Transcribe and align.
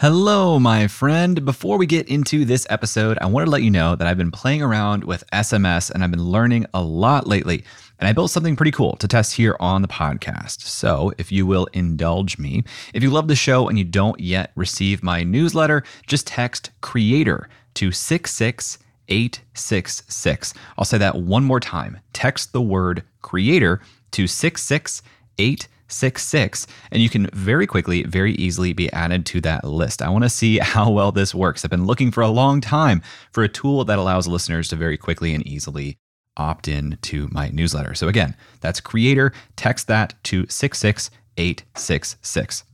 Hello, 0.00 0.58
my 0.58 0.88
friend. 0.88 1.44
Before 1.44 1.78
we 1.78 1.86
get 1.86 2.08
into 2.08 2.44
this 2.44 2.66
episode, 2.68 3.16
I 3.20 3.26
want 3.26 3.46
to 3.46 3.50
let 3.50 3.62
you 3.62 3.70
know 3.70 3.94
that 3.94 4.08
I've 4.08 4.18
been 4.18 4.32
playing 4.32 4.60
around 4.60 5.04
with 5.04 5.22
SMS 5.32 5.88
and 5.88 6.02
I've 6.02 6.10
been 6.10 6.24
learning 6.24 6.66
a 6.74 6.82
lot 6.82 7.28
lately. 7.28 7.62
And 8.00 8.08
I 8.08 8.12
built 8.12 8.32
something 8.32 8.56
pretty 8.56 8.72
cool 8.72 8.96
to 8.96 9.06
test 9.06 9.34
here 9.34 9.56
on 9.60 9.82
the 9.82 9.88
podcast. 9.88 10.62
So, 10.62 11.12
if 11.16 11.30
you 11.30 11.46
will 11.46 11.68
indulge 11.74 12.38
me, 12.38 12.64
if 12.92 13.04
you 13.04 13.10
love 13.10 13.28
the 13.28 13.36
show 13.36 13.68
and 13.68 13.78
you 13.78 13.84
don't 13.84 14.18
yet 14.18 14.50
receive 14.56 15.04
my 15.04 15.22
newsletter, 15.22 15.84
just 16.08 16.26
text 16.26 16.72
creator 16.80 17.48
to 17.74 17.92
66866. 17.92 20.54
I'll 20.76 20.84
say 20.84 20.98
that 20.98 21.14
one 21.14 21.44
more 21.44 21.60
time. 21.60 22.00
Text 22.12 22.52
the 22.52 22.60
word 22.60 23.04
creator 23.22 23.80
to 24.10 24.26
66866 24.26 25.68
66 25.94 26.66
and 26.90 27.02
you 27.02 27.08
can 27.08 27.28
very 27.32 27.66
quickly 27.66 28.02
very 28.02 28.34
easily 28.34 28.72
be 28.72 28.92
added 28.92 29.24
to 29.26 29.40
that 29.42 29.64
list. 29.64 30.02
I 30.02 30.10
want 30.10 30.24
to 30.24 30.30
see 30.30 30.58
how 30.62 30.90
well 30.90 31.12
this 31.12 31.34
works. 31.34 31.64
I've 31.64 31.70
been 31.70 31.86
looking 31.86 32.10
for 32.10 32.22
a 32.22 32.28
long 32.28 32.60
time 32.60 33.02
for 33.32 33.42
a 33.42 33.48
tool 33.48 33.84
that 33.84 33.98
allows 33.98 34.26
listeners 34.26 34.68
to 34.68 34.76
very 34.76 34.96
quickly 34.96 35.34
and 35.34 35.46
easily 35.46 35.98
opt 36.36 36.68
in 36.68 36.98
to 37.02 37.28
my 37.30 37.48
newsletter. 37.50 37.94
So 37.94 38.08
again 38.08 38.34
that's 38.60 38.80
creator. 38.80 39.32
Text 39.56 39.86
that 39.86 40.14
to 40.24 40.46
66866 40.48 42.73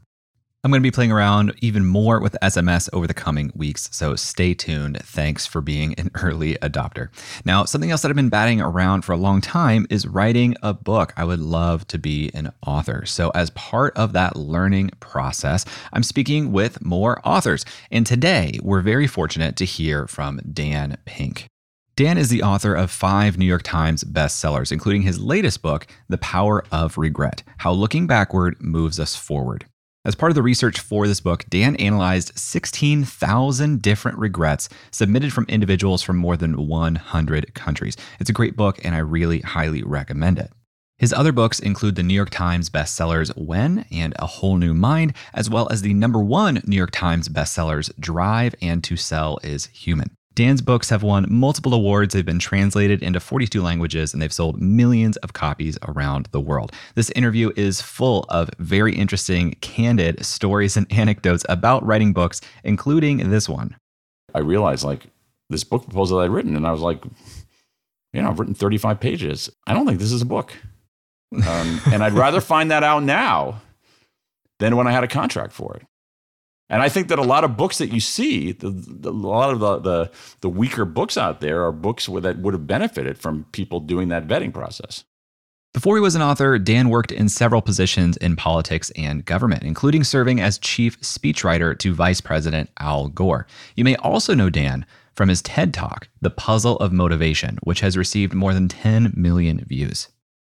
I'm 0.62 0.70
going 0.70 0.82
to 0.82 0.86
be 0.86 0.90
playing 0.90 1.10
around 1.10 1.54
even 1.62 1.86
more 1.86 2.20
with 2.20 2.36
SMS 2.42 2.90
over 2.92 3.06
the 3.06 3.14
coming 3.14 3.50
weeks, 3.54 3.88
so 3.92 4.14
stay 4.14 4.52
tuned. 4.52 4.98
Thanks 5.02 5.46
for 5.46 5.62
being 5.62 5.94
an 5.94 6.10
early 6.22 6.56
adopter. 6.56 7.08
Now, 7.46 7.64
something 7.64 7.90
else 7.90 8.02
that 8.02 8.10
I've 8.10 8.16
been 8.16 8.28
batting 8.28 8.60
around 8.60 9.00
for 9.00 9.12
a 9.12 9.16
long 9.16 9.40
time 9.40 9.86
is 9.88 10.06
writing 10.06 10.54
a 10.62 10.74
book. 10.74 11.14
I 11.16 11.24
would 11.24 11.40
love 11.40 11.86
to 11.86 11.98
be 11.98 12.30
an 12.34 12.52
author. 12.66 13.06
So, 13.06 13.30
as 13.30 13.48
part 13.50 13.96
of 13.96 14.12
that 14.12 14.36
learning 14.36 14.90
process, 15.00 15.64
I'm 15.94 16.02
speaking 16.02 16.52
with 16.52 16.84
more 16.84 17.26
authors. 17.26 17.64
And 17.90 18.06
today, 18.06 18.58
we're 18.62 18.82
very 18.82 19.06
fortunate 19.06 19.56
to 19.56 19.64
hear 19.64 20.06
from 20.08 20.42
Dan 20.52 20.98
Pink. 21.06 21.46
Dan 21.96 22.18
is 22.18 22.28
the 22.28 22.42
author 22.42 22.74
of 22.74 22.90
five 22.90 23.38
New 23.38 23.46
York 23.46 23.62
Times 23.62 24.04
bestsellers, 24.04 24.72
including 24.72 25.02
his 25.02 25.18
latest 25.18 25.62
book, 25.62 25.86
The 26.10 26.18
Power 26.18 26.64
of 26.70 26.98
Regret 26.98 27.44
How 27.58 27.72
Looking 27.72 28.06
Backward 28.06 28.60
Moves 28.60 29.00
Us 29.00 29.16
Forward. 29.16 29.64
As 30.02 30.14
part 30.14 30.30
of 30.30 30.34
the 30.34 30.42
research 30.42 30.80
for 30.80 31.06
this 31.06 31.20
book, 31.20 31.44
Dan 31.50 31.76
analyzed 31.76 32.38
16,000 32.38 33.82
different 33.82 34.16
regrets 34.16 34.70
submitted 34.90 35.30
from 35.30 35.44
individuals 35.46 36.02
from 36.02 36.16
more 36.16 36.38
than 36.38 36.66
100 36.66 37.52
countries. 37.54 37.98
It's 38.18 38.30
a 38.30 38.34
great 38.34 38.56
book, 38.56 38.82
and 38.82 38.94
I 38.94 38.98
really 39.00 39.40
highly 39.40 39.82
recommend 39.82 40.38
it. 40.38 40.52
His 40.96 41.12
other 41.12 41.32
books 41.32 41.60
include 41.60 41.96
the 41.96 42.02
New 42.02 42.14
York 42.14 42.30
Times 42.30 42.70
bestsellers 42.70 43.36
When 43.36 43.84
and 43.90 44.14
A 44.18 44.26
Whole 44.26 44.56
New 44.56 44.72
Mind, 44.72 45.12
as 45.34 45.50
well 45.50 45.68
as 45.70 45.82
the 45.82 45.92
number 45.92 46.20
one 46.20 46.62
New 46.64 46.76
York 46.76 46.92
Times 46.92 47.28
bestsellers 47.28 47.90
Drive 48.00 48.54
and 48.62 48.82
To 48.84 48.96
Sell 48.96 49.38
is 49.42 49.66
Human. 49.66 50.16
Dan's 50.40 50.62
books 50.62 50.88
have 50.88 51.02
won 51.02 51.26
multiple 51.28 51.74
awards. 51.74 52.14
They've 52.14 52.24
been 52.24 52.38
translated 52.38 53.02
into 53.02 53.20
42 53.20 53.60
languages 53.60 54.14
and 54.14 54.22
they've 54.22 54.32
sold 54.32 54.58
millions 54.58 55.18
of 55.18 55.34
copies 55.34 55.76
around 55.86 56.30
the 56.30 56.40
world. 56.40 56.72
This 56.94 57.10
interview 57.10 57.52
is 57.56 57.82
full 57.82 58.24
of 58.30 58.48
very 58.58 58.94
interesting, 58.94 59.52
candid 59.60 60.24
stories 60.24 60.78
and 60.78 60.90
anecdotes 60.98 61.44
about 61.50 61.84
writing 61.84 62.14
books, 62.14 62.40
including 62.64 63.28
this 63.28 63.50
one. 63.50 63.76
I 64.34 64.38
realized 64.38 64.82
like 64.82 65.08
this 65.50 65.62
book 65.62 65.84
proposal 65.84 66.20
I'd 66.20 66.30
written, 66.30 66.56
and 66.56 66.66
I 66.66 66.72
was 66.72 66.80
like, 66.80 67.04
you 68.14 68.22
know, 68.22 68.30
I've 68.30 68.38
written 68.38 68.54
35 68.54 68.98
pages. 68.98 69.50
I 69.66 69.74
don't 69.74 69.86
think 69.86 69.98
this 69.98 70.10
is 70.10 70.22
a 70.22 70.26
book. 70.26 70.56
Um, 71.34 71.82
and 71.92 72.02
I'd 72.02 72.14
rather 72.14 72.40
find 72.40 72.70
that 72.70 72.82
out 72.82 73.02
now 73.02 73.60
than 74.58 74.74
when 74.76 74.86
I 74.86 74.92
had 74.92 75.04
a 75.04 75.08
contract 75.08 75.52
for 75.52 75.76
it. 75.76 75.82
And 76.70 76.80
I 76.80 76.88
think 76.88 77.08
that 77.08 77.18
a 77.18 77.22
lot 77.22 77.42
of 77.42 77.56
books 77.56 77.78
that 77.78 77.92
you 77.92 77.98
see, 77.98 78.52
the, 78.52 78.70
the, 78.70 79.10
a 79.10 79.12
lot 79.12 79.52
of 79.52 79.58
the, 79.58 79.78
the, 79.80 80.10
the 80.40 80.48
weaker 80.48 80.84
books 80.84 81.18
out 81.18 81.40
there 81.40 81.64
are 81.64 81.72
books 81.72 82.06
that 82.06 82.38
would 82.38 82.54
have 82.54 82.66
benefited 82.66 83.18
from 83.18 83.44
people 83.50 83.80
doing 83.80 84.08
that 84.08 84.28
vetting 84.28 84.54
process. 84.54 85.04
Before 85.74 85.96
he 85.96 86.00
was 86.00 86.14
an 86.14 86.22
author, 86.22 86.58
Dan 86.58 86.88
worked 86.88 87.12
in 87.12 87.28
several 87.28 87.62
positions 87.62 88.16
in 88.16 88.34
politics 88.34 88.90
and 88.96 89.24
government, 89.24 89.62
including 89.64 90.02
serving 90.04 90.40
as 90.40 90.58
chief 90.58 91.00
speechwriter 91.00 91.78
to 91.78 91.94
Vice 91.94 92.20
President 92.20 92.70
Al 92.78 93.08
Gore. 93.08 93.46
You 93.76 93.84
may 93.84 93.96
also 93.96 94.34
know 94.34 94.50
Dan 94.50 94.86
from 95.14 95.28
his 95.28 95.42
TED 95.42 95.74
Talk, 95.74 96.08
The 96.20 96.30
Puzzle 96.30 96.76
of 96.78 96.92
Motivation, 96.92 97.58
which 97.62 97.80
has 97.80 97.96
received 97.96 98.32
more 98.32 98.54
than 98.54 98.68
10 98.68 99.12
million 99.16 99.64
views. 99.64 100.08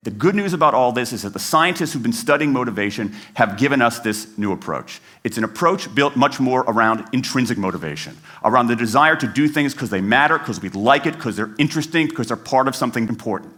The 0.06 0.12
good 0.12 0.36
news 0.36 0.52
about 0.52 0.72
all 0.72 0.92
this 0.92 1.12
is 1.12 1.22
that 1.22 1.32
the 1.32 1.40
scientists 1.40 1.92
who've 1.92 2.00
been 2.00 2.12
studying 2.12 2.52
motivation 2.52 3.12
have 3.34 3.58
given 3.58 3.82
us 3.82 3.98
this 3.98 4.38
new 4.38 4.52
approach. 4.52 5.00
It's 5.24 5.36
an 5.36 5.42
approach 5.42 5.92
built 5.96 6.14
much 6.14 6.38
more 6.38 6.60
around 6.68 7.08
intrinsic 7.12 7.58
motivation, 7.58 8.16
around 8.44 8.68
the 8.68 8.76
desire 8.76 9.16
to 9.16 9.26
do 9.26 9.48
things 9.48 9.72
because 9.74 9.90
they 9.90 10.00
matter, 10.00 10.38
because 10.38 10.62
we 10.62 10.68
like 10.68 11.06
it, 11.06 11.14
because 11.14 11.34
they're 11.34 11.52
interesting, 11.58 12.06
because 12.06 12.28
they're 12.28 12.36
part 12.36 12.68
of 12.68 12.76
something 12.76 13.08
important. 13.08 13.54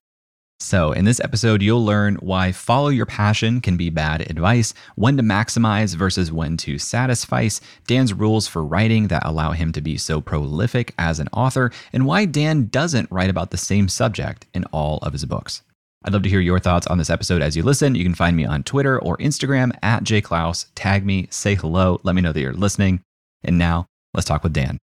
So, 0.59 0.93
in 0.93 1.05
this 1.05 1.21
episode, 1.21 1.61
you'll 1.61 1.85
learn 1.85 2.15
why 2.15 2.53
follow 2.53 2.89
your 2.89 3.05
passion 3.05 3.61
can 3.61 3.77
be 3.77 3.91
bad 3.91 4.23
advice, 4.23 4.73
when 4.95 5.19
to 5.19 5.23
maximize 5.23 5.97
versus 5.97 6.33
when 6.33 6.57
to 6.57 6.79
satisfice, 6.79 7.61
Dan's 7.87 8.15
rules 8.15 8.49
for 8.49 8.65
writing 8.65 9.09
that 9.09 9.27
allow 9.27 9.53
him 9.53 9.71
to 9.73 9.83
be 9.83 9.99
so 9.99 10.23
prolific 10.23 10.95
as 10.99 11.21
an 11.21 11.29
author, 11.35 11.71
and 11.93 12.07
why 12.07 12.25
Dan 12.25 12.69
doesn't 12.69 13.13
write 13.13 13.29
about 13.29 13.51
the 13.51 13.59
same 13.59 13.87
subject 13.87 14.47
in 14.55 14.65
all 14.73 14.97
of 15.03 15.13
his 15.13 15.27
books. 15.27 15.61
I'd 16.05 16.13
love 16.13 16.23
to 16.23 16.29
hear 16.29 16.41
your 16.41 16.61
thoughts 16.61 16.87
on 16.87 16.99
this 16.99 17.11
episode 17.11 17.43
as 17.43 17.57
you 17.57 17.65
listen. 17.65 17.97
You 17.97 18.05
can 18.05 18.15
find 18.15 18.37
me 18.37 18.45
on 18.45 18.63
Twitter 18.63 19.01
or 19.01 19.17
Instagram 19.17 19.73
at 19.83 20.05
jayclouse. 20.05 20.67
Tag 20.77 21.05
me, 21.05 21.27
say 21.31 21.57
hello, 21.57 22.01
let 22.05 22.15
me 22.15 22.23
know 22.23 22.33
that 22.33 22.41
you're 22.41 22.53
listening. 22.53 23.03
And 23.43 23.59
now, 23.59 23.87
let's 24.15 24.27
talk 24.27 24.45
with 24.45 24.53
Dan. 24.53 24.79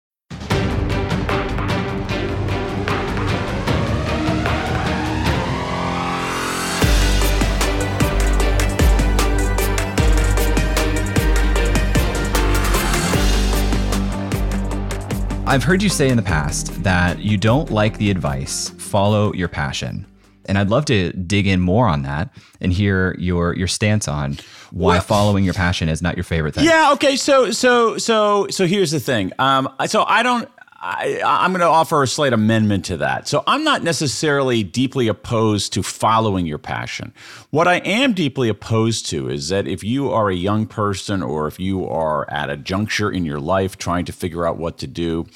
I've 15.46 15.66
heard 15.66 15.84
you 15.84 15.90
say 15.90 16.08
in 16.08 16.16
the 16.16 16.24
past 16.24 16.82
that 16.84 17.20
you 17.20 17.38
don't 17.38 17.70
like 17.70 17.98
the 17.98 18.10
advice, 18.10 18.70
follow 18.70 19.34
your 19.34 19.50
passion. 19.50 20.06
And 20.46 20.58
I'd 20.58 20.70
love 20.70 20.86
to 20.86 21.12
dig 21.14 21.48
in 21.48 21.60
more 21.60 21.88
on 21.88 22.02
that 22.04 22.30
and 22.60 22.74
hear 22.74 23.16
your 23.20 23.56
your 23.56 23.68
stance 23.68 24.08
on 24.08 24.38
why 24.72 24.94
well, 24.94 25.02
following 25.02 25.44
your 25.44 25.54
passion 25.54 25.90
is 25.90 26.02
not 26.02 26.16
your 26.18 26.24
favorite 26.24 26.56
thing. 26.56 26.66
Yeah. 26.66 26.92
Okay. 26.94 27.16
So 27.16 27.52
so 27.52 27.98
so 27.98 28.48
so 28.50 28.66
here's 28.66 28.92
the 28.92 29.00
thing. 29.00 29.32
Um. 29.40 29.70
So 29.88 30.04
I 30.04 30.24
don't. 30.24 30.50
I, 30.84 31.22
I'm 31.24 31.52
going 31.52 31.60
to 31.62 31.68
offer 31.68 32.02
a 32.02 32.08
slight 32.08 32.34
amendment 32.34 32.86
to 32.86 32.98
that. 32.98 33.28
So 33.28 33.44
I'm 33.46 33.64
not 33.64 33.84
necessarily 33.84 34.64
deeply 34.64 35.08
opposed 35.08 35.74
to 35.74 35.84
following 35.84 36.48
your 36.48 36.58
passion. 36.58 37.14
What 37.52 37.68
I 37.68 37.76
am 37.76 38.14
deeply 38.14 38.50
opposed 38.50 39.06
to 39.12 39.30
is 39.30 39.50
that 39.50 39.68
if 39.68 39.84
you 39.84 40.12
are 40.12 40.32
a 40.32 40.36
young 40.36 40.66
person 40.66 41.22
or 41.22 41.48
if 41.48 41.60
you 41.60 41.88
are 41.88 42.28
at 42.32 42.50
a 42.50 42.58
juncture 42.58 43.12
in 43.12 43.26
your 43.26 43.40
life 43.40 43.78
trying 43.78 44.06
to 44.06 44.12
figure 44.12 44.48
out 44.48 44.58
what 44.58 44.80
to 44.80 44.88
do, 44.88 45.28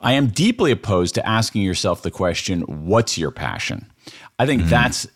I 0.00 0.14
am 0.14 0.28
deeply 0.28 0.70
opposed 0.70 1.14
to 1.16 1.28
asking 1.28 1.60
yourself 1.60 2.00
the 2.00 2.10
question, 2.10 2.62
what's 2.62 3.18
your 3.18 3.30
passion? 3.30 3.90
I 4.38 4.46
think 4.46 4.62
mm-hmm. 4.62 4.70
that's 4.70 5.06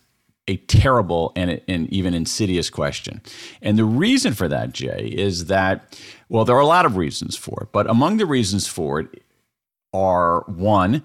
a 0.49 0.57
terrible 0.57 1.33
and, 1.37 1.61
and 1.69 1.89
even 1.93 2.15
insidious 2.15 2.71
question. 2.71 3.21
And 3.63 3.79
the 3.79 3.85
reason 3.85 4.35
for 4.35 4.49
that, 4.49 4.73
Jay, 4.73 5.13
is 5.15 5.47
that, 5.47 6.01
well, 6.29 6.45
there 6.45 6.57
are 6.57 6.61
a 6.61 6.67
lot 6.67 6.87
of 6.87 6.97
reasons 6.97 7.37
for 7.37 7.63
it, 7.63 7.69
but 7.73 7.89
among 7.89 8.17
the 8.17 8.27
reasons 8.27 8.67
for 8.67 9.01
it 9.01 9.23
are 9.93 10.41
one, 10.47 11.03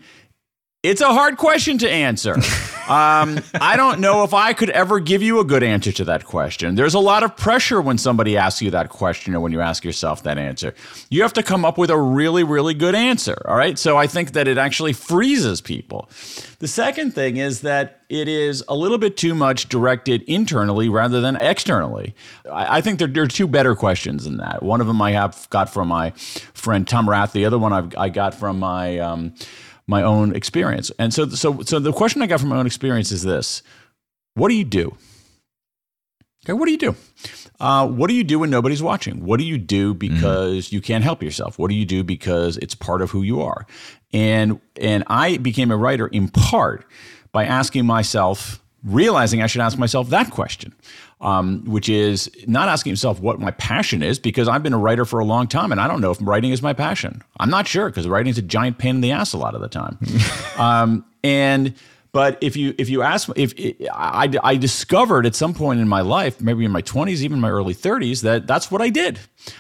It's 0.86 1.02
a 1.02 1.12
hard 1.12 1.38
question 1.38 1.80
to 1.80 1.90
answer. 1.90 2.36
Um, 2.86 3.40
I 3.56 3.78
don't 3.78 4.00
know 4.00 4.24
if 4.26 4.36
I 4.36 4.54
could 4.54 4.70
ever 4.70 5.00
give 5.00 5.24
you 5.24 5.40
a 5.40 5.44
good 5.44 5.64
answer 5.64 5.92
to 5.94 6.04
that 6.04 6.24
question. 6.26 6.76
There's 6.76 6.94
a 6.94 7.00
lot 7.00 7.24
of 7.24 7.36
pressure 7.36 7.82
when 7.82 7.98
somebody 7.98 8.38
asks 8.38 8.62
you 8.62 8.70
that 8.70 8.90
question 8.90 9.34
or 9.34 9.40
when 9.40 9.52
you 9.52 9.60
ask 9.60 9.84
yourself 9.84 10.22
that 10.22 10.38
answer. 10.38 10.76
You 11.10 11.24
have 11.24 11.34
to 11.34 11.42
come 11.42 11.66
up 11.66 11.80
with 11.80 11.90
a 11.90 11.98
really, 11.98 12.44
really 12.44 12.76
good 12.76 12.94
answer. 12.94 13.42
All 13.46 13.56
right. 13.56 13.80
So 13.80 13.98
I 13.98 14.06
think 14.06 14.34
that 14.34 14.48
it 14.48 14.60
actually 14.60 14.94
freezes 14.94 15.62
people. 15.62 16.12
The 16.60 16.68
second 16.68 17.16
thing 17.16 17.38
is 17.38 17.62
that 17.62 18.02
it 18.08 18.28
is 18.28 18.64
a 18.68 18.76
little 18.76 19.00
bit 19.00 19.18
too 19.18 19.34
much 19.34 19.68
directed 19.68 20.22
internally 20.28 20.88
rather 20.88 21.22
than 21.22 21.38
externally. 21.38 22.14
I, 22.52 22.78
I 22.78 22.82
think 22.82 23.00
there, 23.00 23.08
there, 23.08 23.24
are 23.24 23.28
two 23.28 23.48
better 23.48 23.74
questions 23.74 24.26
than 24.26 24.38
that. 24.38 24.62
One 24.62 24.80
of 24.80 24.86
them 24.86 25.02
I 25.02 25.14
have 25.14 25.48
got 25.50 25.74
from 25.74 25.88
my 25.88 26.12
friend 26.12 26.88
Tom 26.88 27.10
Rath. 27.10 27.34
The 27.34 27.46
other 27.46 27.58
one 27.58 27.74
I've, 27.74 27.98
I 27.98 28.10
got 28.10 28.36
from 28.36 28.60
my. 28.60 29.00
Um, 29.00 29.34
my 29.88 30.02
own 30.02 30.36
experience. 30.36 30.92
And 30.98 31.14
so, 31.14 31.30
so, 31.30 31.62
so 31.62 31.80
the 31.80 31.94
question 31.94 32.22
I 32.22 32.28
got 32.28 32.40
from 32.40 32.50
my 32.50 32.58
own 32.58 32.66
experience 32.66 33.12
is 33.12 33.24
this: 33.24 33.62
What 34.34 34.50
do 34.50 34.56
you 34.56 34.66
do? 34.66 34.98
Okay, 36.46 36.54
what 36.54 36.66
do 36.66 36.72
you 36.72 36.78
do? 36.78 36.96
Uh, 37.60 37.88
what 37.88 38.08
do 38.08 38.14
you 38.14 38.24
do 38.24 38.40
when 38.40 38.52
nobody's 38.52 38.84
watching? 38.84 39.26
What 39.26 39.40
do 39.40 39.46
you 39.46 39.58
do 39.58 39.96
because 39.96 40.68
mm-hmm. 40.68 40.76
you 40.76 40.82
can't 40.82 41.04
help 41.04 41.24
yourself? 41.24 41.58
What 41.58 41.70
do 41.70 41.76
you 41.76 41.86
do 41.86 42.04
because 42.04 42.58
it's 42.58 42.76
part 42.76 43.02
of 43.02 43.10
who 43.10 43.24
you 43.24 43.42
are? 43.42 43.66
And 44.14 44.60
and 44.80 45.04
I 45.08 45.38
became 45.38 45.72
a 45.72 45.78
writer 45.78 46.08
in 46.08 46.28
part 46.28 46.86
by 47.32 47.46
asking 47.46 47.86
myself, 47.86 48.62
realizing 48.84 49.42
I 49.42 49.48
should 49.48 49.62
ask 49.62 49.78
myself 49.78 50.10
that 50.10 50.30
question 50.30 50.74
um, 51.22 51.64
which 51.66 51.90
is 51.90 52.30
not 52.48 52.68
asking 52.68 52.92
himself 52.92 53.20
what 53.20 53.40
my 53.40 53.52
passion 53.52 54.04
is 54.04 54.20
because 54.20 54.48
I've 54.48 54.64
been 54.64 54.74
a 54.74 54.78
writer 54.78 55.06
for 55.06 55.20
a 55.20 55.26
long 55.26 55.48
time 55.48 55.72
and 55.72 55.80
I 55.80 55.88
don't 55.88 56.02
know 56.02 56.12
if 56.12 56.18
writing 56.22 56.52
is 56.52 56.62
my 56.62 56.74
passion. 56.74 57.22
I'm 57.40 57.50
not 57.50 57.68
sure 57.68 57.90
because 57.90 58.08
writing 58.08 58.32
is 58.32 58.38
a 58.38 58.44
giant 58.44 58.78
pain 58.78 58.96
in 58.96 59.02
the 59.02 59.12
ass 59.12 59.34
a 59.34 59.38
lot 59.38 59.56
of 59.56 59.62
the 59.62 59.70
time. 59.70 59.98
um, 60.58 61.06
and 61.24 61.74
but 62.16 62.38
if 62.40 62.56
you 62.56 62.74
if 62.78 62.90
you 62.90 63.02
ask 63.02 63.30
if 63.36 63.54
I, 63.94 64.34
I 64.42 64.56
discovered 64.56 65.26
at 65.26 65.36
some 65.36 65.54
point 65.54 65.82
in 65.82 65.88
my 65.90 66.00
life, 66.00 66.40
maybe 66.40 66.64
in 66.64 66.72
my 66.72 66.82
20s, 66.82 67.22
even 67.22 67.42
my 67.42 67.50
early 67.50 67.76
30s, 67.76 68.22
that 68.22 68.48
that's 68.48 68.72
what 68.72 68.82
I 68.82 68.88
did. 68.88 69.20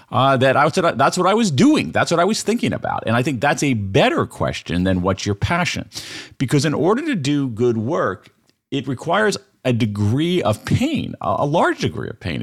Uh, 0.09 0.37
that 0.37 0.55
I 0.55 0.63
was 0.63 0.73
that's 0.73 1.17
what 1.17 1.27
I 1.27 1.33
was 1.33 1.51
doing. 1.51 1.91
That's 1.91 2.11
what 2.11 2.19
I 2.21 2.23
was 2.23 2.43
thinking 2.43 2.71
about. 2.71 3.03
And 3.07 3.17
I 3.17 3.23
think 3.23 3.41
that's 3.41 3.61
a 3.61 3.73
better 3.73 4.25
question 4.25 4.85
than 4.85 5.01
what's 5.01 5.25
your 5.25 5.35
passion, 5.35 5.89
because 6.37 6.63
in 6.63 6.73
order 6.73 7.05
to 7.07 7.15
do 7.15 7.49
good 7.49 7.77
work, 7.77 8.29
it 8.71 8.87
requires 8.87 9.37
a 9.65 9.73
degree 9.73 10.43
of 10.43 10.63
pain, 10.63 11.15
a, 11.21 11.45
large 11.45 11.79
degree 11.79 12.07
of 12.07 12.19
pain. 12.19 12.41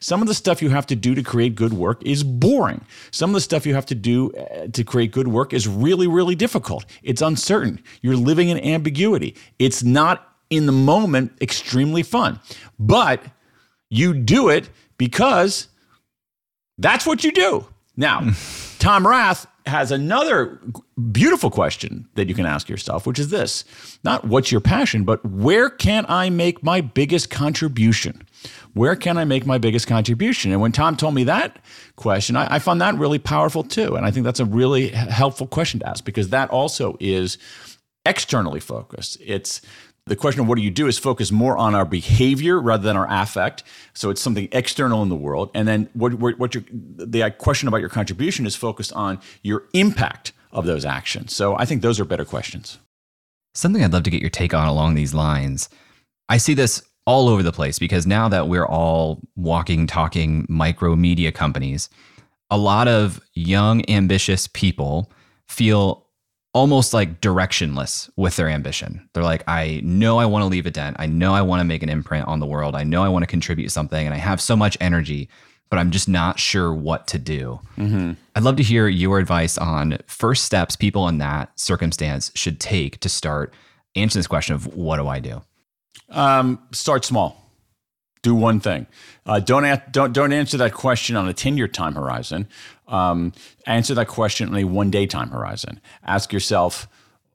some 0.00 0.20
of 0.20 0.26
the 0.28 0.34
stuff 0.34 0.60
you 0.60 0.68
have 0.68 0.86
to 0.86 0.96
do 0.96 1.14
to 1.14 1.22
create 1.22 1.54
good 1.54 1.72
work 1.72 2.02
is 2.04 2.24
boring. 2.24 2.84
Some 3.12 3.30
of 3.30 3.34
the 3.34 3.40
stuff 3.40 3.64
you 3.64 3.74
have 3.74 3.86
to 3.86 3.94
do 3.94 4.32
uh, 4.32 4.66
to 4.72 4.84
create 4.84 5.12
good 5.12 5.28
work 5.28 5.52
is 5.52 5.68
really, 5.68 6.08
really 6.08 6.34
difficult. 6.34 6.84
It's 7.04 7.22
uncertain. 7.22 7.80
You're 8.02 8.16
living 8.16 8.48
in 8.48 8.58
ambiguity. 8.58 9.36
It's 9.60 9.84
not 9.84 10.36
in 10.50 10.66
the 10.66 10.72
moment 10.72 11.32
extremely 11.40 12.02
fun, 12.02 12.40
but 12.78 13.22
you 13.88 14.12
do 14.12 14.48
it 14.48 14.68
because 14.98 15.68
that's 16.76 17.06
what 17.06 17.22
you 17.22 17.30
do. 17.30 17.66
Now, 17.96 18.30
Tom 18.80 19.06
Rath 19.06 19.46
has 19.70 19.90
another 19.90 20.60
beautiful 21.10 21.50
question 21.50 22.06
that 22.14 22.28
you 22.28 22.34
can 22.34 22.44
ask 22.44 22.68
yourself, 22.68 23.06
which 23.06 23.18
is 23.18 23.30
this 23.30 23.64
not 24.04 24.26
what's 24.26 24.52
your 24.52 24.60
passion, 24.60 25.04
but 25.04 25.24
where 25.24 25.70
can 25.70 26.04
I 26.08 26.28
make 26.28 26.62
my 26.62 26.80
biggest 26.80 27.30
contribution? 27.30 28.22
Where 28.74 28.96
can 28.96 29.16
I 29.16 29.24
make 29.24 29.46
my 29.46 29.58
biggest 29.58 29.86
contribution? 29.86 30.52
And 30.52 30.60
when 30.60 30.72
Tom 30.72 30.96
told 30.96 31.14
me 31.14 31.24
that 31.24 31.58
question, 31.96 32.36
I, 32.36 32.56
I 32.56 32.58
found 32.58 32.80
that 32.80 32.96
really 32.96 33.18
powerful 33.18 33.64
too. 33.64 33.96
And 33.96 34.04
I 34.04 34.10
think 34.10 34.24
that's 34.24 34.40
a 34.40 34.44
really 34.44 34.88
helpful 34.88 35.46
question 35.46 35.80
to 35.80 35.88
ask 35.88 36.04
because 36.04 36.28
that 36.28 36.50
also 36.50 36.96
is 37.00 37.38
externally 38.04 38.60
focused. 38.60 39.18
It's 39.20 39.60
the 40.06 40.16
question 40.16 40.40
of 40.40 40.48
what 40.48 40.56
do 40.56 40.62
you 40.62 40.70
do 40.70 40.86
is 40.86 40.98
focus 40.98 41.30
more 41.30 41.56
on 41.56 41.74
our 41.74 41.84
behavior 41.84 42.60
rather 42.60 42.82
than 42.82 42.96
our 42.96 43.06
affect. 43.08 43.62
So 43.94 44.10
it's 44.10 44.20
something 44.20 44.48
external 44.52 45.02
in 45.02 45.08
the 45.08 45.16
world. 45.16 45.50
And 45.54 45.68
then 45.68 45.88
what, 45.92 46.14
what 46.14 46.54
your, 46.54 46.64
the 46.70 47.30
question 47.38 47.68
about 47.68 47.80
your 47.80 47.90
contribution 47.90 48.46
is 48.46 48.56
focused 48.56 48.92
on 48.94 49.20
your 49.42 49.64
impact 49.72 50.32
of 50.52 50.66
those 50.66 50.84
actions. 50.84 51.34
So 51.34 51.56
I 51.56 51.64
think 51.64 51.82
those 51.82 52.00
are 52.00 52.04
better 52.04 52.24
questions. 52.24 52.78
Something 53.54 53.84
I'd 53.84 53.92
love 53.92 54.04
to 54.04 54.10
get 54.10 54.20
your 54.20 54.30
take 54.30 54.54
on 54.54 54.68
along 54.68 54.94
these 54.94 55.14
lines. 55.14 55.68
I 56.28 56.38
see 56.38 56.54
this 56.54 56.82
all 57.06 57.28
over 57.28 57.42
the 57.42 57.52
place 57.52 57.78
because 57.78 58.06
now 58.06 58.28
that 58.28 58.48
we're 58.48 58.66
all 58.66 59.20
walking, 59.36 59.86
talking 59.86 60.46
micro 60.48 60.94
media 60.96 61.32
companies, 61.32 61.88
a 62.50 62.58
lot 62.58 62.88
of 62.88 63.20
young, 63.34 63.88
ambitious 63.88 64.46
people 64.48 65.10
feel 65.48 66.06
almost 66.52 66.92
like 66.92 67.20
directionless 67.20 68.10
with 68.16 68.36
their 68.36 68.48
ambition. 68.48 69.08
They're 69.12 69.22
like, 69.22 69.44
I 69.46 69.80
know 69.84 70.18
I 70.18 70.26
want 70.26 70.42
to 70.42 70.46
leave 70.46 70.66
a 70.66 70.70
dent. 70.70 70.96
I 70.98 71.06
know 71.06 71.32
I 71.32 71.42
want 71.42 71.60
to 71.60 71.64
make 71.64 71.82
an 71.82 71.88
imprint 71.88 72.26
on 72.26 72.40
the 72.40 72.46
world. 72.46 72.74
I 72.74 72.82
know 72.82 73.04
I 73.04 73.08
want 73.08 73.22
to 73.22 73.28
contribute 73.28 73.70
something 73.70 74.04
and 74.04 74.14
I 74.14 74.18
have 74.18 74.40
so 74.40 74.56
much 74.56 74.76
energy, 74.80 75.28
but 75.68 75.78
I'm 75.78 75.92
just 75.92 76.08
not 76.08 76.40
sure 76.40 76.74
what 76.74 77.06
to 77.08 77.18
do. 77.18 77.60
Mm-hmm. 77.76 78.12
I'd 78.34 78.42
love 78.42 78.56
to 78.56 78.64
hear 78.64 78.88
your 78.88 79.18
advice 79.18 79.56
on 79.58 79.98
first 80.06 80.44
steps 80.44 80.74
people 80.74 81.06
in 81.06 81.18
that 81.18 81.58
circumstance 81.58 82.32
should 82.34 82.58
take 82.58 82.98
to 83.00 83.08
start 83.08 83.54
answering 83.94 84.20
this 84.20 84.26
question 84.26 84.54
of 84.54 84.74
what 84.74 84.96
do 84.96 85.06
I 85.06 85.20
do? 85.20 85.42
Um, 86.08 86.60
start 86.72 87.04
small 87.04 87.40
do 88.22 88.34
one 88.34 88.60
thing. 88.60 88.86
Uh, 89.24 89.40
don't, 89.40 89.80
don't, 89.92 90.12
don't 90.12 90.32
answer 90.32 90.58
that 90.58 90.74
question 90.74 91.16
on 91.16 91.28
a 91.28 91.32
10 91.32 91.56
year 91.56 91.68
time 91.68 91.94
horizon. 91.94 92.48
Um, 92.90 93.32
answer 93.66 93.94
that 93.94 94.08
question 94.08 94.48
on 94.48 94.56
a 94.56 94.64
one 94.64 94.90
day 94.90 95.06
time 95.06 95.30
horizon. 95.30 95.80
Ask 96.04 96.32
yourself, 96.32 96.88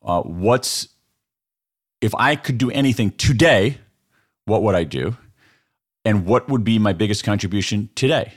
uh, 0.03 0.21
what's, 0.21 0.89
if 2.01 2.13
I 2.15 2.35
could 2.35 2.57
do 2.57 2.69
anything 2.71 3.11
today, 3.11 3.77
what 4.45 4.61
would 4.63 4.75
I 4.75 4.83
do? 4.83 5.17
And 6.03 6.25
what 6.25 6.49
would 6.49 6.63
be 6.63 6.77
my 6.77 6.93
biggest 6.93 7.23
contribution 7.23 7.89
today? 7.95 8.33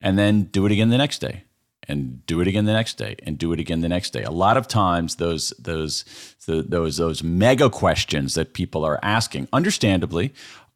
And 0.00 0.18
then 0.18 0.44
do 0.44 0.64
it 0.64 0.72
again 0.72 0.90
the 0.90 0.98
next 0.98 1.18
day 1.18 1.44
and 1.86 2.24
do 2.24 2.40
it 2.40 2.48
again 2.48 2.64
the 2.64 2.72
next 2.72 2.96
day 2.96 3.16
and 3.24 3.36
do 3.36 3.52
it 3.52 3.60
again 3.60 3.80
the 3.80 3.88
next 3.88 4.10
day. 4.12 4.22
A 4.22 4.30
lot 4.30 4.56
of 4.56 4.66
times 4.68 5.16
those 5.16 5.50
those 5.58 6.04
those 6.46 6.96
those 6.96 7.22
mega 7.22 7.68
questions 7.68 8.34
that 8.34 8.54
people 8.54 8.84
are 8.84 8.98
asking 9.02 9.48
understandably 9.52 10.32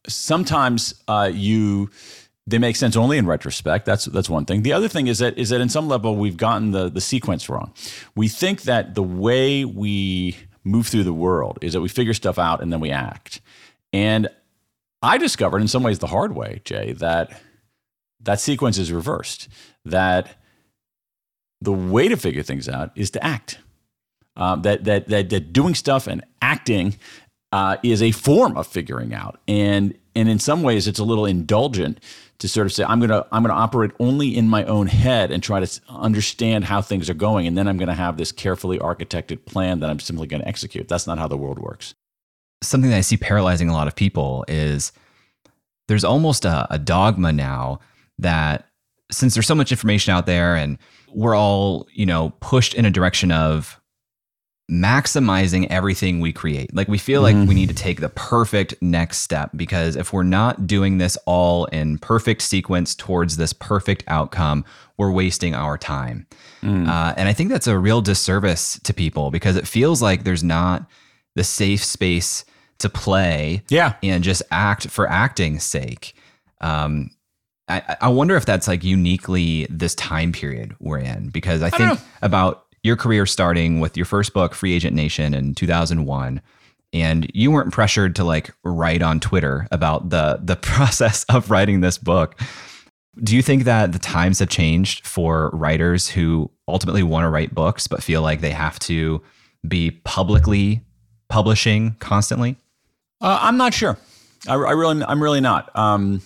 sometimes 0.06 0.94
uh, 1.08 1.30
you 1.32 1.90
they 2.48 2.58
make 2.58 2.76
sense 2.76 2.96
only 2.96 3.18
in 3.18 3.26
retrospect. 3.26 3.84
That's 3.84 4.06
that's 4.06 4.30
one 4.30 4.46
thing. 4.46 4.62
The 4.62 4.72
other 4.72 4.88
thing 4.88 5.06
is 5.06 5.18
that 5.18 5.36
is 5.36 5.50
that 5.50 5.60
in 5.60 5.68
some 5.68 5.88
level 5.88 6.16
we've 6.16 6.36
gotten 6.36 6.70
the 6.70 6.88
the 6.88 7.00
sequence 7.00 7.48
wrong. 7.48 7.72
We 8.14 8.28
think 8.28 8.62
that 8.62 8.94
the 8.94 9.02
way 9.02 9.64
we 9.64 10.36
move 10.64 10.86
through 10.86 11.04
the 11.04 11.12
world 11.12 11.58
is 11.62 11.74
that 11.74 11.80
we 11.80 11.88
figure 11.88 12.14
stuff 12.14 12.38
out 12.38 12.62
and 12.62 12.72
then 12.72 12.80
we 12.80 12.90
act. 12.90 13.40
And 13.92 14.28
I 15.02 15.18
discovered 15.18 15.60
in 15.60 15.68
some 15.68 15.82
ways 15.82 15.98
the 15.98 16.06
hard 16.06 16.34
way, 16.34 16.60
Jay, 16.64 16.92
that 16.94 17.40
that 18.20 18.40
sequence 18.40 18.78
is 18.78 18.90
reversed. 18.92 19.48
That 19.84 20.36
the 21.60 21.72
way 21.72 22.08
to 22.08 22.16
figure 22.16 22.42
things 22.42 22.68
out 22.68 22.92
is 22.94 23.10
to 23.10 23.24
act. 23.24 23.58
Um, 24.36 24.62
that, 24.62 24.84
that 24.84 25.08
that 25.08 25.28
that 25.30 25.52
doing 25.52 25.74
stuff 25.74 26.06
and 26.06 26.24
acting 26.40 26.96
uh, 27.52 27.76
is 27.82 28.02
a 28.02 28.12
form 28.12 28.56
of 28.56 28.66
figuring 28.66 29.12
out, 29.12 29.40
and 29.46 29.98
and 30.14 30.28
in 30.28 30.38
some 30.38 30.62
ways 30.62 30.88
it's 30.88 30.98
a 30.98 31.04
little 31.04 31.26
indulgent 31.26 32.00
to 32.38 32.48
sort 32.48 32.66
of 32.66 32.72
say 32.72 32.84
I'm 32.84 33.00
gonna 33.00 33.26
I'm 33.32 33.42
gonna 33.42 33.54
operate 33.54 33.90
only 33.98 34.36
in 34.36 34.48
my 34.48 34.64
own 34.64 34.86
head 34.86 35.30
and 35.30 35.42
try 35.42 35.64
to 35.64 35.80
understand 35.88 36.64
how 36.64 36.80
things 36.80 37.10
are 37.10 37.14
going, 37.14 37.46
and 37.46 37.58
then 37.58 37.66
I'm 37.66 37.78
gonna 37.78 37.94
have 37.94 38.16
this 38.16 38.32
carefully 38.32 38.78
architected 38.78 39.44
plan 39.44 39.80
that 39.80 39.90
I'm 39.90 39.98
simply 39.98 40.26
gonna 40.26 40.46
execute. 40.46 40.88
That's 40.88 41.06
not 41.06 41.18
how 41.18 41.28
the 41.28 41.36
world 41.36 41.58
works. 41.58 41.94
Something 42.62 42.90
that 42.90 42.96
I 42.96 43.02
see 43.02 43.16
paralyzing 43.16 43.68
a 43.68 43.72
lot 43.72 43.88
of 43.88 43.96
people 43.96 44.44
is 44.48 44.92
there's 45.88 46.04
almost 46.04 46.44
a, 46.44 46.66
a 46.70 46.78
dogma 46.78 47.32
now 47.32 47.80
that 48.18 48.66
since 49.10 49.34
there's 49.34 49.46
so 49.46 49.54
much 49.54 49.72
information 49.72 50.12
out 50.12 50.26
there 50.26 50.54
and 50.54 50.78
we're 51.12 51.36
all 51.36 51.88
you 51.92 52.06
know 52.06 52.30
pushed 52.40 52.74
in 52.74 52.84
a 52.84 52.90
direction 52.90 53.32
of 53.32 53.77
maximizing 54.70 55.66
everything 55.70 56.20
we 56.20 56.32
create. 56.32 56.74
Like 56.74 56.88
we 56.88 56.98
feel 56.98 57.22
mm-hmm. 57.22 57.40
like 57.40 57.48
we 57.48 57.54
need 57.54 57.70
to 57.70 57.74
take 57.74 58.00
the 58.00 58.10
perfect 58.10 58.74
next 58.82 59.18
step 59.18 59.50
because 59.56 59.96
if 59.96 60.12
we're 60.12 60.22
not 60.24 60.66
doing 60.66 60.98
this 60.98 61.16
all 61.24 61.64
in 61.66 61.98
perfect 61.98 62.42
sequence 62.42 62.94
towards 62.94 63.38
this 63.38 63.52
perfect 63.54 64.04
outcome, 64.08 64.64
we're 64.98 65.10
wasting 65.10 65.54
our 65.54 65.78
time. 65.78 66.26
Mm. 66.62 66.86
Uh, 66.86 67.14
and 67.16 67.28
I 67.28 67.32
think 67.32 67.50
that's 67.50 67.66
a 67.66 67.78
real 67.78 68.02
disservice 68.02 68.78
to 68.84 68.92
people 68.92 69.30
because 69.30 69.56
it 69.56 69.66
feels 69.66 70.02
like 70.02 70.24
there's 70.24 70.44
not 70.44 70.86
the 71.34 71.44
safe 71.44 71.82
space 71.82 72.44
to 72.78 72.88
play 72.90 73.62
yeah. 73.70 73.94
and 74.02 74.22
just 74.22 74.42
act 74.50 74.88
for 74.88 75.08
acting's 75.08 75.64
sake. 75.64 76.14
Um, 76.60 77.10
I, 77.68 77.96
I 78.02 78.08
wonder 78.08 78.36
if 78.36 78.44
that's 78.44 78.68
like 78.68 78.82
uniquely 78.82 79.66
this 79.70 79.94
time 79.94 80.32
period 80.32 80.74
we're 80.80 80.98
in 80.98 81.28
because 81.28 81.62
I, 81.62 81.66
I 81.66 81.70
think 81.70 82.00
about 82.22 82.66
your 82.82 82.96
career 82.96 83.26
starting 83.26 83.80
with 83.80 83.96
your 83.96 84.06
first 84.06 84.32
book, 84.32 84.54
Free 84.54 84.74
Agent 84.74 84.94
Nation, 84.94 85.34
in 85.34 85.54
2001 85.54 86.40
and 86.92 87.30
you 87.34 87.50
weren't 87.50 87.72
pressured 87.72 88.16
to 88.16 88.24
like 88.24 88.54
write 88.64 89.02
on 89.02 89.20
Twitter 89.20 89.66
about 89.70 90.10
the 90.10 90.40
the 90.42 90.56
process 90.62 91.24
of 91.24 91.50
writing 91.50 91.80
this 91.80 91.98
book. 91.98 92.40
Do 93.22 93.34
you 93.34 93.42
think 93.42 93.64
that 93.64 93.92
the 93.92 93.98
times 93.98 94.38
have 94.38 94.48
changed 94.48 95.06
for 95.06 95.50
writers 95.52 96.08
who 96.08 96.50
ultimately 96.68 97.02
want 97.02 97.24
to 97.24 97.28
write 97.28 97.54
books 97.54 97.86
but 97.86 98.02
feel 98.02 98.22
like 98.22 98.40
they 98.40 98.50
have 98.52 98.78
to 98.80 99.20
be 99.66 99.90
publicly 99.90 100.82
publishing 101.28 101.96
constantly? 101.98 102.56
Uh, 103.20 103.38
I'm 103.42 103.56
not 103.56 103.74
sure. 103.74 103.98
I, 104.46 104.54
I, 104.54 104.72
really, 104.72 105.02
I'm 105.04 105.22
really 105.22 105.40
not. 105.40 105.74
Um, 105.76 106.22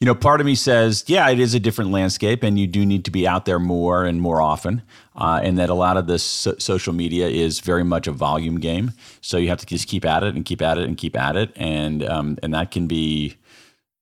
you 0.00 0.06
know, 0.06 0.14
part 0.14 0.40
of 0.40 0.46
me 0.46 0.54
says, 0.54 1.04
yeah, 1.06 1.28
it 1.30 1.38
is 1.38 1.54
a 1.54 1.60
different 1.60 1.92
landscape, 1.92 2.42
and 2.42 2.58
you 2.58 2.66
do 2.66 2.84
need 2.84 3.04
to 3.04 3.10
be 3.10 3.26
out 3.26 3.44
there 3.44 3.58
more 3.58 4.04
and 4.04 4.20
more 4.20 4.42
often. 4.42 4.82
Uh, 5.14 5.40
and 5.42 5.58
that 5.58 5.70
a 5.70 5.74
lot 5.74 5.96
of 5.96 6.06
this 6.06 6.22
so- 6.22 6.56
social 6.58 6.92
media 6.92 7.28
is 7.28 7.60
very 7.60 7.84
much 7.84 8.06
a 8.06 8.12
volume 8.12 8.58
game. 8.58 8.92
So 9.20 9.36
you 9.36 9.48
have 9.48 9.58
to 9.58 9.66
just 9.66 9.86
keep 9.86 10.04
at 10.04 10.24
it 10.24 10.34
and 10.34 10.44
keep 10.44 10.62
at 10.62 10.78
it 10.78 10.84
and 10.84 10.96
keep 10.96 11.16
at 11.16 11.36
it, 11.36 11.52
and 11.56 12.02
um, 12.04 12.38
and 12.42 12.54
that 12.54 12.70
can 12.70 12.86
be. 12.86 13.36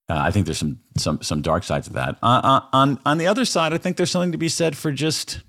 Uh, 0.09 0.19
I 0.19 0.31
think 0.31 0.47
there's 0.47 0.59
some 0.59 0.81
some 0.97 1.21
some 1.23 1.43
dark 1.43 1.65
sides 1.65 1.87
of 1.87 1.93
that. 1.95 2.17
Uh, 2.23 2.41
uh 2.43 2.61
on 2.73 2.99
on 3.05 3.19
the 3.19 3.27
other 3.27 3.45
side, 3.45 3.73
I 3.73 3.79
think 3.79 3.97
there's 3.97 4.11
something 4.11 4.33
to 4.33 4.39
be 4.39 4.49
said 4.49 4.77
for 4.77 4.93
just 4.93 5.41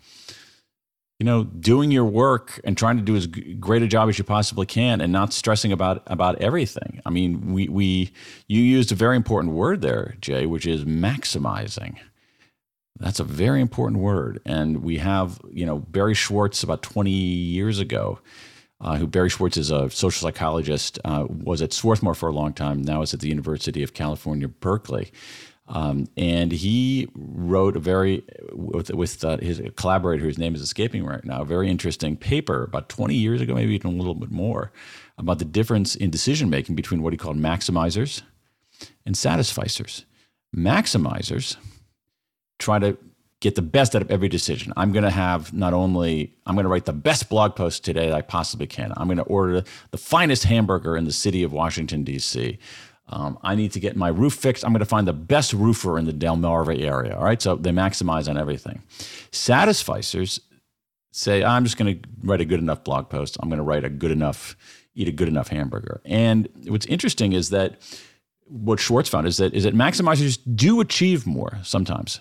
you 1.21 1.25
know, 1.25 1.43
doing 1.43 1.91
your 1.91 2.05
work 2.05 2.59
and 2.63 2.75
trying 2.75 2.97
to 2.97 3.03
do 3.03 3.15
as 3.15 3.27
great 3.27 3.83
a 3.83 3.87
job 3.87 4.09
as 4.09 4.17
you 4.17 4.23
possibly 4.23 4.65
can, 4.65 4.99
and 5.01 5.13
not 5.13 5.33
stressing 5.33 5.71
about 5.71 6.01
about 6.07 6.41
everything. 6.41 6.99
I 7.05 7.11
mean, 7.11 7.53
we 7.53 7.69
we 7.69 8.11
you 8.47 8.59
used 8.63 8.91
a 8.91 8.95
very 8.95 9.17
important 9.17 9.53
word 9.53 9.83
there, 9.83 10.15
Jay, 10.19 10.47
which 10.47 10.65
is 10.65 10.83
maximizing. 10.83 11.99
That's 12.99 13.19
a 13.19 13.23
very 13.23 13.61
important 13.61 14.01
word, 14.01 14.41
and 14.47 14.81
we 14.81 14.97
have 14.97 15.39
you 15.51 15.63
know 15.63 15.77
Barry 15.77 16.15
Schwartz 16.15 16.63
about 16.63 16.81
twenty 16.81 17.11
years 17.11 17.77
ago. 17.77 18.19
Uh, 18.83 18.97
who 18.97 19.05
Barry 19.05 19.29
Schwartz 19.29 19.57
is 19.57 19.69
a 19.69 19.91
social 19.91 20.27
psychologist, 20.27 20.97
uh, 21.05 21.27
was 21.29 21.61
at 21.61 21.71
Swarthmore 21.71 22.15
for 22.15 22.29
a 22.29 22.33
long 22.33 22.51
time. 22.51 22.81
Now 22.81 23.03
is 23.03 23.13
at 23.13 23.19
the 23.19 23.29
University 23.29 23.83
of 23.83 23.93
California, 23.93 24.47
Berkeley. 24.47 25.11
Um, 25.71 26.07
and 26.17 26.51
he 26.51 27.07
wrote 27.15 27.77
a 27.77 27.79
very, 27.79 28.23
with, 28.51 28.93
with 28.93 29.23
uh, 29.23 29.37
his 29.37 29.61
collaborator, 29.77 30.21
whose 30.21 30.37
name 30.37 30.53
is 30.53 30.61
escaping 30.61 31.05
right 31.05 31.23
now, 31.23 31.41
a 31.41 31.45
very 31.45 31.69
interesting 31.69 32.17
paper 32.17 32.65
about 32.65 32.89
20 32.89 33.15
years 33.15 33.39
ago, 33.39 33.55
maybe 33.55 33.73
even 33.73 33.93
a 33.93 33.95
little 33.95 34.13
bit 34.13 34.31
more, 34.31 34.73
about 35.17 35.39
the 35.39 35.45
difference 35.45 35.95
in 35.95 36.09
decision 36.09 36.49
making 36.49 36.75
between 36.75 37.01
what 37.01 37.13
he 37.13 37.17
called 37.17 37.37
maximizers 37.37 38.21
and 39.05 39.15
satisficers. 39.15 40.03
Maximizers 40.53 41.55
try 42.59 42.77
to 42.77 42.97
get 43.39 43.55
the 43.55 43.61
best 43.61 43.95
out 43.95 44.01
of 44.01 44.11
every 44.11 44.27
decision. 44.27 44.73
I'm 44.75 44.91
going 44.91 45.03
to 45.05 45.09
have 45.09 45.53
not 45.53 45.73
only 45.73 46.35
I'm 46.45 46.55
going 46.55 46.65
to 46.65 46.69
write 46.69 46.85
the 46.85 46.93
best 46.93 47.29
blog 47.29 47.55
post 47.55 47.85
today 47.85 48.07
that 48.07 48.13
I 48.13 48.21
possibly 48.21 48.67
can. 48.67 48.91
I'm 48.97 49.07
going 49.07 49.17
to 49.17 49.23
order 49.23 49.63
the 49.91 49.97
finest 49.97 50.43
hamburger 50.43 50.97
in 50.97 51.05
the 51.05 51.13
city 51.13 51.43
of 51.43 51.53
Washington 51.53 52.03
D.C. 52.03 52.59
Um, 53.11 53.37
I 53.43 53.55
need 53.55 53.73
to 53.73 53.79
get 53.79 53.95
my 53.95 54.07
roof 54.07 54.33
fixed. 54.33 54.63
I'm 54.63 54.71
going 54.71 54.79
to 54.79 54.85
find 54.85 55.07
the 55.07 55.13
best 55.13 55.53
roofer 55.53 55.97
in 55.99 56.05
the 56.05 56.13
Delmarva 56.13 56.81
area. 56.81 57.15
All 57.15 57.23
right. 57.23 57.41
So 57.41 57.55
they 57.55 57.71
maximize 57.71 58.29
on 58.29 58.37
everything. 58.37 58.81
Satisficers 59.31 60.39
say, 61.11 61.43
I'm 61.43 61.65
just 61.65 61.77
going 61.77 62.01
to 62.01 62.09
write 62.23 62.41
a 62.41 62.45
good 62.45 62.59
enough 62.59 62.83
blog 62.83 63.09
post. 63.09 63.37
I'm 63.39 63.49
going 63.49 63.57
to 63.57 63.63
write 63.63 63.83
a 63.83 63.89
good 63.89 64.11
enough, 64.11 64.55
eat 64.95 65.07
a 65.07 65.11
good 65.11 65.27
enough 65.27 65.49
hamburger. 65.49 66.01
And 66.05 66.47
what's 66.67 66.85
interesting 66.85 67.33
is 67.33 67.49
that 67.49 67.81
what 68.45 68.79
Schwartz 68.79 69.09
found 69.09 69.27
is 69.27 69.37
that 69.37 69.53
is 69.53 69.63
that 69.63 69.73
maximizers 69.73 70.37
do 70.55 70.81
achieve 70.81 71.25
more 71.25 71.59
sometimes, 71.63 72.19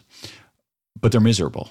but 1.00 1.12
they're 1.12 1.20
miserable. 1.20 1.68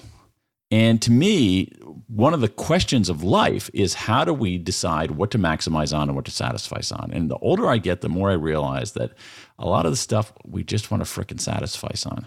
And 0.70 1.00
to 1.02 1.10
me, 1.10 1.72
one 2.14 2.34
of 2.34 2.40
the 2.40 2.48
questions 2.48 3.08
of 3.08 3.22
life 3.22 3.70
is 3.72 3.94
how 3.94 4.24
do 4.24 4.34
we 4.34 4.58
decide 4.58 5.12
what 5.12 5.30
to 5.30 5.38
maximize 5.38 5.96
on 5.96 6.08
and 6.08 6.16
what 6.16 6.24
to 6.24 6.32
satisfy 6.32 6.80
on? 6.92 7.10
And 7.12 7.30
the 7.30 7.36
older 7.36 7.68
I 7.68 7.78
get, 7.78 8.00
the 8.00 8.08
more 8.08 8.30
I 8.30 8.34
realize 8.34 8.92
that 8.92 9.12
a 9.60 9.68
lot 9.68 9.86
of 9.86 9.92
the 9.92 9.96
stuff 9.96 10.32
we 10.44 10.64
just 10.64 10.90
want 10.90 11.04
to 11.04 11.08
fricking 11.08 11.40
satisfy 11.40 11.92
on. 12.06 12.26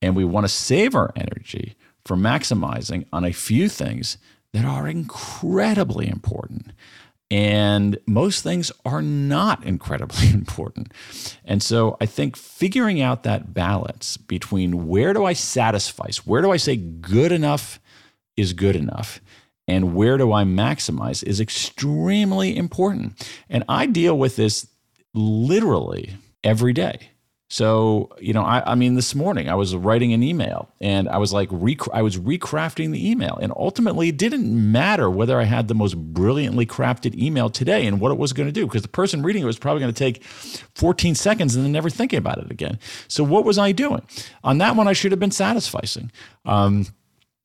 And 0.00 0.16
we 0.16 0.24
want 0.24 0.44
to 0.44 0.48
save 0.48 0.96
our 0.96 1.12
energy 1.14 1.76
for 2.04 2.16
maximizing 2.16 3.06
on 3.12 3.24
a 3.24 3.32
few 3.32 3.68
things 3.68 4.18
that 4.52 4.64
are 4.64 4.88
incredibly 4.88 6.08
important. 6.08 6.72
And 7.30 7.98
most 8.08 8.42
things 8.42 8.72
are 8.84 9.02
not 9.02 9.64
incredibly 9.64 10.30
important. 10.30 10.92
And 11.44 11.62
so 11.62 11.96
I 12.00 12.06
think 12.06 12.36
figuring 12.36 13.00
out 13.00 13.22
that 13.22 13.54
balance 13.54 14.16
between 14.16 14.88
where 14.88 15.12
do 15.12 15.24
I 15.24 15.32
satisfy, 15.32 16.08
where 16.24 16.42
do 16.42 16.50
I 16.50 16.56
say 16.56 16.76
good 16.76 17.30
enough 17.30 17.78
is 18.36 18.52
good 18.52 18.76
enough, 18.76 19.20
and 19.68 19.94
where 19.94 20.18
do 20.18 20.32
I 20.32 20.44
maximize 20.44 21.22
is 21.22 21.40
extremely 21.40 22.56
important. 22.56 23.28
And 23.48 23.64
I 23.68 23.86
deal 23.86 24.18
with 24.18 24.36
this 24.36 24.66
literally 25.14 26.14
every 26.42 26.72
day. 26.72 27.12
So, 27.52 28.08
you 28.18 28.32
know, 28.32 28.44
I, 28.44 28.72
I, 28.72 28.74
mean, 28.74 28.94
this 28.94 29.14
morning 29.14 29.50
I 29.50 29.54
was 29.54 29.76
writing 29.76 30.14
an 30.14 30.22
email 30.22 30.70
and 30.80 31.06
I 31.06 31.18
was 31.18 31.34
like, 31.34 31.50
rec- 31.52 31.92
I 31.92 32.00
was 32.00 32.16
recrafting 32.16 32.92
the 32.92 33.10
email. 33.10 33.38
And 33.42 33.52
ultimately, 33.54 34.08
it 34.08 34.16
didn't 34.16 34.72
matter 34.72 35.10
whether 35.10 35.38
I 35.38 35.44
had 35.44 35.68
the 35.68 35.74
most 35.74 35.94
brilliantly 35.98 36.64
crafted 36.64 37.14
email 37.14 37.50
today 37.50 37.86
and 37.86 38.00
what 38.00 38.10
it 38.10 38.16
was 38.16 38.32
going 38.32 38.48
to 38.48 38.52
do, 38.52 38.66
because 38.66 38.80
the 38.80 38.88
person 38.88 39.22
reading 39.22 39.42
it 39.42 39.44
was 39.44 39.58
probably 39.58 39.80
going 39.80 39.92
to 39.92 39.98
take 39.98 40.24
14 40.24 41.14
seconds 41.14 41.54
and 41.54 41.62
then 41.62 41.72
never 41.72 41.90
thinking 41.90 42.18
about 42.18 42.38
it 42.38 42.50
again. 42.50 42.78
So, 43.06 43.22
what 43.22 43.44
was 43.44 43.58
I 43.58 43.72
doing? 43.72 44.00
On 44.42 44.56
that 44.56 44.74
one, 44.74 44.88
I 44.88 44.94
should 44.94 45.12
have 45.12 45.20
been 45.20 45.28
satisficing. 45.28 46.08
Um, 46.46 46.86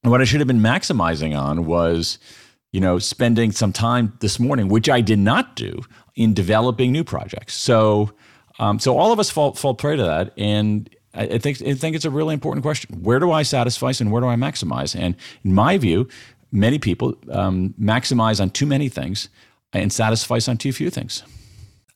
what 0.04 0.22
I 0.22 0.24
should 0.24 0.40
have 0.40 0.48
been 0.48 0.60
maximizing 0.60 1.38
on 1.38 1.66
was, 1.66 2.20
you 2.72 2.80
know, 2.80 3.00
spending 3.00 3.52
some 3.52 3.74
time 3.74 4.14
this 4.20 4.40
morning, 4.40 4.68
which 4.68 4.90
I 4.90 5.02
did 5.02 5.20
not 5.20 5.56
do, 5.56 5.82
in 6.16 6.34
developing 6.34 6.92
new 6.92 7.04
projects. 7.04 7.56
So, 7.56 8.12
um, 8.60 8.80
so 8.80 8.98
all 8.98 9.12
of 9.12 9.20
us 9.20 9.30
fall 9.30 9.54
fall 9.54 9.76
prey 9.76 9.96
to 9.96 10.04
that, 10.04 10.34
and 10.38 10.90
I, 11.14 11.24
I 11.24 11.38
think 11.38 11.62
I 11.62 11.74
think 11.74 11.96
it's 11.96 12.06
a 12.06 12.10
really 12.10 12.34
important 12.34 12.64
question. 12.64 13.04
Where 13.04 13.20
do 13.20 13.32
I 13.32 13.44
satisfy 13.44 13.94
and 14.00 14.12
where 14.12 14.22
do 14.22 14.28
I 14.28 14.36
maximize? 14.36 15.00
And 15.00 15.16
in 15.44 15.54
my 15.54 15.78
view, 15.78 16.08
many 16.52 16.80
people 16.80 17.16
um, 17.32 17.74
maximize 17.80 18.42
on 18.42 18.50
too 18.50 18.66
many 18.66 18.90
things 18.90 19.30
and 19.74 19.92
satisfy 19.92 20.40
on 20.48 20.58
too 20.58 20.72
few 20.72 20.90
things. 20.90 21.24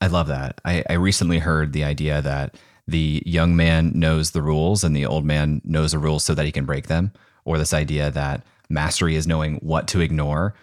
I 0.00 0.08
love 0.08 0.28
that. 0.28 0.60
I, 0.64 0.84
I 0.90 0.94
recently 0.94 1.38
heard 1.38 1.72
the 1.72 1.84
idea 1.84 2.20
that 2.22 2.56
the 2.86 3.22
young 3.24 3.54
man 3.54 3.92
knows 3.94 4.32
the 4.32 4.42
rules 4.42 4.82
and 4.82 4.96
the 4.96 5.06
old 5.06 5.24
man 5.24 5.62
knows 5.64 5.92
the 5.92 5.98
rules 5.98 6.24
so 6.24 6.34
that 6.34 6.44
he 6.44 6.52
can 6.52 6.64
break 6.64 6.88
them, 6.88 7.12
or 7.44 7.58
this 7.58 7.74
idea 7.74 8.10
that 8.10 8.44
mastery 8.68 9.16
is 9.16 9.26
knowing 9.26 9.56
what 9.56 9.88
to 9.88 10.00
ignore. 10.00 10.54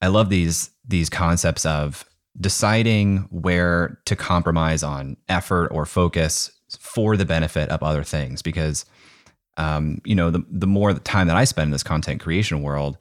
I 0.00 0.08
love 0.08 0.30
these 0.30 0.70
these 0.86 1.10
concepts 1.10 1.64
of 1.66 2.04
deciding 2.40 3.28
where 3.30 4.00
to 4.06 4.16
compromise 4.16 4.82
on 4.82 5.16
effort 5.28 5.68
or 5.68 5.84
focus 5.84 6.50
for 6.78 7.16
the 7.16 7.24
benefit 7.24 7.68
of 7.70 7.82
other 7.82 8.04
things 8.04 8.42
because 8.42 8.84
um, 9.56 10.00
you 10.04 10.14
know 10.14 10.30
the, 10.30 10.44
the 10.48 10.66
more 10.66 10.94
time 10.94 11.26
that 11.26 11.36
i 11.36 11.44
spend 11.44 11.66
in 11.68 11.72
this 11.72 11.82
content 11.82 12.20
creation 12.20 12.62
world 12.62 12.96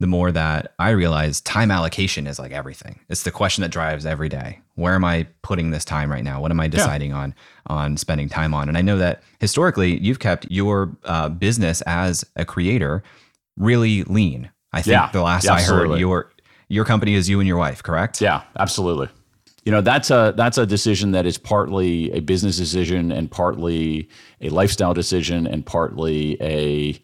the 0.00 0.06
more 0.06 0.32
that 0.32 0.74
i 0.78 0.90
realize 0.90 1.40
time 1.40 1.70
allocation 1.70 2.26
is 2.26 2.38
like 2.38 2.52
everything. 2.52 2.98
It's 3.08 3.22
the 3.22 3.30
question 3.30 3.62
that 3.62 3.70
drives 3.70 4.06
every 4.06 4.28
day. 4.28 4.60
Where 4.74 4.94
am 4.94 5.04
i 5.04 5.26
putting 5.42 5.70
this 5.70 5.84
time 5.84 6.10
right 6.10 6.24
now? 6.24 6.40
What 6.40 6.50
am 6.50 6.60
i 6.60 6.68
deciding 6.68 7.10
yeah. 7.10 7.18
on 7.18 7.34
on 7.66 7.96
spending 7.96 8.28
time 8.28 8.54
on? 8.54 8.68
And 8.68 8.76
i 8.76 8.82
know 8.82 8.98
that 8.98 9.22
historically 9.40 9.98
you've 9.98 10.18
kept 10.18 10.46
your 10.50 10.96
uh, 11.04 11.28
business 11.28 11.80
as 11.82 12.24
a 12.36 12.44
creator 12.44 13.02
really 13.56 14.02
lean. 14.04 14.50
I 14.72 14.82
think 14.82 14.92
yeah, 14.92 15.10
the 15.12 15.22
last 15.22 15.44
yeah, 15.44 15.54
i 15.54 15.62
heard 15.62 15.98
your 15.98 16.32
your 16.68 16.84
company 16.84 17.14
is 17.14 17.28
you 17.28 17.40
and 17.40 17.46
your 17.46 17.56
wife, 17.56 17.82
correct? 17.82 18.20
Yeah, 18.20 18.42
absolutely. 18.58 19.08
You 19.64 19.72
know, 19.72 19.80
that's 19.80 20.10
a 20.10 20.34
that's 20.36 20.58
a 20.58 20.66
decision 20.66 21.12
that 21.12 21.24
is 21.24 21.38
partly 21.38 22.12
a 22.12 22.20
business 22.20 22.56
decision 22.56 23.10
and 23.10 23.30
partly 23.30 24.08
a 24.40 24.50
lifestyle 24.50 24.92
decision 24.92 25.46
and 25.46 25.64
partly 25.64 26.36
a 26.42 27.00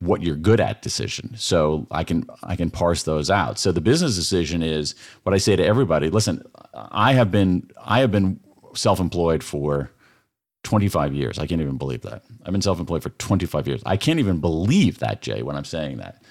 what 0.00 0.22
you're 0.22 0.36
good 0.36 0.60
at 0.60 0.82
decision. 0.82 1.34
So 1.36 1.86
I 1.90 2.04
can 2.04 2.24
I 2.42 2.56
can 2.56 2.70
parse 2.70 3.02
those 3.02 3.30
out. 3.30 3.58
So 3.58 3.72
the 3.72 3.80
business 3.80 4.14
decision 4.14 4.62
is 4.62 4.94
what 5.24 5.34
I 5.34 5.38
say 5.38 5.56
to 5.56 5.64
everybody, 5.64 6.08
listen, 6.10 6.44
I 6.74 7.12
have 7.14 7.30
been 7.30 7.70
I 7.84 8.00
have 8.00 8.12
been 8.12 8.40
self-employed 8.74 9.42
for 9.42 9.90
25 10.62 11.14
years. 11.14 11.38
I 11.38 11.46
can't 11.46 11.60
even 11.60 11.78
believe 11.78 12.02
that. 12.02 12.22
I've 12.44 12.52
been 12.52 12.62
self-employed 12.62 13.02
for 13.02 13.10
25 13.10 13.66
years. 13.66 13.82
I 13.86 13.96
can't 13.96 14.18
even 14.18 14.40
believe 14.40 14.98
that, 14.98 15.22
Jay, 15.22 15.42
when 15.42 15.56
I'm 15.56 15.64
saying 15.64 15.98
that. 15.98 16.22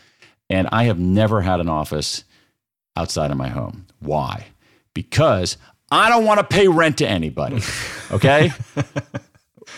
And 0.50 0.68
I 0.72 0.84
have 0.86 1.00
never 1.00 1.42
had 1.42 1.60
an 1.60 1.68
office 1.68 2.24
outside 2.96 3.32
of 3.32 3.38
my 3.38 3.50
home. 3.50 3.88
Why? 4.00 4.48
Because 4.94 5.58
I 5.92 6.10
don't 6.10 6.26
want 6.26 6.40
to 6.40 6.44
pay 6.46 6.68
rent 6.68 6.98
to 7.00 7.08
anybody. 7.08 7.62
Okay? 8.10 8.54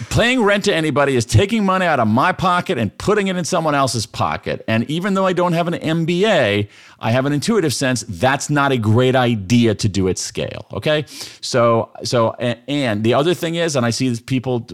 Paying 0.10 0.41
rent 0.41 0.65
to 0.65 0.74
anybody 0.74 1.15
is 1.15 1.25
taking 1.25 1.65
money 1.65 1.86
out 1.86 2.00
of 2.00 2.08
my 2.08 2.32
pocket 2.32 2.77
and 2.77 2.96
putting 2.98 3.27
it 3.27 3.36
in 3.36 3.44
someone 3.44 3.75
else's 3.75 4.06
pocket. 4.06 4.63
And 4.68 4.89
even 4.89 5.13
though 5.13 5.25
I 5.25 5.34
don't 5.34 5.53
have 5.53 5.68
an 5.68 5.74
MBA, 5.74 6.70
I 7.00 7.12
have 7.12 7.25
an 7.25 7.34
intuitive 7.34 7.74
sense 7.74 8.06
that's 8.08 8.50
not 8.50 8.72
a 8.72 8.77
great 8.77 9.15
idea 9.15 9.75
to 9.75 9.89
do 9.89 10.08
at 10.08 10.18
scale. 10.18 10.65
Okay. 10.72 11.06
So, 11.41 11.91
so, 12.03 12.32
and, 12.34 13.03
the 13.03 13.13
other 13.13 13.34
thing 13.34 13.56
is, 13.56 13.75
and 13.75 13.86
I 13.86 13.89
see 13.89 14.15
people 14.25 14.65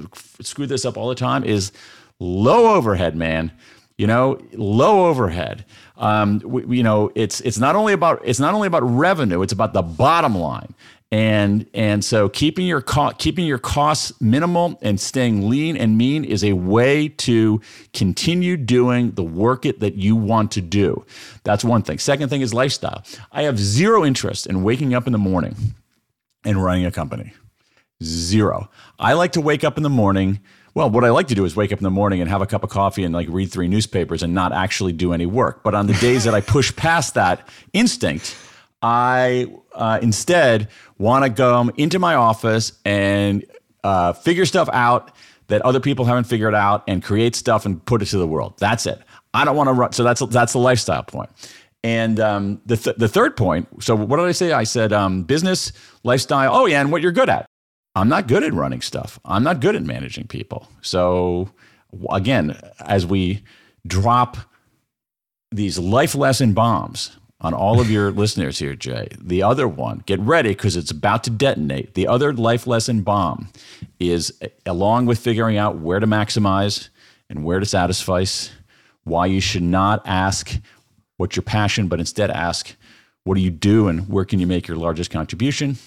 screw 0.42 0.68
this 0.68 0.86
up 0.86 0.98
all 0.98 1.10
the 1.10 1.16
time, 1.16 1.44
is 1.44 1.72
low 2.20 2.76
overhead, 2.76 3.16
man. 3.16 3.52
You 3.98 4.08
know, 4.08 4.40
low 4.54 5.08
overhead 5.08 5.66
um, 5.98 6.42
we, 6.44 6.78
you 6.78 6.84
know, 6.84 7.12
it's 7.16 7.42
it's 7.42 7.58
not 7.58 7.76
only 7.76 7.94
about 7.94 8.22
it's 8.26 8.40
not 8.40 8.54
only 8.54 8.68
about 8.68 8.84
revenue; 8.84 9.42
it's 9.42 9.54
about 9.54 9.74
the 9.74 9.82
bottom 9.82 10.38
line. 10.38 10.74
And 11.12 11.68
and 11.74 12.04
so 12.04 12.28
keeping 12.28 12.66
your 12.66 12.82
co- 12.82 13.12
keeping 13.12 13.46
your 13.46 13.60
costs 13.60 14.12
minimal 14.20 14.78
and 14.82 15.00
staying 15.00 15.48
lean 15.50 15.78
and 15.78 15.98
mean 15.98 16.26
is 16.26 16.44
a 16.44 16.54
way 16.54 17.10
to 17.10 17.62
continue 17.94 18.58
doing 18.58 19.12
the 19.12 19.24
work 19.24 19.66
it 19.66 19.80
that 19.82 19.96
you 19.96 20.16
want 20.16 20.52
to 20.54 20.62
do. 20.62 21.06
That's 21.44 21.64
one 21.64 21.84
thing. 21.84 22.00
Second 22.00 22.30
thing 22.30 22.42
is 22.42 22.54
lifestyle. 22.54 23.04
I 23.32 23.44
have 23.44 23.60
zero 23.60 24.04
interest 24.04 24.48
in 24.48 24.64
waking 24.64 24.94
up 24.94 25.06
in 25.06 25.14
the 25.14 25.20
morning 25.20 25.56
and 26.44 26.62
running 26.62 26.86
a 26.86 26.92
company. 26.92 27.34
Zero. 28.04 28.70
I 29.00 29.14
like 29.14 29.34
to 29.34 29.42
wake 29.42 29.64
up 29.64 29.78
in 29.78 29.84
the 29.84 29.90
morning. 29.90 30.40
Well, 30.74 30.90
what 30.90 31.06
I 31.06 31.10
like 31.12 31.28
to 31.28 31.36
do 31.36 31.46
is 31.46 31.56
wake 31.56 31.72
up 31.72 31.80
in 31.80 31.84
the 31.84 31.90
morning 31.92 32.20
and 32.20 32.30
have 32.30 32.42
a 32.42 32.46
cup 32.46 32.64
of 32.64 32.70
coffee 32.70 33.04
and 33.04 33.14
like 33.14 33.28
read 33.30 33.52
three 33.52 33.68
newspapers 33.70 34.22
and 34.24 34.34
not 34.34 34.52
actually 34.52 34.92
do 34.92 35.14
any 35.14 35.26
work. 35.26 35.64
But 35.64 35.76
on 35.76 35.88
the 35.88 35.94
days 35.94 36.26
that 36.26 36.34
I 36.34 36.42
push 36.42 36.76
past 36.76 37.14
that 37.14 37.48
instinct, 37.72 38.36
I 38.82 39.48
uh, 39.76 40.00
instead 40.02 40.70
want 40.98 41.24
to 41.24 41.30
go 41.30 41.70
into 41.78 42.00
my 42.00 42.16
office 42.16 42.74
and 42.86 43.46
uh, 43.84 44.14
figure 44.14 44.46
stuff 44.46 44.70
out 44.74 45.12
that 45.48 45.62
other 45.62 45.80
people 45.80 46.06
haven't 46.06 46.24
figured 46.24 46.56
out 46.56 46.84
and 46.88 47.04
create 47.04 47.36
stuff 47.36 47.66
and 47.66 47.84
put 47.86 48.02
it 48.02 48.06
to 48.06 48.18
the 48.18 48.28
world. 48.28 48.56
That's 48.58 48.86
it. 48.86 49.00
I 49.34 49.46
don't 49.46 49.56
want 49.56 49.68
to 49.68 49.74
run. 49.74 49.92
So 49.92 50.04
that's 50.04 50.26
that's 50.28 50.54
the 50.54 50.60
lifestyle 50.60 51.04
point. 51.04 51.30
And 51.84 52.20
um, 52.20 52.62
the 52.66 52.78
th- 52.78 52.96
the 52.96 53.08
third 53.08 53.38
point. 53.38 53.68
So 53.84 53.96
what 53.96 54.18
did 54.18 54.26
I 54.26 54.32
say? 54.32 54.54
I 54.54 54.64
said 54.64 54.92
um, 54.92 55.24
business, 55.24 55.72
lifestyle. 56.04 56.56
Oh 56.56 56.66
yeah, 56.66 56.82
and 56.82 56.92
what 56.92 57.02
you're 57.02 57.12
good 57.12 57.30
at. 57.30 57.46
I'm 57.96 58.10
not 58.10 58.28
good 58.28 58.44
at 58.44 58.54
running 58.54 58.82
stuff. 58.82 59.20
I'm 59.24 59.44
not 59.44 59.62
good 59.62 59.76
at 59.76 59.84
managing 59.84 60.28
people. 60.28 60.68
So 60.82 61.50
again, 62.10 62.60
as 62.80 63.06
we 63.06 63.44
drop 63.88 64.38
these 65.52 65.78
life 65.80 66.16
lesson 66.16 66.54
bombs 66.54 67.18
on 67.46 67.54
all 67.54 67.80
of 67.80 67.90
your 67.90 68.12
listeners 68.12 68.60
here, 68.60 68.76
Jay, 68.76 69.08
the 69.20 69.44
other 69.44 69.68
one, 69.68 70.04
get 70.06 70.20
ready 70.20 70.50
because 70.50 70.76
it's 70.76 70.92
about 70.92 71.24
to 71.26 71.30
detonate. 71.30 71.94
The 71.94 72.08
other 72.08 72.34
life 72.34 72.68
lesson 72.68 73.02
bomb 73.02 73.50
is 74.00 74.34
eh, 74.42 74.48
along 74.66 75.06
with 75.06 75.20
figuring 75.20 75.58
out 75.58 75.78
where 75.78 76.00
to 76.00 76.08
maximize 76.08 76.90
and 77.30 77.44
where 77.44 77.60
to 77.60 77.66
satisfy, 77.66 78.26
why 79.04 79.28
you 79.28 79.40
should 79.40 79.64
not 79.64 80.02
ask 80.06 80.60
what's 81.18 81.36
your 81.36 81.44
passion, 81.44 81.88
but 81.88 82.00
instead 82.00 82.30
ask, 82.30 82.76
what 83.24 83.36
do 83.36 83.42
you 83.42 83.52
do 83.52 83.88
and 83.88 84.10
where 84.10 84.26
can 84.26 84.40
you 84.40 84.48
make 84.48 84.68
your 84.68 84.78
largest 84.78 85.12
contribution? 85.12 85.78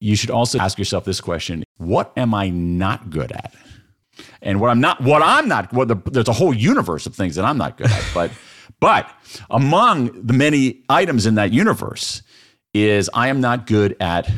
you 0.00 0.16
should 0.16 0.30
also 0.30 0.58
ask 0.58 0.78
yourself 0.78 1.04
this 1.04 1.20
question 1.20 1.62
what 1.76 2.12
am 2.16 2.34
i 2.34 2.48
not 2.48 3.10
good 3.10 3.30
at 3.32 3.54
and 4.42 4.60
what 4.60 4.70
i'm 4.70 4.80
not 4.80 5.00
what 5.02 5.22
i'm 5.22 5.46
not 5.46 5.72
what 5.72 5.88
the, 5.88 5.96
there's 6.06 6.28
a 6.28 6.32
whole 6.32 6.54
universe 6.54 7.06
of 7.06 7.14
things 7.14 7.36
that 7.36 7.44
i'm 7.44 7.58
not 7.58 7.76
good 7.76 7.90
at 7.90 8.04
but 8.14 8.30
but 8.78 9.10
among 9.50 10.26
the 10.26 10.32
many 10.32 10.82
items 10.88 11.26
in 11.26 11.34
that 11.34 11.52
universe 11.52 12.22
is 12.72 13.10
i 13.14 13.28
am 13.28 13.40
not 13.40 13.66
good 13.66 13.96
at 14.00 14.30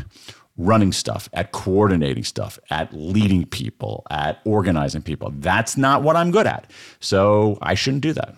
running 0.56 0.92
stuff 0.92 1.28
at 1.32 1.52
coordinating 1.52 2.24
stuff 2.24 2.58
at 2.70 2.92
leading 2.92 3.44
people 3.46 4.06
at 4.10 4.40
organizing 4.44 5.02
people. 5.02 5.32
That's 5.36 5.76
not 5.76 6.02
what 6.02 6.16
i'm 6.16 6.30
good 6.30 6.46
at. 6.46 6.70
So 7.00 7.58
i 7.62 7.74
shouldn't 7.74 8.02
do 8.02 8.12
that. 8.12 8.36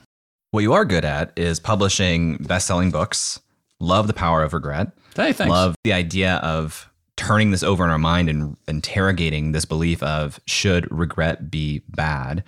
What 0.50 0.60
you 0.60 0.72
are 0.72 0.84
good 0.84 1.04
at 1.04 1.32
is 1.36 1.58
publishing 1.58 2.36
best-selling 2.36 2.92
books. 2.92 3.40
Love 3.80 4.06
the 4.06 4.12
power 4.14 4.42
of 4.42 4.52
regret. 4.52 4.92
Hey, 5.16 5.32
thanks. 5.32 5.50
love 5.50 5.74
the 5.82 5.92
idea 5.92 6.36
of 6.36 6.88
turning 7.16 7.50
this 7.50 7.62
over 7.62 7.84
in 7.84 7.90
our 7.90 7.98
mind 7.98 8.28
and 8.28 8.56
interrogating 8.68 9.52
this 9.52 9.64
belief 9.64 10.02
of 10.02 10.40
should 10.46 10.90
regret 10.90 11.50
be 11.50 11.82
bad. 11.88 12.44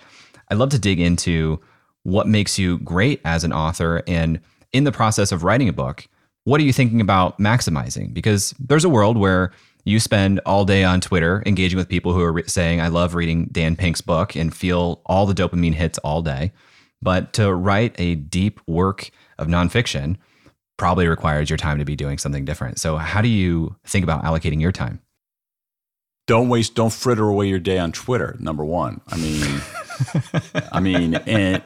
I'd 0.49 0.57
love 0.57 0.69
to 0.69 0.79
dig 0.79 0.99
into 0.99 1.59
what 2.07 2.25
makes 2.25 2.57
you 2.57 2.77
great 2.79 3.19
as 3.25 3.43
an 3.43 3.51
author 3.51 4.01
and 4.07 4.39
in 4.71 4.85
the 4.85 4.93
process 4.93 5.33
of 5.33 5.43
writing 5.43 5.67
a 5.67 5.73
book, 5.73 6.07
what 6.45 6.61
are 6.61 6.63
you 6.63 6.71
thinking 6.71 7.01
about 7.01 7.37
maximizing? 7.37 8.13
Because 8.13 8.55
there's 8.59 8.85
a 8.85 8.89
world 8.89 9.17
where 9.17 9.51
you 9.83 9.99
spend 9.99 10.39
all 10.45 10.63
day 10.63 10.85
on 10.85 11.01
Twitter 11.01 11.43
engaging 11.45 11.77
with 11.77 11.89
people 11.89 12.13
who 12.13 12.21
are 12.21 12.31
re- 12.31 12.47
saying, 12.47 12.79
I 12.79 12.87
love 12.87 13.13
reading 13.13 13.49
Dan 13.51 13.75
Pink's 13.75 13.99
book 13.99 14.37
and 14.37 14.55
feel 14.55 15.01
all 15.05 15.25
the 15.25 15.33
dopamine 15.33 15.73
hits 15.73 15.97
all 15.97 16.21
day. 16.21 16.53
But 17.01 17.33
to 17.33 17.53
write 17.53 17.93
a 17.99 18.15
deep 18.15 18.61
work 18.67 19.09
of 19.37 19.47
nonfiction, 19.47 20.15
probably 20.77 21.07
requires 21.07 21.49
your 21.49 21.57
time 21.57 21.77
to 21.77 21.85
be 21.85 21.97
doing 21.97 22.19
something 22.19 22.45
different. 22.45 22.79
So, 22.79 22.95
how 22.95 23.21
do 23.21 23.27
you 23.27 23.75
think 23.85 24.03
about 24.03 24.23
allocating 24.23 24.61
your 24.61 24.71
time? 24.71 25.01
Don't 26.25 26.47
waste, 26.47 26.73
don't 26.73 26.93
fritter 26.93 27.27
away 27.27 27.47
your 27.47 27.59
day 27.59 27.77
on 27.77 27.91
Twitter. 27.91 28.37
Number 28.39 28.63
one. 28.63 29.01
I 29.09 29.17
mean, 29.17 29.61
I 30.71 30.79
mean, 30.79 31.15
and 31.15 31.63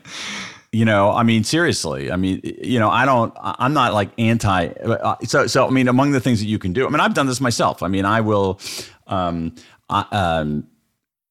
you 0.72 0.86
know, 0.86 1.12
I 1.12 1.24
mean, 1.24 1.44
seriously. 1.44 2.12
I 2.12 2.16
mean, 2.16 2.42
you 2.44 2.80
know, 2.80 2.90
I 2.90 3.06
don't. 3.06 3.34
I'm 3.42 3.74
not 3.74 3.94
like 3.94 4.12
anti. 4.18 4.68
Uh, 4.68 5.18
so, 5.24 5.48
so 5.48 5.68
I 5.68 5.70
mean, 5.70 5.88
among 5.88 6.12
the 6.12 6.22
things 6.22 6.40
that 6.40 6.48
you 6.48 6.60
can 6.60 6.74
do. 6.74 6.88
I 6.88 6.90
mean, 6.90 7.02
I've 7.02 7.14
done 7.14 7.28
this 7.28 7.42
myself. 7.42 7.84
I 7.84 7.88
mean, 7.88 8.06
I 8.06 8.22
will. 8.22 8.60
Um, 9.08 9.56
I, 9.90 10.06
um, 10.12 10.68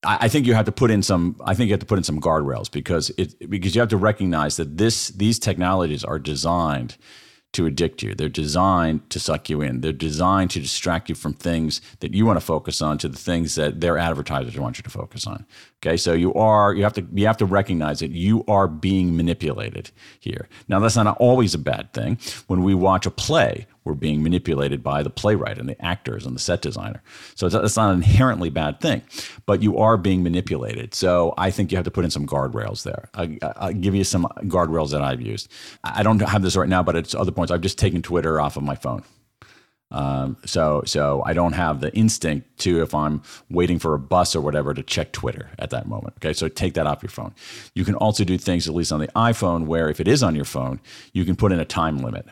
I 0.02 0.28
think 0.28 0.46
you 0.46 0.54
have 0.54 0.64
to 0.64 0.72
put 0.72 0.90
in 0.90 1.02
some. 1.02 1.36
I 1.44 1.54
think 1.54 1.68
you 1.68 1.74
have 1.74 1.80
to 1.80 1.86
put 1.86 1.98
in 1.98 2.04
some 2.04 2.20
guardrails 2.20 2.70
because 2.70 3.10
it 3.18 3.50
because 3.50 3.74
you 3.74 3.80
have 3.80 3.90
to 3.90 3.98
recognize 3.98 4.56
that 4.56 4.78
this 4.78 5.08
these 5.08 5.38
technologies 5.38 6.04
are 6.04 6.18
designed 6.18 6.96
to 7.52 7.66
addict 7.66 8.02
you. 8.02 8.14
They're 8.14 8.28
designed 8.28 9.10
to 9.10 9.20
suck 9.20 9.50
you 9.50 9.60
in. 9.60 9.80
They're 9.80 9.92
designed 9.92 10.50
to 10.52 10.60
distract 10.60 11.08
you 11.08 11.14
from 11.14 11.34
things 11.34 11.80
that 12.00 12.14
you 12.14 12.24
want 12.24 12.38
to 12.38 12.44
focus 12.44 12.80
on 12.80 12.96
to 12.98 13.08
the 13.08 13.18
things 13.18 13.56
that 13.56 13.80
their 13.80 13.98
advertisers 13.98 14.58
want 14.58 14.78
you 14.78 14.82
to 14.84 14.90
focus 14.90 15.26
on. 15.26 15.46
Okay, 15.82 15.96
so 15.96 16.12
you 16.12 16.34
are 16.34 16.74
you 16.74 16.82
have 16.82 16.92
to 16.92 17.06
you 17.14 17.26
have 17.26 17.38
to 17.38 17.46
recognize 17.46 18.00
that 18.00 18.10
you 18.10 18.44
are 18.46 18.68
being 18.68 19.16
manipulated 19.16 19.90
here. 20.18 20.46
Now 20.68 20.78
that's 20.78 20.96
not 20.96 21.16
always 21.16 21.54
a 21.54 21.58
bad 21.58 21.94
thing. 21.94 22.18
When 22.48 22.62
we 22.62 22.74
watch 22.74 23.06
a 23.06 23.10
play, 23.10 23.66
we're 23.84 23.94
being 23.94 24.22
manipulated 24.22 24.82
by 24.82 25.02
the 25.02 25.08
playwright 25.08 25.56
and 25.56 25.66
the 25.66 25.82
actors 25.82 26.26
and 26.26 26.36
the 26.36 26.40
set 26.40 26.60
designer. 26.60 27.02
So 27.34 27.46
it's, 27.46 27.54
it's 27.54 27.76
not 27.78 27.92
an 27.92 27.96
inherently 27.96 28.50
bad 28.50 28.80
thing, 28.80 29.00
but 29.46 29.62
you 29.62 29.78
are 29.78 29.96
being 29.96 30.22
manipulated. 30.22 30.94
So 30.94 31.32
I 31.38 31.50
think 31.50 31.72
you 31.72 31.78
have 31.78 31.86
to 31.86 31.90
put 31.90 32.04
in 32.04 32.10
some 32.10 32.26
guardrails 32.26 32.82
there. 32.82 33.08
I, 33.14 33.38
will 33.68 33.72
give 33.72 33.94
you 33.94 34.04
some 34.04 34.24
guardrails 34.42 34.90
that 34.90 35.00
I've 35.00 35.22
used. 35.22 35.50
I 35.82 36.02
don't 36.02 36.20
have 36.20 36.42
this 36.42 36.56
right 36.56 36.68
now, 36.68 36.82
but 36.82 36.94
it's 36.94 37.14
other 37.14 37.32
points. 37.32 37.50
I've 37.50 37.62
just 37.62 37.78
taken 37.78 38.02
Twitter 38.02 38.38
off 38.38 38.58
of 38.58 38.62
my 38.62 38.74
phone. 38.74 39.02
Um, 39.90 40.36
so 40.44 40.82
so 40.86 41.22
I 41.26 41.32
don't 41.32 41.54
have 41.54 41.80
the 41.80 41.92
instinct 41.94 42.58
to 42.60 42.82
if 42.82 42.94
I'm 42.94 43.22
waiting 43.50 43.78
for 43.78 43.94
a 43.94 43.98
bus 43.98 44.36
or 44.36 44.40
whatever 44.40 44.72
to 44.72 44.82
check 44.82 45.12
Twitter 45.12 45.50
at 45.58 45.70
that 45.70 45.86
moment. 45.86 46.14
Okay, 46.18 46.32
so 46.32 46.48
take 46.48 46.74
that 46.74 46.86
off 46.86 47.02
your 47.02 47.10
phone. 47.10 47.34
You 47.74 47.84
can 47.84 47.96
also 47.96 48.24
do 48.24 48.38
things 48.38 48.68
at 48.68 48.74
least 48.74 48.92
on 48.92 49.00
the 49.00 49.08
iPhone 49.08 49.66
where 49.66 49.88
if 49.88 50.00
it 50.00 50.06
is 50.06 50.22
on 50.22 50.34
your 50.34 50.44
phone, 50.44 50.80
you 51.12 51.24
can 51.24 51.36
put 51.36 51.52
in 51.52 51.58
a 51.58 51.64
time 51.64 51.98
limit. 51.98 52.26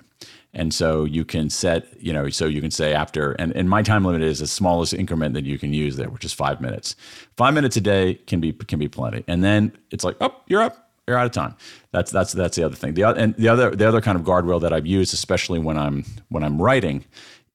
And 0.54 0.72
so 0.72 1.04
you 1.04 1.24
can 1.24 1.50
set, 1.50 1.86
you 2.02 2.12
know, 2.12 2.30
so 2.30 2.46
you 2.46 2.60
can 2.62 2.70
say 2.70 2.94
after, 2.94 3.32
and, 3.32 3.54
and 3.54 3.68
my 3.68 3.82
time 3.82 4.04
limit 4.04 4.22
is 4.22 4.38
the 4.38 4.46
smallest 4.46 4.94
increment 4.94 5.34
that 5.34 5.44
you 5.44 5.58
can 5.58 5.74
use 5.74 5.96
there, 5.96 6.08
which 6.08 6.24
is 6.24 6.32
five 6.32 6.60
minutes. 6.60 6.96
Five 7.36 7.52
minutes 7.54 7.76
a 7.76 7.80
day 7.80 8.14
can 8.14 8.40
be 8.40 8.52
can 8.52 8.78
be 8.78 8.88
plenty. 8.88 9.24
And 9.28 9.44
then 9.44 9.76
it's 9.90 10.04
like, 10.04 10.16
oh, 10.20 10.34
you're 10.46 10.62
up, 10.62 10.90
you're 11.06 11.18
out 11.18 11.26
of 11.26 11.32
time. 11.32 11.54
That's 11.92 12.10
that's 12.10 12.32
that's 12.32 12.56
the 12.56 12.64
other 12.64 12.76
thing. 12.76 12.94
The 12.94 13.04
and 13.04 13.34
the 13.36 13.48
other 13.48 13.70
the 13.70 13.86
other 13.86 14.00
kind 14.00 14.18
of 14.18 14.24
guardrail 14.24 14.60
that 14.62 14.72
I've 14.72 14.86
used, 14.86 15.12
especially 15.12 15.58
when 15.58 15.76
I'm 15.76 16.04
when 16.28 16.42
I'm 16.42 16.60
writing, 16.60 17.04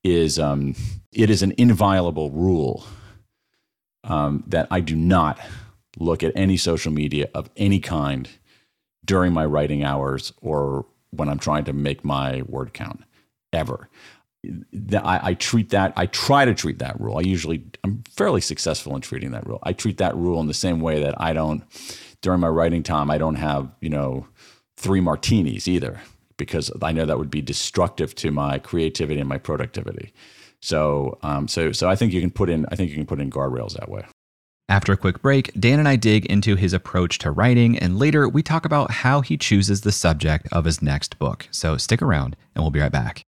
is 0.04 0.38
um, 0.38 0.76
it 1.12 1.30
is 1.30 1.42
an 1.42 1.54
inviolable 1.56 2.30
rule 2.30 2.84
um, 4.04 4.44
that 4.46 4.68
I 4.70 4.80
do 4.80 4.94
not 4.94 5.40
look 5.98 6.22
at 6.22 6.32
any 6.36 6.56
social 6.56 6.92
media 6.92 7.28
of 7.34 7.50
any 7.56 7.80
kind 7.80 8.28
during 9.04 9.32
my 9.32 9.44
writing 9.44 9.82
hours 9.82 10.32
or 10.40 10.86
when 11.10 11.28
I'm 11.28 11.38
trying 11.38 11.64
to 11.64 11.72
make 11.72 12.04
my 12.04 12.42
word 12.42 12.74
count 12.74 13.04
ever. 13.52 13.88
I, 14.92 15.20
I, 15.22 15.34
treat 15.34 15.70
that, 15.70 15.94
I 15.96 16.06
try 16.06 16.44
to 16.44 16.52
treat 16.52 16.80
that 16.80 17.00
rule. 17.00 17.16
I 17.16 17.22
usually, 17.22 17.64
I'm 17.82 18.02
fairly 18.10 18.42
successful 18.42 18.94
in 18.94 19.00
treating 19.00 19.30
that 19.30 19.46
rule. 19.46 19.58
I 19.62 19.72
treat 19.72 19.96
that 19.98 20.14
rule 20.16 20.38
in 20.40 20.48
the 20.48 20.54
same 20.54 20.80
way 20.80 21.00
that 21.02 21.18
I 21.18 21.32
don't, 21.32 21.62
during 22.20 22.40
my 22.40 22.48
writing 22.48 22.82
time, 22.82 23.10
I 23.10 23.16
don't 23.16 23.36
have, 23.36 23.70
you 23.80 23.88
know, 23.88 24.26
three 24.76 25.00
martinis 25.00 25.66
either 25.66 26.00
because 26.36 26.70
I 26.82 26.92
know 26.92 27.06
that 27.06 27.18
would 27.18 27.30
be 27.30 27.42
destructive 27.42 28.14
to 28.16 28.30
my 28.30 28.58
creativity 28.58 29.20
and 29.20 29.28
my 29.28 29.38
productivity. 29.38 30.12
So, 30.60 31.18
um, 31.22 31.46
so, 31.48 31.72
so 31.72 31.88
I 31.88 31.96
think 31.96 32.12
you 32.12 32.20
can 32.20 32.30
put 32.30 32.48
in, 32.48 32.66
I 32.70 32.76
think 32.76 32.90
you 32.90 32.96
can 32.96 33.06
put 33.06 33.20
in 33.20 33.30
guardrails 33.30 33.74
that 33.74 33.88
way. 33.88 34.04
After 34.66 34.92
a 34.92 34.96
quick 34.96 35.20
break, 35.20 35.52
Dan 35.60 35.78
and 35.78 35.86
I 35.86 35.96
dig 35.96 36.24
into 36.26 36.56
his 36.56 36.72
approach 36.72 37.18
to 37.18 37.30
writing, 37.30 37.78
and 37.78 37.98
later 37.98 38.26
we 38.26 38.42
talk 38.42 38.64
about 38.64 38.90
how 38.90 39.20
he 39.20 39.36
chooses 39.36 39.82
the 39.82 39.92
subject 39.92 40.48
of 40.52 40.64
his 40.64 40.80
next 40.80 41.18
book. 41.18 41.46
So 41.50 41.76
stick 41.76 42.00
around, 42.00 42.34
and 42.54 42.64
we'll 42.64 42.70
be 42.70 42.80
right 42.80 42.90
back. 42.90 43.24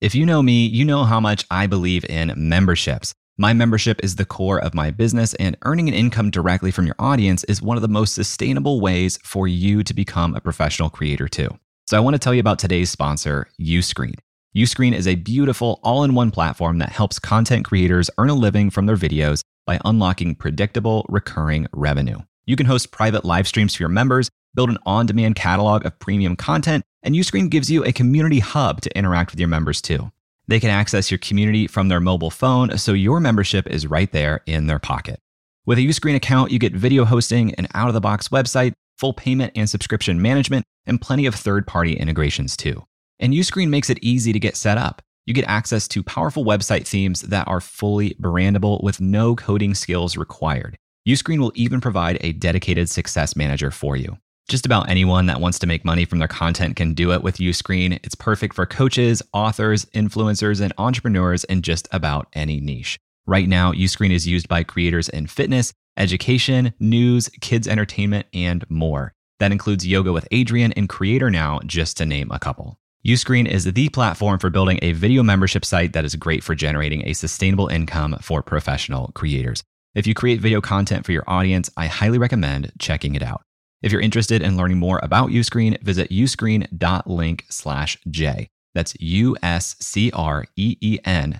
If 0.00 0.14
you 0.14 0.24
know 0.24 0.42
me, 0.42 0.64
you 0.64 0.84
know 0.84 1.02
how 1.04 1.18
much 1.18 1.44
I 1.50 1.66
believe 1.66 2.04
in 2.04 2.32
memberships. 2.36 3.14
My 3.36 3.52
membership 3.52 4.02
is 4.04 4.14
the 4.14 4.24
core 4.24 4.60
of 4.60 4.74
my 4.74 4.92
business, 4.92 5.34
and 5.34 5.56
earning 5.62 5.88
an 5.88 5.94
income 5.94 6.30
directly 6.30 6.70
from 6.70 6.86
your 6.86 6.96
audience 7.00 7.42
is 7.44 7.60
one 7.60 7.76
of 7.76 7.82
the 7.82 7.88
most 7.88 8.14
sustainable 8.14 8.80
ways 8.80 9.18
for 9.24 9.48
you 9.48 9.82
to 9.82 9.92
become 9.92 10.36
a 10.36 10.40
professional 10.40 10.88
creator, 10.88 11.26
too. 11.26 11.58
So 11.88 11.96
I 11.96 12.00
want 12.00 12.14
to 12.14 12.18
tell 12.18 12.34
you 12.34 12.40
about 12.40 12.58
today's 12.58 12.90
sponsor, 12.90 13.46
Uscreen. 13.60 14.16
Uscreen 14.56 14.92
is 14.92 15.06
a 15.06 15.14
beautiful 15.14 15.78
all 15.84 16.02
in 16.02 16.14
one 16.14 16.32
platform 16.32 16.78
that 16.78 16.88
helps 16.88 17.20
content 17.20 17.64
creators 17.64 18.10
earn 18.18 18.28
a 18.28 18.34
living 18.34 18.70
from 18.70 18.86
their 18.86 18.96
videos 18.96 19.42
by 19.66 19.78
unlocking 19.84 20.34
predictable, 20.34 21.06
recurring 21.08 21.68
revenue. 21.72 22.18
You 22.44 22.56
can 22.56 22.66
host 22.66 22.90
private 22.90 23.24
live 23.24 23.46
streams 23.46 23.76
for 23.76 23.84
your 23.84 23.88
members, 23.88 24.28
build 24.52 24.68
an 24.68 24.78
on 24.84 25.06
demand 25.06 25.36
catalog 25.36 25.86
of 25.86 25.96
premium 26.00 26.34
content, 26.34 26.82
and 27.04 27.14
Uscreen 27.14 27.50
gives 27.50 27.70
you 27.70 27.84
a 27.84 27.92
community 27.92 28.40
hub 28.40 28.80
to 28.80 28.98
interact 28.98 29.30
with 29.30 29.38
your 29.38 29.48
members 29.48 29.80
too. 29.80 30.10
They 30.48 30.58
can 30.58 30.70
access 30.70 31.08
your 31.12 31.18
community 31.18 31.68
from 31.68 31.86
their 31.86 32.00
mobile 32.00 32.32
phone, 32.32 32.78
so 32.78 32.94
your 32.94 33.20
membership 33.20 33.68
is 33.68 33.86
right 33.86 34.10
there 34.10 34.40
in 34.44 34.66
their 34.66 34.80
pocket. 34.80 35.20
With 35.64 35.78
a 35.78 35.82
Uscreen 35.82 36.16
account, 36.16 36.50
you 36.50 36.58
get 36.58 36.72
video 36.72 37.04
hosting, 37.04 37.54
an 37.54 37.68
out 37.74 37.86
of 37.86 37.94
the 37.94 38.00
box 38.00 38.28
website, 38.28 38.72
full 38.98 39.12
payment 39.12 39.52
and 39.54 39.68
subscription 39.68 40.20
management, 40.20 40.64
and 40.86 41.00
plenty 41.00 41.26
of 41.26 41.34
third 41.34 41.66
party 41.66 41.94
integrations 41.94 42.56
too. 42.56 42.84
And 43.18 43.32
Uscreen 43.32 43.68
makes 43.68 43.90
it 43.90 43.98
easy 44.02 44.32
to 44.32 44.38
get 44.38 44.56
set 44.56 44.78
up. 44.78 45.02
You 45.24 45.34
get 45.34 45.48
access 45.48 45.88
to 45.88 46.02
powerful 46.02 46.44
website 46.44 46.86
themes 46.86 47.22
that 47.22 47.48
are 47.48 47.60
fully 47.60 48.14
brandable 48.20 48.82
with 48.82 49.00
no 49.00 49.34
coding 49.34 49.74
skills 49.74 50.16
required. 50.16 50.76
Uscreen 51.08 51.38
will 51.38 51.52
even 51.54 51.80
provide 51.80 52.18
a 52.20 52.32
dedicated 52.32 52.88
success 52.88 53.36
manager 53.36 53.70
for 53.70 53.96
you. 53.96 54.18
Just 54.48 54.64
about 54.64 54.88
anyone 54.88 55.26
that 55.26 55.40
wants 55.40 55.58
to 55.58 55.66
make 55.66 55.84
money 55.84 56.04
from 56.04 56.20
their 56.20 56.28
content 56.28 56.76
can 56.76 56.94
do 56.94 57.12
it 57.12 57.24
with 57.24 57.38
Uscreen. 57.38 57.98
It's 58.04 58.14
perfect 58.14 58.54
for 58.54 58.66
coaches, 58.66 59.20
authors, 59.32 59.86
influencers, 59.86 60.60
and 60.60 60.72
entrepreneurs 60.78 61.42
in 61.44 61.62
just 61.62 61.88
about 61.90 62.28
any 62.32 62.60
niche. 62.60 62.96
Right 63.26 63.48
now, 63.48 63.72
Uscreen 63.72 64.12
is 64.12 64.28
used 64.28 64.46
by 64.46 64.62
creators 64.62 65.08
in 65.08 65.26
fitness, 65.26 65.72
education, 65.96 66.72
news, 66.78 67.28
kids 67.40 67.68
entertainment, 67.68 68.26
and 68.32 68.64
more. 68.70 69.12
That 69.38 69.52
includes 69.52 69.86
Yoga 69.86 70.12
with 70.12 70.28
Adriene 70.30 70.72
and 70.76 70.88
Creator 70.88 71.30
Now, 71.30 71.60
just 71.66 71.96
to 71.98 72.06
name 72.06 72.30
a 72.30 72.38
couple. 72.38 72.78
Uscreen 73.06 73.46
is 73.46 73.64
the 73.64 73.88
platform 73.90 74.38
for 74.40 74.50
building 74.50 74.80
a 74.82 74.92
video 74.92 75.22
membership 75.22 75.64
site 75.64 75.92
that 75.92 76.04
is 76.04 76.16
great 76.16 76.42
for 76.42 76.56
generating 76.56 77.06
a 77.06 77.12
sustainable 77.12 77.68
income 77.68 78.16
for 78.20 78.42
professional 78.42 79.12
creators. 79.14 79.62
If 79.94 80.06
you 80.06 80.14
create 80.14 80.40
video 80.40 80.60
content 80.60 81.06
for 81.06 81.12
your 81.12 81.22
audience, 81.26 81.70
I 81.76 81.86
highly 81.86 82.18
recommend 82.18 82.72
checking 82.78 83.14
it 83.14 83.22
out. 83.22 83.42
If 83.82 83.92
you're 83.92 84.00
interested 84.00 84.42
in 84.42 84.56
learning 84.56 84.78
more 84.78 84.98
about 85.02 85.30
Uscreen, 85.30 85.80
visit 85.82 86.10
uscreen.link 86.10 87.44
slash 87.48 87.96
J. 88.10 88.48
That's 88.74 88.94
U-S-C-R-E-E-N 89.00 89.40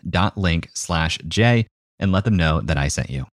dot 0.08 0.38
link 0.38 0.70
slash 0.72 1.18
J 1.26 1.66
and 1.98 2.12
let 2.12 2.24
them 2.24 2.36
know 2.36 2.60
that 2.60 2.78
I 2.78 2.88
sent 2.88 3.10
you. 3.10 3.26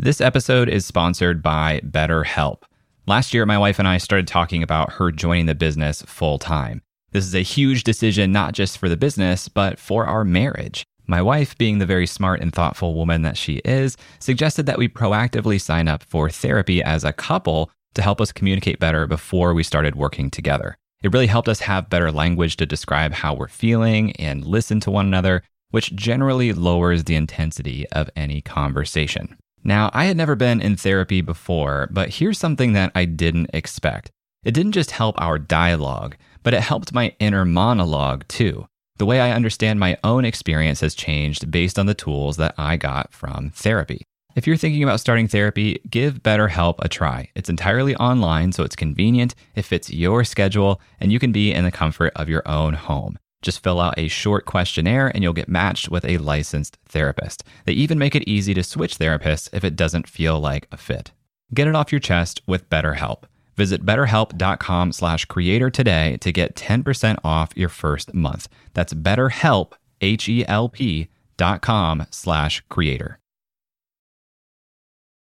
This 0.00 0.20
episode 0.20 0.68
is 0.68 0.86
sponsored 0.86 1.42
by 1.42 1.80
BetterHelp. 1.84 2.62
Last 3.08 3.34
year, 3.34 3.44
my 3.44 3.58
wife 3.58 3.80
and 3.80 3.88
I 3.88 3.98
started 3.98 4.28
talking 4.28 4.62
about 4.62 4.92
her 4.92 5.10
joining 5.10 5.46
the 5.46 5.56
business 5.56 6.02
full 6.02 6.38
time. 6.38 6.82
This 7.10 7.26
is 7.26 7.34
a 7.34 7.40
huge 7.40 7.82
decision, 7.82 8.30
not 8.30 8.54
just 8.54 8.78
for 8.78 8.88
the 8.88 8.96
business, 8.96 9.48
but 9.48 9.76
for 9.76 10.06
our 10.06 10.24
marriage. 10.24 10.84
My 11.08 11.20
wife, 11.20 11.58
being 11.58 11.78
the 11.78 11.84
very 11.84 12.06
smart 12.06 12.40
and 12.40 12.52
thoughtful 12.52 12.94
woman 12.94 13.22
that 13.22 13.36
she 13.36 13.54
is, 13.64 13.96
suggested 14.20 14.66
that 14.66 14.78
we 14.78 14.88
proactively 14.88 15.60
sign 15.60 15.88
up 15.88 16.04
for 16.04 16.30
therapy 16.30 16.80
as 16.80 17.02
a 17.02 17.12
couple 17.12 17.68
to 17.94 18.02
help 18.02 18.20
us 18.20 18.30
communicate 18.30 18.78
better 18.78 19.04
before 19.08 19.52
we 19.52 19.64
started 19.64 19.96
working 19.96 20.30
together. 20.30 20.78
It 21.02 21.12
really 21.12 21.26
helped 21.26 21.48
us 21.48 21.58
have 21.60 21.90
better 21.90 22.12
language 22.12 22.56
to 22.58 22.66
describe 22.66 23.14
how 23.14 23.34
we're 23.34 23.48
feeling 23.48 24.12
and 24.12 24.44
listen 24.44 24.78
to 24.78 24.92
one 24.92 25.06
another, 25.06 25.42
which 25.72 25.96
generally 25.96 26.52
lowers 26.52 27.02
the 27.02 27.16
intensity 27.16 27.84
of 27.88 28.08
any 28.14 28.40
conversation. 28.40 29.36
Now, 29.64 29.90
I 29.92 30.04
had 30.06 30.16
never 30.16 30.36
been 30.36 30.60
in 30.60 30.76
therapy 30.76 31.20
before, 31.20 31.88
but 31.90 32.14
here's 32.14 32.38
something 32.38 32.72
that 32.72 32.92
I 32.94 33.04
didn't 33.04 33.50
expect. 33.52 34.10
It 34.44 34.54
didn't 34.54 34.72
just 34.72 34.92
help 34.92 35.20
our 35.20 35.38
dialogue, 35.38 36.16
but 36.42 36.54
it 36.54 36.60
helped 36.60 36.94
my 36.94 37.14
inner 37.18 37.44
monologue 37.44 38.26
too. 38.28 38.66
The 38.98 39.06
way 39.06 39.20
I 39.20 39.32
understand 39.32 39.78
my 39.78 39.96
own 40.02 40.24
experience 40.24 40.80
has 40.80 40.94
changed 40.94 41.50
based 41.50 41.78
on 41.78 41.86
the 41.86 41.94
tools 41.94 42.36
that 42.36 42.54
I 42.58 42.76
got 42.76 43.12
from 43.12 43.50
therapy. 43.50 44.02
If 44.34 44.46
you're 44.46 44.56
thinking 44.56 44.82
about 44.82 45.00
starting 45.00 45.26
therapy, 45.26 45.80
give 45.90 46.22
BetterHelp 46.22 46.76
a 46.78 46.88
try. 46.88 47.30
It's 47.34 47.48
entirely 47.48 47.96
online, 47.96 48.52
so 48.52 48.62
it's 48.62 48.76
convenient, 48.76 49.34
it 49.54 49.62
fits 49.62 49.90
your 49.90 50.22
schedule, 50.24 50.80
and 51.00 51.12
you 51.12 51.18
can 51.18 51.32
be 51.32 51.52
in 51.52 51.64
the 51.64 51.72
comfort 51.72 52.12
of 52.14 52.28
your 52.28 52.46
own 52.46 52.74
home. 52.74 53.18
Just 53.42 53.62
fill 53.62 53.80
out 53.80 53.98
a 53.98 54.08
short 54.08 54.44
questionnaire 54.44 55.08
and 55.08 55.22
you'll 55.22 55.32
get 55.32 55.48
matched 55.48 55.90
with 55.90 56.04
a 56.04 56.18
licensed 56.18 56.78
therapist. 56.86 57.44
They 57.66 57.72
even 57.72 57.98
make 57.98 58.14
it 58.14 58.28
easy 58.28 58.54
to 58.54 58.62
switch 58.62 58.98
therapists 58.98 59.48
if 59.52 59.64
it 59.64 59.76
doesn't 59.76 60.08
feel 60.08 60.40
like 60.40 60.66
a 60.72 60.76
fit. 60.76 61.12
Get 61.54 61.68
it 61.68 61.74
off 61.74 61.92
your 61.92 62.00
chest 62.00 62.42
with 62.46 62.68
BetterHelp. 62.68 63.24
Visit 63.56 63.84
betterhelp.com 63.84 64.92
slash 64.92 65.24
creator 65.24 65.70
today 65.70 66.16
to 66.20 66.32
get 66.32 66.54
10% 66.54 67.18
off 67.24 67.50
your 67.56 67.68
first 67.68 68.14
month. 68.14 68.48
That's 68.74 68.94
betterhelp, 68.94 69.72
H-E-L-P 70.00 71.08
dot 71.36 71.62
com 71.62 72.06
slash 72.10 72.62
creator. 72.68 73.18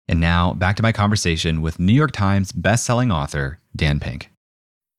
And 0.07 0.19
now 0.19 0.53
back 0.53 0.75
to 0.77 0.83
my 0.83 0.91
conversation 0.91 1.61
with 1.61 1.79
New 1.79 1.93
York 1.93 2.11
Times 2.11 2.51
bestselling 2.51 3.13
author 3.13 3.59
Dan 3.75 3.99
Pink. 3.99 4.29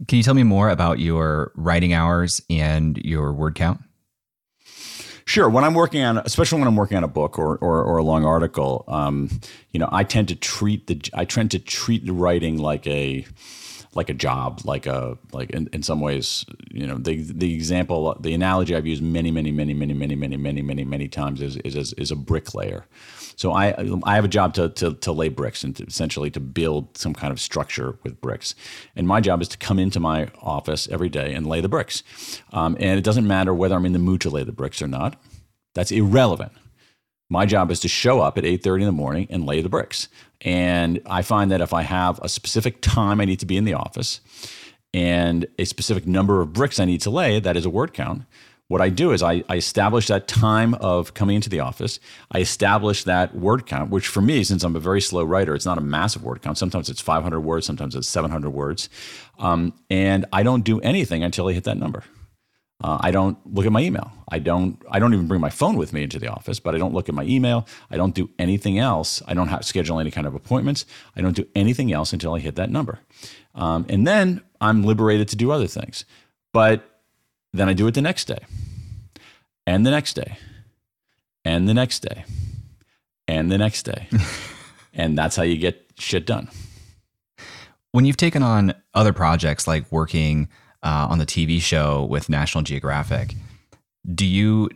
Can 0.07 0.17
you 0.17 0.23
tell 0.23 0.35
me 0.35 0.45
more 0.45 0.71
about 0.71 1.01
your 1.01 1.53
writing 1.57 1.93
hours 1.93 2.41
and 2.49 2.97
your 2.99 3.33
word 3.33 3.57
count? 3.57 3.81
Sure. 5.25 5.49
When 5.49 5.65
I'm 5.65 5.75
working 5.75 6.03
on, 6.03 6.19
especially 6.19 6.59
when 6.59 6.69
I'm 6.69 6.77
working 6.77 6.97
on 6.97 7.05
a 7.05 7.09
book 7.09 7.39
or 7.39 7.57
or, 7.59 7.83
or 7.83 7.99
a 7.99 8.03
long 8.03 8.25
article, 8.25 8.85
um, 8.89 9.29
you 9.73 9.81
know, 9.81 9.89
I 9.93 10.05
tend 10.05 10.29
to 10.29 10.37
treat 10.37 10.87
the 10.87 11.01
I 11.13 11.25
tend 11.25 11.51
to 11.51 11.59
treat 11.59 12.07
the 12.07 12.13
writing 12.13 12.59
like 12.59 12.87
a 12.87 13.27
like 13.95 14.09
a 14.09 14.15
job, 14.15 14.61
like 14.65 14.87
a 14.87 15.19
like 15.33 15.51
in, 15.51 15.69
in 15.73 15.83
some 15.83 16.01
ways, 16.01 16.47
you 16.71 16.87
know, 16.87 16.97
the 16.97 17.17
the 17.23 17.53
example, 17.55 18.17
the 18.21 18.33
analogy 18.33 18.75
I've 18.75 18.87
used 18.87 19.03
many, 19.03 19.31
many, 19.31 19.51
many, 19.51 19.75
many, 19.75 19.93
many, 19.93 20.15
many, 20.15 20.37
many, 20.37 20.63
many, 20.63 20.85
many 20.85 21.09
times 21.09 21.43
is 21.43 21.57
is 21.59 21.93
is 21.95 22.11
a 22.11 22.17
bricklayer. 22.17 22.87
So 23.38 23.53
I 23.53 23.72
I 24.03 24.16
have 24.16 24.24
a 24.24 24.29
job 24.29 24.53
to 24.55 24.68
to, 24.68 24.94
to 24.94 25.12
lay 25.12 25.29
bricks 25.29 25.62
and 25.62 25.74
to 25.77 25.85
essentially 25.85 26.29
to 26.33 26.40
build 26.40 26.98
some 26.98 27.14
kind 27.14 27.33
of 27.33 27.38
structure 27.40 27.96
with 28.03 28.20
bricks, 28.20 28.57
and 28.96 29.07
my 29.07 29.20
job 29.20 29.40
is 29.40 29.46
to 29.48 29.57
come 29.57 29.79
into 29.79 30.01
my 30.01 30.29
office 30.42 30.88
every 30.90 31.09
day 31.09 31.33
and 31.33 31.46
lay 31.46 31.61
the 31.61 31.68
bricks, 31.68 32.03
um, 32.53 32.77
and 32.81 32.98
it 32.98 33.05
doesn't 33.05 33.29
matter 33.29 33.55
whether 33.55 33.77
I'm 33.77 33.87
in 33.87 33.92
the 33.92 34.01
mood 34.01 34.20
to 34.22 34.31
lay 34.31 34.42
the 34.42 34.51
bricks 34.51 34.83
or 34.83 34.88
not. 34.88 35.22
That's 35.74 35.92
irrelevant. 35.92 36.51
My 37.31 37.46
job 37.46 37.70
is 37.70 37.79
to 37.81 37.88
show 37.88 38.20
up 38.20 38.38
at 38.38 38.44
8:30 38.44 38.83
in 38.83 38.87
the 38.87 38.92
morning 38.92 39.29
and 39.31 39.46
lay 39.46 39.61
the 39.61 39.68
bricks. 39.68 40.09
And 40.40 41.01
I 41.07 41.22
find 41.22 41.53
that 41.53 41.61
if 41.61 41.72
I 41.72 41.83
have 41.83 42.18
a 42.20 42.29
specific 42.29 42.81
time 42.81 43.20
I 43.20 43.24
need 43.24 43.38
to 43.38 43.46
be 43.46 43.57
in 43.57 43.64
the 43.64 43.74
office 43.74 44.20
and 44.92 45.46
a 45.61 45.64
specific 45.64 46.09
number 46.09 46.40
of 46.40 46.53
bricks 46.53 46.81
I 46.81 46.87
need 46.87 47.03
to 47.03 47.11
lay, 47.11 47.38
that 47.38 47.57
is 47.57 47.64
a 47.64 47.70
word 47.70 47.94
count. 47.94 48.22
What 48.68 48.83
I 48.83 48.90
do 48.90 49.12
is 49.12 49.22
I, 49.22 49.42
I 49.48 49.57
establish 49.57 50.09
that 50.09 50.28
time 50.28 50.74
of 50.74 51.14
coming 51.14 51.37
into 51.37 51.48
the 51.48 51.61
office. 51.61 51.98
I 52.31 52.40
establish 52.40 53.04
that 53.04 53.35
word 53.35 53.64
count, 53.66 53.90
which 53.90 54.07
for 54.07 54.20
me, 54.20 54.44
since 54.44 54.62
I'm 54.62 54.76
a 54.76 54.81
very 54.81 55.00
slow 55.00 55.24
writer, 55.24 55.54
it's 55.54 55.64
not 55.64 55.78
a 55.78 55.83
massive 55.83 56.22
word 56.22 56.42
count. 56.42 56.59
Sometimes 56.59 56.90
it's 56.90 57.00
500 57.00 57.40
words, 57.40 57.64
sometimes 57.64 57.96
it's 57.96 58.09
700 58.09 58.50
words. 58.50 58.90
Um, 59.38 59.72
and 59.88 60.26
I 60.35 60.42
don't 60.42 60.64
do 60.64 60.81
anything 60.81 61.24
until 61.24 61.48
I 61.48 61.54
hit 61.54 61.64
that 61.64 61.78
number. 61.78 62.04
Uh, 62.81 62.98
I 63.00 63.11
don't 63.11 63.38
look 63.52 63.66
at 63.66 63.72
my 63.72 63.81
email. 63.81 64.12
I 64.28 64.38
don't. 64.38 64.81
I 64.88 65.00
don't 65.00 65.12
even 65.12 65.26
bring 65.26 65.40
my 65.40 65.50
phone 65.50 65.76
with 65.76 65.92
me 65.92 66.04
into 66.04 66.20
the 66.20 66.28
office. 66.28 66.61
But 66.61 66.76
I 66.76 66.78
don't 66.78 66.94
look 66.94 67.09
at 67.09 67.14
my 67.14 67.24
email. 67.24 67.66
I 67.90 67.96
don't 67.96 68.14
do 68.14 68.31
anything 68.38 68.78
else. 68.78 69.20
I 69.26 69.35
don't 69.35 69.48
have, 69.48 69.64
schedule 69.64 69.98
any 69.98 70.12
kind 70.12 70.28
of 70.28 70.35
appointments. 70.37 70.87
I 71.16 71.20
don't 71.20 71.35
do 71.35 71.44
anything 71.57 71.92
else 71.92 72.12
until 72.12 72.35
I 72.35 72.38
hit 72.38 72.54
that 72.54 72.70
number, 72.70 73.00
um, 73.57 73.85
and 73.88 74.07
then 74.07 74.42
I'm 74.61 74.85
liberated 74.85 75.26
to 75.28 75.37
do 75.37 75.50
other 75.50 75.66
things. 75.66 76.04
But 76.52 76.98
then 77.53 77.69
I 77.69 77.73
do 77.73 77.87
it 77.87 77.95
the 77.95 78.03
next 78.03 78.27
day, 78.27 78.39
and 79.67 79.85
the 79.87 79.91
next 79.91 80.15
day, 80.15 80.37
and 81.45 81.69
the 81.69 81.75
next 81.75 82.01
day, 82.01 82.25
and 83.27 83.51
the 83.51 83.59
next 83.59 83.83
day, 83.85 84.09
and 84.95 85.17
that's 85.17 85.37
how 85.37 85.43
you 85.43 85.57
get 85.57 85.87
shit 85.99 86.27
done. 86.27 86.49
When 87.93 88.05
you've 88.05 88.17
taken 88.19 88.43
on 88.43 88.75
other 88.95 89.13
projects 89.13 89.67
like 89.67 89.91
working 89.91 90.49
uh, 90.83 91.09
on 91.11 91.19
the 91.19 91.27
TV 91.27 91.61
show 91.61 92.05
with 92.05 92.29
National 92.29 92.63
Geographic, 92.63 93.35
do 94.15 94.27
you 94.27 94.69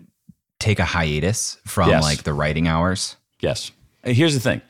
take 0.59 0.79
a 0.79 0.85
hiatus 0.85 1.59
from 1.67 1.91
Yes. 1.91 2.03
like 2.03 2.23
the 2.23 2.33
writing 2.33 2.69
hours? 2.69 3.17
Yes. 3.41 3.71
Here's 4.05 4.35
the 4.35 4.41
thing. 4.41 4.63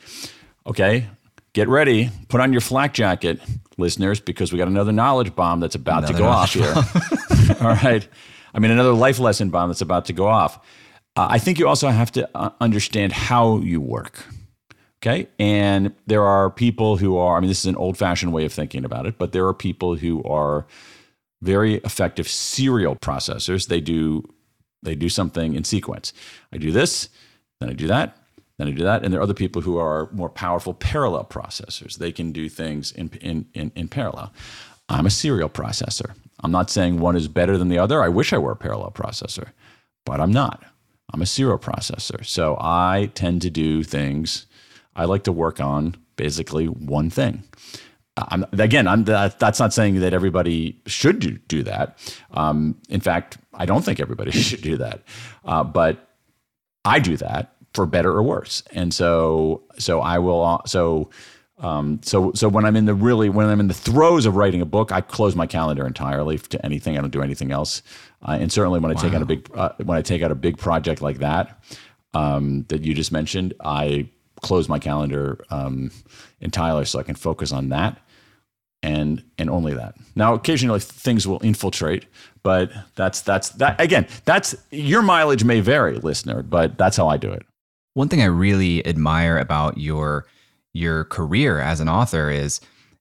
Okay, 0.67 1.07
get 1.55 1.69
ready. 1.69 2.11
Put 2.29 2.41
on 2.41 2.53
your 2.53 2.61
flak 2.61 2.95
jacket, 2.95 3.41
listeners, 3.79 4.21
because 4.21 4.53
we 4.53 4.59
got 4.59 4.69
another 4.69 4.93
knowledge 4.93 5.35
bomb 5.35 5.61
that's 5.61 5.75
about 5.75 6.07
to 6.07 6.13
go 6.13 6.27
off 6.27 6.53
here. 6.53 6.75
All 7.61 7.75
right. 7.75 8.07
I 8.55 8.59
mean, 8.59 8.71
another 8.71 8.93
life 8.93 9.19
lesson 9.19 9.51
bomb 9.51 9.69
that's 9.69 9.81
about 9.81 10.07
to 10.07 10.13
go 10.13 10.27
off. 10.27 10.59
Uh, 11.17 11.27
I 11.31 11.39
think 11.39 11.59
you 11.59 11.69
also 11.69 11.89
have 11.89 12.11
to 12.13 12.29
uh, 12.35 12.51
understand 12.61 13.13
how 13.13 13.59
you 13.59 13.81
work. 13.81 14.25
Okay. 15.03 15.29
And 15.39 15.95
there 16.07 16.23
are 16.23 16.49
people 16.49 16.97
who 16.97 17.17
are, 17.17 17.37
I 17.37 17.41
mean, 17.41 17.49
this 17.49 17.61
is 17.61 17.67
an 17.67 17.77
old 17.77 17.99
fashioned 17.99 18.33
way 18.33 18.45
of 18.45 18.53
thinking 18.53 18.85
about 18.85 19.07
it, 19.07 19.19
but 19.19 19.33
there 19.33 19.47
are 19.47 19.55
people 19.55 19.97
who 19.97 20.23
are 20.23 20.67
very 21.43 21.75
effective 21.79 22.29
serial 22.29 22.97
processors. 22.97 23.67
They 23.67 23.81
do 23.81 24.23
they 24.85 24.95
do 24.95 25.09
something 25.09 25.55
in 25.55 25.65
sequence. 25.65 26.13
I 26.53 26.59
do 26.59 26.73
this, 26.73 27.09
then 27.61 27.71
I 27.71 27.73
do 27.73 27.87
that, 27.87 28.17
I 28.69 28.73
do 28.73 28.85
that. 28.85 29.05
And 29.05 29.13
there 29.13 29.21
are 29.21 29.23
other 29.23 29.35
people 29.35 29.63
who 29.63 29.79
are 29.79 30.09
more 30.13 30.29
powerful 30.29 30.75
parallel 30.75 31.25
processors. 31.25 31.97
They 31.97 32.13
can 32.13 32.33
do 32.33 32.49
things 32.49 32.93
in, 32.93 33.11
in, 33.21 33.47
in, 33.55 33.73
in 33.75 33.89
parallel. 33.89 34.33
I'm 34.89 35.07
a 35.07 35.11
serial 35.11 35.49
processor. 35.49 36.15
I'm 36.41 36.51
not 36.51 36.71
saying 36.71 36.99
one 36.99 37.17
is 37.17 37.29
better 37.29 37.57
than 37.57 37.69
the 37.69 37.79
other. 37.79 38.03
I 38.03 38.09
wish 38.09 38.33
I 38.33 38.39
were 38.39 38.53
a 38.53 38.57
parallel 38.57 38.91
processor, 38.91 39.49
but 40.05 40.21
I'm 40.21 40.33
not. 40.33 40.65
I'm 41.13 41.23
a 41.23 41.27
serial 41.27 41.59
processor. 41.59 42.25
So 42.25 42.57
I 42.61 43.11
tend 43.15 43.43
to 43.43 43.51
do 43.51 43.83
things, 43.83 44.47
I 44.97 45.05
like 45.05 45.25
to 45.25 45.33
work 45.33 45.61
on 45.61 45.97
basically 46.17 46.67
one 46.67 47.11
thing. 47.11 47.45
I'm, 48.17 48.45
again, 48.53 48.87
I'm, 48.87 49.05
that, 49.05 49.39
that's 49.39 49.59
not 49.59 49.73
saying 49.73 50.01
that 50.01 50.13
everybody 50.13 50.81
should 50.87 51.19
do, 51.19 51.39
do 51.49 51.63
that. 51.63 51.99
Um, 52.33 52.77
in 52.91 53.01
fact, 53.01 53.39
I 53.55 53.65
don't 53.65 53.83
think 53.85 54.01
everybody 54.01 54.31
should 54.33 54.61
do 54.61 54.77
that. 54.79 55.03
Uh, 55.45 55.65
but 55.65 56.09
I 56.85 56.99
do 56.99 57.17
that 57.19 57.57
for 57.75 57.87
better 57.87 58.11
or 58.11 58.23
worse. 58.23 58.63
And 58.73 58.93
so, 58.93 59.63
so 59.79 60.01
I 60.01 60.19
will, 60.19 60.43
uh, 60.45 60.59
so, 60.67 61.11
um, 61.59 62.01
so, 62.03 62.33
so 62.35 62.49
when 62.49 62.65
I'm 62.65 62.77
in 62.77 62.87
the 62.87 62.95
really, 62.95 63.29
when 63.29 63.49
I'm 63.49 63.61
in 63.61 63.69
the 63.69 63.75
throes 63.75 64.27
of 64.27 64.37
writing 64.37 64.61
a 64.61 64.67
book, 64.67 64.91
I 64.93 65.01
close 65.01 65.37
my 65.37 65.47
calendar 65.47 65.87
entirely 65.87 66.39
to 66.39 66.65
anything. 66.65 66.99
I 66.99 67.01
don't 67.01 67.11
do 67.11 67.23
anything 67.23 67.53
else. 67.53 67.83
Uh, 68.27 68.39
and 68.41 68.51
certainly 68.51 68.81
when 68.81 68.91
I 68.91 68.95
wow. 68.95 69.03
take 69.03 69.15
out 69.15 69.23
a 69.23 69.27
big, 69.27 69.49
uh, 69.55 69.71
when 69.85 69.97
I 69.97 70.03
take 70.03 70.23
out 70.23 70.31
a 70.31 70.35
big 70.35 70.59
project 70.59 71.03
like 71.03 71.19
that, 71.19 71.63
um, 72.15 72.65
that 72.69 72.83
you 72.83 72.95
just 72.95 73.13
mentioned, 73.13 73.55
I 73.65 74.09
close 74.43 74.69
my 74.69 74.79
calendar 74.79 75.45
um, 75.51 75.91
entirely 76.41 76.85
so 76.85 76.99
I 76.99 77.05
can 77.05 77.15
focus 77.15 77.53
on 77.53 77.71
that 77.71 77.99
and 78.83 79.23
and 79.39 79.49
only 79.49 79.75
that. 79.75 79.95
Now, 80.15 80.35
occasionally 80.35 80.81
things 80.81 81.27
will 81.27 81.41
infiltrate, 81.43 82.07
but 82.43 82.71
that's 82.97 83.21
that's 83.23 83.51
that 83.51 83.81
again. 83.81 84.07
That's 84.25 84.55
your 84.71 85.03
mileage 85.03 85.45
may 85.45 85.61
vary, 85.61 85.99
listener, 85.99 86.43
but 86.43 86.77
that's 86.77 86.97
how 86.97 87.09
I 87.09 87.17
do 87.17 87.31
it. 87.31 87.47
One 87.95 88.09
thing 88.09 88.23
I 88.23 88.27
really 88.27 88.87
admire 88.87 89.39
about 89.39 89.79
your 89.79 90.27
your 90.75 91.05
career 91.05 91.61
as 91.61 91.81
an 91.81 91.89
author 91.89 92.31
is 92.31 92.61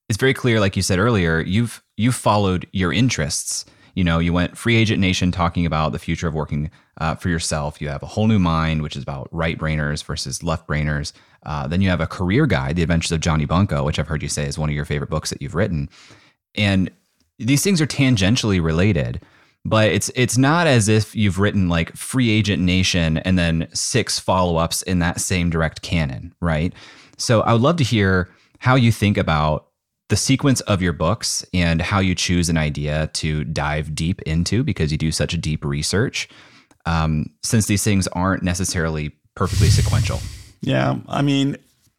it's 0.10 0.17
very 0.17 0.34
clear, 0.34 0.60
like 0.60 0.75
you 0.75 0.82
said 0.82 0.99
earlier, 0.99 1.39
you've 1.39 1.82
you've 1.97 2.15
followed 2.15 2.67
your 2.73 2.91
interests. 2.91 3.65
You 3.95 4.04
know, 4.04 4.19
you 4.19 4.32
went 4.34 4.58
free 4.58 4.75
agent 4.77 4.99
nation 4.99 5.32
talking 5.32 5.65
about 5.65 5.91
the 5.91 5.99
future 5.99 6.27
of 6.27 6.34
working 6.34 6.71
uh, 6.99 7.15
for 7.15 7.30
yourself. 7.30 7.82
You 7.82 7.89
have 7.89 8.04
a 8.04 8.08
whole 8.08 8.27
new 8.27 8.39
mind, 8.39 8.82
which 8.82 8.95
is 8.95 9.04
about 9.04 9.27
right 9.32 9.58
brainers 9.58 10.04
versus 10.04 10.43
left 10.43 10.67
brainers. 10.67 11.12
Uh, 11.45 11.67
then 11.67 11.82
you 11.82 11.89
have 11.89 11.99
a 11.99 12.08
career 12.08 12.45
guide, 12.45 12.75
The 12.77 12.84
Adventures 12.84 13.12
of 13.12 13.19
Johnny 13.19 13.45
Bunko, 13.45 13.84
which 13.84 13.99
I've 13.99 14.08
heard 14.08 14.23
you 14.23 14.30
say 14.30 14.45
is 14.45 14.58
one 14.58 14.69
of 14.69 14.75
your 14.75 14.86
favorite 14.86 15.10
books 15.10 15.30
that 15.30 15.41
you've 15.41 15.56
written. 15.56 15.89
And 16.56 16.89
these 17.38 17.63
things 17.63 17.82
are 17.82 17.88
tangentially 17.88 18.63
related, 18.63 19.21
but 19.65 19.89
it's 19.89 20.12
it's 20.15 20.38
not 20.38 20.67
as 20.67 20.88
if 20.88 21.15
you've 21.15 21.39
written 21.39 21.69
like 21.69 21.95
Free 21.95 22.30
Agent 22.30 22.62
Nation 22.62 23.17
and 23.17 23.38
then 23.38 23.67
six 23.74 24.19
follow-ups 24.19 24.82
in 24.84 25.00
that 25.00 25.21
same 25.21 25.50
direct 25.50 25.82
canon, 25.82 26.34
right? 26.41 26.74
So 27.17 27.41
I 27.41 27.54
would 27.54 27.62
love 27.62 27.78
to 27.78 27.84
hear 27.84 28.30
how 28.60 28.76
you 28.76 28.91
think 28.91 29.17
about 29.17 29.67
the 30.10 30.17
sequence 30.17 30.60
of 30.62 30.82
your 30.82 30.93
books 30.93 31.45
and 31.54 31.82
how 31.82 32.00
you 32.00 32.13
choose 32.13 32.50
an 32.50 32.58
idea 32.58 33.08
to 33.13 33.43
dive 33.45 33.95
deep 33.95 34.21
into 34.24 34.63
because 34.63 34.91
you 34.91 34.97
do 34.97 35.12
such 35.12 35.34
a 35.34 35.38
deep 35.38 35.63
research. 35.63 36.28
Um, 36.86 37.28
since 37.43 37.67
these 37.67 37.84
things 37.84 38.08
aren't 38.08 38.43
necessarily 38.43 39.12
perfectly 39.36 39.67
sequential. 39.67 40.19
Yeah, 40.62 40.97
I 41.08 41.21
mean, 41.21 41.58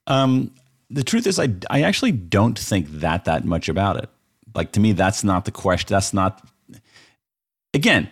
um, 0.09 0.53
the 0.91 1.03
truth 1.03 1.27
is, 1.27 1.39
I 1.39 1.49
I 1.71 1.83
actually 1.83 2.13
don't 2.13 2.59
think 2.59 2.89
that 2.91 3.25
that 3.25 3.45
much 3.45 3.69
about 3.69 3.97
it. 3.97 4.11
Like 4.55 4.73
to 4.73 4.81
me, 4.81 4.93
that's 4.93 5.25
not 5.25 5.45
the 5.45 5.51
question. 5.51 5.95
That's 5.95 6.13
not. 6.13 6.47
Again, 7.75 8.11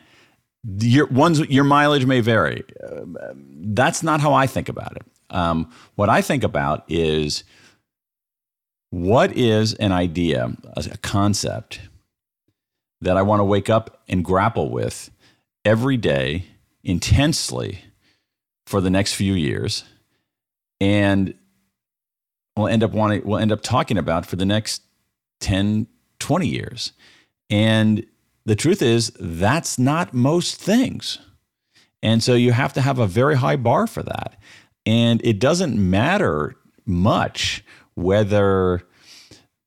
your 0.79 1.07
one's 1.07 1.41
your 1.49 1.65
mileage 1.65 2.07
may 2.07 2.21
vary. 2.21 2.65
Uh, 2.83 3.33
that's 3.35 4.03
not 4.03 4.21
how 4.21 4.33
I 4.33 4.47
think 4.47 4.69
about 4.69 4.97
it. 4.97 5.03
Um, 5.31 5.71
what 5.95 6.09
I 6.09 6.23
think 6.23 6.43
about 6.43 6.85
is 6.89 7.45
what 8.91 9.37
is 9.37 9.75
an 9.75 9.93
idea, 9.93 10.53
a 10.77 10.99
concept 10.99 11.81
that 13.01 13.17
I 13.17 13.23
want 13.23 13.41
to 13.41 13.45
wake 13.45 13.71
up 13.71 14.03
and 14.09 14.25
grapple 14.25 14.71
with 14.71 15.11
every 15.65 15.97
day 15.97 16.47
intensely 16.83 17.85
for 18.67 18.81
the 18.81 18.91
next 18.91 19.15
few 19.15 19.35
years 19.35 19.85
and 20.81 21.35
we'll 22.57 22.69
end 22.69 22.83
up 22.83 22.93
wanting 22.93 23.23
we'll 23.25 23.39
end 23.39 23.53
up 23.53 23.63
talking 23.63 23.99
about 23.99 24.25
for 24.25 24.37
the 24.37 24.47
next 24.47 24.83
10 25.41 25.87
20 26.19 26.47
years 26.47 26.93
and 27.51 28.07
the 28.45 28.57
truth 28.57 28.83
is 28.83 29.13
that's 29.19 29.79
not 29.79 30.15
most 30.15 30.57
things 30.57 31.19
and 32.03 32.23
so 32.23 32.35
you 32.35 32.53
have 32.53 32.73
to 32.73 32.81
have 32.81 32.99
a 32.99 33.07
very 33.07 33.37
high 33.37 33.57
bar 33.57 33.87
for 33.87 34.03
that 34.03 34.41
and 34.87 35.21
it 35.25 35.39
doesn't 35.39 35.77
matter 35.77 36.55
much 36.87 37.65
whether 37.95 38.83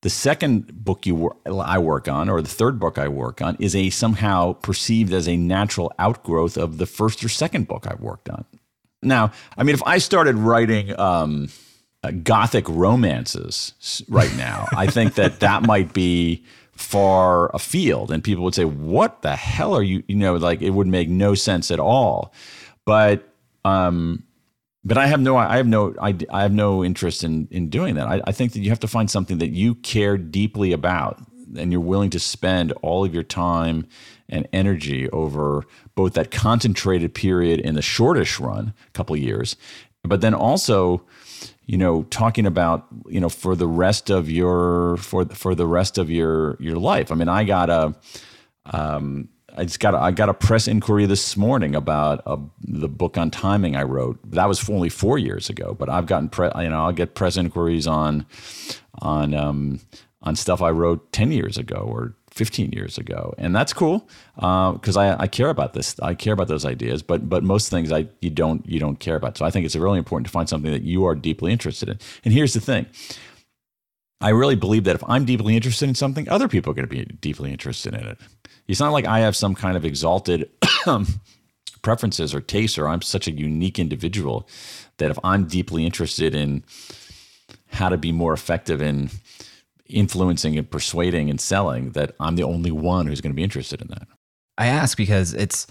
the 0.04 0.10
second 0.10 0.84
book 0.84 1.06
you 1.06 1.32
I 1.46 1.80
work 1.80 2.10
on 2.10 2.30
or 2.30 2.42
the 2.42 2.50
third 2.50 2.78
book 2.78 2.98
I 2.98 3.08
work 3.08 3.42
on 3.42 3.56
is 3.60 3.74
a 3.74 3.90
somehow 3.90 4.54
perceived 4.54 5.14
as 5.14 5.30
a 5.30 5.38
natural 5.38 5.94
outgrowth 5.98 6.58
of 6.58 6.78
the 6.78 6.86
first 6.86 7.24
or 7.24 7.30
second 7.30 7.70
book 7.70 7.88
I've 7.88 8.02
worked 8.02 8.30
on. 8.30 8.44
Now, 9.02 9.32
I 9.58 9.64
mean, 9.64 9.76
if 9.76 9.84
I 9.84 10.00
started 10.00 10.36
writing 10.36 10.98
um, 11.00 11.48
uh, 12.04 12.12
gothic 12.12 12.68
romances 12.68 14.04
right 14.10 14.34
now, 14.36 14.68
I 14.76 14.88
think 14.88 15.16
that 15.16 15.40
that 15.40 15.64
might 15.64 15.94
be 15.94 16.44
far 16.76 17.50
afield, 17.54 18.12
and 18.12 18.24
people 18.24 18.44
would 18.44 18.56
say, 18.56 18.66
"What 18.66 19.22
the 19.22 19.36
hell 19.36 19.74
are 19.76 19.84
you?" 19.84 20.04
You 20.08 20.16
know, 20.16 20.36
like 20.36 20.62
it 20.62 20.72
would 20.72 20.88
make 20.88 21.10
no 21.10 21.36
sense 21.36 21.72
at 21.72 21.80
all. 21.80 22.34
But 22.86 23.30
um, 23.66 24.24
but 24.84 24.98
I 24.98 25.08
have 25.08 25.22
no, 25.22 25.38
I 25.38 25.58
have 25.58 25.68
no, 25.68 25.96
I, 26.02 26.16
I 26.30 26.42
have 26.42 26.54
no 26.54 26.84
interest 26.84 27.24
in 27.24 27.48
in 27.52 27.70
doing 27.70 27.96
that. 27.96 28.08
I, 28.08 28.22
I 28.26 28.32
think 28.32 28.54
that 28.54 28.60
you 28.60 28.70
have 28.70 28.80
to 28.82 28.88
find 28.88 29.10
something 29.10 29.38
that 29.38 29.52
you 29.52 29.76
care 29.76 30.18
deeply 30.18 30.74
about, 30.74 31.20
and 31.58 31.72
you're 31.72 31.82
willing 31.82 32.10
to 32.12 32.20
spend 32.20 32.72
all 32.82 33.06
of 33.06 33.14
your 33.14 33.24
time 33.24 33.88
and 34.30 34.48
energy 34.52 35.10
over 35.12 35.64
both 35.96 36.14
that 36.14 36.32
concentrated 36.32 37.14
period 37.14 37.60
in 37.60 37.76
the 37.76 37.82
shortish 37.82 38.40
run, 38.40 38.74
a 38.88 38.92
couple 38.92 39.16
years, 39.16 39.56
but 40.04 40.22
then 40.22 40.34
also, 40.34 41.04
you 41.66 41.78
know, 41.78 42.04
talking 42.04 42.46
about 42.46 42.88
you 43.08 43.20
know 43.20 43.30
for 43.30 43.56
the 43.56 43.68
rest 43.68 44.10
of 44.10 44.30
your 44.30 44.98
for 44.98 45.26
for 45.26 45.56
the 45.56 45.68
rest 45.68 45.98
of 45.98 46.10
your 46.10 46.58
your 46.60 46.78
life. 46.78 47.12
I 47.12 47.16
mean, 47.16 47.30
I 47.30 47.44
got 47.44 47.70
a. 47.70 47.96
Um, 48.66 49.30
I 49.56 49.66
just 49.66 49.80
got 49.80 49.94
a, 49.94 49.98
I 50.00 50.12
got 50.12 50.30
a 50.30 50.34
press 50.34 50.68
inquiry 50.68 51.06
this 51.06 51.38
morning 51.38 51.76
about 51.76 52.24
a, 52.26 52.40
the 52.62 52.90
book 52.90 53.20
on 53.20 53.30
timing 53.30 53.76
I 53.76 53.84
wrote. 53.84 54.20
That 54.32 54.48
was 54.48 54.68
only 54.68 54.90
four 54.90 55.20
years 55.20 55.48
ago, 55.48 55.76
but 55.78 55.90
I've 55.90 56.08
gotten 56.08 56.30
pre, 56.30 56.50
you 56.58 56.70
know 56.70 56.86
I'll 56.86 56.92
get 56.92 57.14
press 57.14 57.38
inquiries 57.38 57.86
on 57.86 58.26
on 59.00 59.36
um, 59.36 59.80
on 60.24 60.36
stuff 60.36 60.62
I 60.62 60.72
wrote 60.72 61.12
ten 61.12 61.32
years 61.32 61.58
ago 61.58 61.86
or 61.88 62.16
15 62.34 62.72
years 62.72 62.98
ago, 62.98 63.34
and 63.38 63.56
that's 63.56 63.74
cool 63.74 64.08
because 64.36 64.98
uh, 64.98 65.02
I, 65.02 65.24
I 65.24 65.28
care 65.28 65.50
about 65.50 65.74
this. 65.74 66.00
I 66.00 66.16
care 66.16 66.34
about 66.34 66.48
those 66.48 66.66
ideas, 66.66 67.04
but 67.04 67.30
but 67.30 67.44
most 67.44 67.70
things 67.70 67.92
I 67.92 68.08
you 68.22 68.32
don't 68.32 68.68
you 68.68 68.80
don't 68.80 69.00
care 69.00 69.16
about. 69.16 69.38
So 69.38 69.46
I 69.46 69.52
think 69.52 69.66
it's 69.66 69.76
really 69.76 70.00
important 70.00 70.26
to 70.26 70.32
find 70.32 70.50
something 70.50 70.72
that 70.72 70.82
you 70.82 71.06
are 71.06 71.16
deeply 71.16 71.52
interested 71.52 71.90
in. 71.90 72.00
And 72.26 72.34
here's 72.34 72.54
the 72.54 72.60
thing. 72.60 72.88
I 74.20 74.30
really 74.30 74.56
believe 74.56 74.86
that 74.86 74.96
if 74.96 75.04
I'm 75.08 75.26
deeply 75.26 75.56
interested 75.56 75.88
in 75.88 75.96
something, 75.96 76.28
other 76.30 76.48
people 76.48 76.72
are 76.72 76.76
going 76.76 76.88
to 76.88 76.96
be 76.96 77.06
deeply 77.06 77.52
interested 77.52 77.94
in 77.94 78.08
it. 78.08 78.18
It's 78.68 78.80
not 78.80 78.94
like 78.94 79.06
I 79.06 79.20
have 79.20 79.36
some 79.36 79.54
kind 79.54 79.76
of 79.78 79.86
exalted 79.86 80.50
preferences 81.82 82.34
or 82.34 82.40
tastes, 82.42 82.78
or 82.78 82.88
I'm 82.88 83.02
such 83.02 83.28
a 83.28 83.32
unique 83.32 83.78
individual 83.78 84.48
that 84.98 85.12
if 85.12 85.20
I'm 85.24 85.46
deeply 85.46 85.86
interested 85.86 86.34
in 86.34 86.64
how 87.74 87.90
to 87.90 87.98
be 87.98 88.12
more 88.12 88.34
effective 88.34 88.82
in 88.82 89.10
influencing 89.94 90.58
and 90.58 90.70
persuading 90.70 91.30
and 91.30 91.40
selling 91.40 91.92
that 91.92 92.16
I'm 92.20 92.36
the 92.36 92.44
only 92.44 92.72
one 92.72 93.08
who's 93.08 93.22
going 93.22 93.32
to 93.32 93.36
be 93.36 93.44
interested 93.44 93.82
in 93.82 93.88
that. 93.88 94.08
I 94.58 94.68
ask 94.68 94.98
because 94.98 95.34
it's 95.34 95.68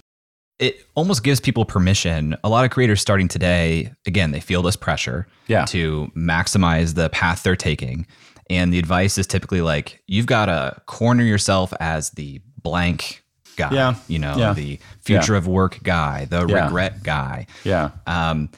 it 0.59 0.85
almost 0.95 1.23
gives 1.23 1.39
people 1.39 1.65
permission. 1.65 2.37
A 2.43 2.49
lot 2.49 2.63
of 2.63 2.71
creators 2.71 3.01
starting 3.01 3.27
today, 3.27 3.91
again, 4.05 4.31
they 4.31 4.39
feel 4.39 4.61
this 4.61 4.75
pressure 4.75 5.27
yeah. 5.47 5.65
to 5.65 6.11
maximize 6.15 6.95
the 6.95 7.09
path 7.09 7.43
they're 7.43 7.55
taking. 7.55 8.05
And 8.49 8.71
the 8.71 8.79
advice 8.79 9.17
is 9.17 9.25
typically 9.25 9.61
like, 9.61 10.01
you've 10.07 10.25
got 10.25 10.45
to 10.45 10.79
corner 10.85 11.23
yourself 11.23 11.73
as 11.79 12.11
the 12.11 12.41
blank 12.61 13.23
guy, 13.57 13.73
yeah. 13.73 13.95
you 14.07 14.19
know, 14.19 14.35
yeah. 14.37 14.53
the 14.53 14.79
future 15.01 15.33
yeah. 15.33 15.39
of 15.39 15.47
work 15.47 15.79
guy, 15.83 16.25
the 16.25 16.45
regret 16.45 17.03
guy. 17.03 17.47
Yeah. 17.63 17.91
Um, 18.05 18.49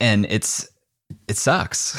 and 0.00 0.26
it's, 0.28 0.68
it 1.28 1.36
sucks. 1.36 1.94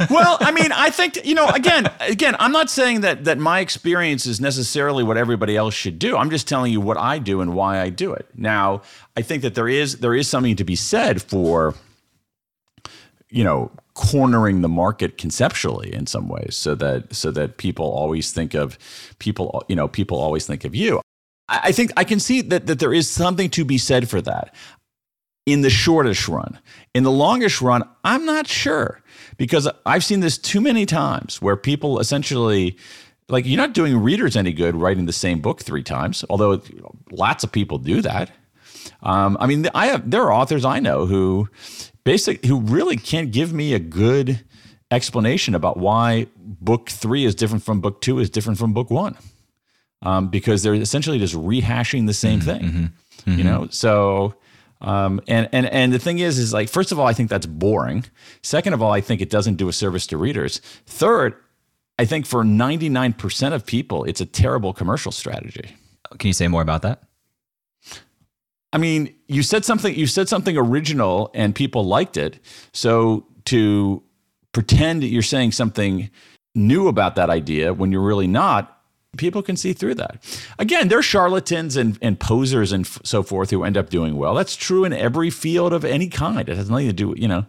well, 0.10 0.36
I 0.40 0.50
mean, 0.50 0.72
I 0.72 0.90
think 0.90 1.24
you 1.24 1.34
know. 1.34 1.48
Again, 1.48 1.90
again, 2.00 2.36
I'm 2.38 2.52
not 2.52 2.70
saying 2.70 3.02
that 3.02 3.24
that 3.24 3.38
my 3.38 3.60
experience 3.60 4.26
is 4.26 4.40
necessarily 4.40 5.02
what 5.02 5.16
everybody 5.16 5.56
else 5.56 5.74
should 5.74 5.98
do. 5.98 6.16
I'm 6.16 6.30
just 6.30 6.46
telling 6.46 6.72
you 6.72 6.80
what 6.80 6.96
I 6.96 7.18
do 7.18 7.40
and 7.40 7.54
why 7.54 7.80
I 7.80 7.88
do 7.90 8.12
it. 8.12 8.28
Now, 8.34 8.82
I 9.16 9.22
think 9.22 9.42
that 9.42 9.54
there 9.54 9.68
is 9.68 9.98
there 9.98 10.14
is 10.14 10.28
something 10.28 10.56
to 10.56 10.64
be 10.64 10.76
said 10.76 11.22
for 11.22 11.74
you 13.28 13.44
know 13.44 13.70
cornering 13.94 14.62
the 14.62 14.68
market 14.68 15.18
conceptually 15.18 15.92
in 15.94 16.06
some 16.06 16.28
ways, 16.28 16.56
so 16.56 16.74
that 16.74 17.14
so 17.14 17.30
that 17.30 17.56
people 17.56 17.86
always 17.86 18.32
think 18.32 18.54
of 18.54 18.78
people. 19.18 19.64
You 19.68 19.76
know, 19.76 19.88
people 19.88 20.18
always 20.18 20.46
think 20.46 20.64
of 20.64 20.74
you. 20.74 21.00
I 21.48 21.72
think 21.72 21.90
I 21.96 22.04
can 22.04 22.20
see 22.20 22.42
that, 22.42 22.68
that 22.68 22.78
there 22.78 22.94
is 22.94 23.10
something 23.10 23.50
to 23.50 23.64
be 23.64 23.76
said 23.76 24.08
for 24.08 24.20
that 24.22 24.54
in 25.52 25.62
the 25.62 25.70
shortest 25.70 26.28
run. 26.28 26.58
In 26.94 27.04
the 27.04 27.10
longest 27.10 27.60
run, 27.60 27.82
I'm 28.04 28.24
not 28.24 28.46
sure 28.46 29.00
because 29.36 29.68
I've 29.86 30.04
seen 30.04 30.20
this 30.20 30.36
too 30.36 30.60
many 30.60 30.86
times 30.86 31.40
where 31.40 31.56
people 31.56 31.98
essentially 31.98 32.76
like 33.30 33.46
you're 33.46 33.56
not 33.56 33.72
doing 33.72 33.96
readers 33.96 34.36
any 34.36 34.52
good 34.52 34.74
writing 34.74 35.06
the 35.06 35.12
same 35.12 35.40
book 35.40 35.62
three 35.62 35.82
times, 35.82 36.24
although 36.28 36.60
lots 37.10 37.44
of 37.44 37.52
people 37.52 37.78
do 37.78 38.02
that. 38.02 38.30
Um, 39.02 39.36
I 39.40 39.46
mean, 39.46 39.68
I 39.74 39.86
have 39.86 40.10
there 40.10 40.22
are 40.22 40.32
authors 40.32 40.64
I 40.64 40.80
know 40.80 41.06
who 41.06 41.48
basic 42.04 42.44
who 42.44 42.60
really 42.60 42.96
can't 42.96 43.30
give 43.30 43.52
me 43.52 43.72
a 43.72 43.78
good 43.78 44.44
explanation 44.90 45.54
about 45.54 45.76
why 45.76 46.26
book 46.36 46.90
three 46.90 47.24
is 47.24 47.34
different 47.34 47.62
from 47.62 47.80
book 47.80 48.00
two 48.00 48.18
is 48.18 48.28
different 48.28 48.58
from 48.58 48.72
book 48.74 48.90
one, 48.90 49.16
um, 50.02 50.28
because 50.28 50.62
they're 50.62 50.74
essentially 50.74 51.18
just 51.18 51.34
rehashing 51.34 52.06
the 52.06 52.14
same 52.14 52.40
thing. 52.40 52.62
Mm-hmm. 52.62 53.38
You 53.38 53.44
know, 53.44 53.68
so. 53.70 54.34
Um, 54.80 55.20
and 55.28 55.48
and 55.52 55.66
and 55.66 55.92
the 55.92 55.98
thing 55.98 56.18
is, 56.20 56.38
is 56.38 56.52
like 56.52 56.68
first 56.68 56.92
of 56.92 56.98
all, 56.98 57.06
I 57.06 57.12
think 57.12 57.28
that's 57.28 57.46
boring. 57.46 58.04
Second 58.42 58.72
of 58.72 58.82
all, 58.82 58.92
I 58.92 59.00
think 59.00 59.20
it 59.20 59.30
doesn't 59.30 59.56
do 59.56 59.68
a 59.68 59.72
service 59.72 60.06
to 60.08 60.16
readers. 60.16 60.60
Third, 60.86 61.34
I 61.98 62.06
think 62.06 62.26
for 62.26 62.44
ninety 62.44 62.88
nine 62.88 63.12
percent 63.12 63.54
of 63.54 63.66
people, 63.66 64.04
it's 64.04 64.20
a 64.20 64.26
terrible 64.26 64.72
commercial 64.72 65.12
strategy. 65.12 65.76
Can 66.18 66.28
you 66.28 66.32
say 66.32 66.48
more 66.48 66.62
about 66.62 66.82
that? 66.82 67.02
I 68.72 68.78
mean, 68.78 69.14
you 69.28 69.42
said 69.42 69.64
something. 69.64 69.94
You 69.94 70.06
said 70.06 70.28
something 70.28 70.56
original, 70.56 71.30
and 71.34 71.54
people 71.54 71.84
liked 71.84 72.16
it. 72.16 72.38
So 72.72 73.26
to 73.46 74.02
pretend 74.52 75.02
that 75.02 75.08
you're 75.08 75.22
saying 75.22 75.52
something 75.52 76.10
new 76.54 76.88
about 76.88 77.16
that 77.16 77.30
idea 77.30 77.72
when 77.72 77.92
you're 77.92 78.00
really 78.00 78.26
not, 78.26 78.79
people 79.16 79.42
can 79.42 79.56
see 79.56 79.72
through 79.72 79.94
that. 79.96 80.22
Again, 80.58 80.88
there's 80.88 81.04
charlatans 81.04 81.76
and, 81.76 81.98
and 82.00 82.18
posers 82.18 82.72
and 82.72 82.86
f- 82.86 83.00
so 83.04 83.22
forth 83.22 83.50
who 83.50 83.64
end 83.64 83.76
up 83.76 83.90
doing 83.90 84.16
well. 84.16 84.34
That's 84.34 84.56
true 84.56 84.84
in 84.84 84.92
every 84.92 85.30
field 85.30 85.72
of 85.72 85.84
any 85.84 86.08
kind. 86.08 86.48
It 86.48 86.56
has 86.56 86.70
nothing 86.70 86.86
to 86.86 86.92
do, 86.92 87.14
you 87.16 87.28
know, 87.28 87.46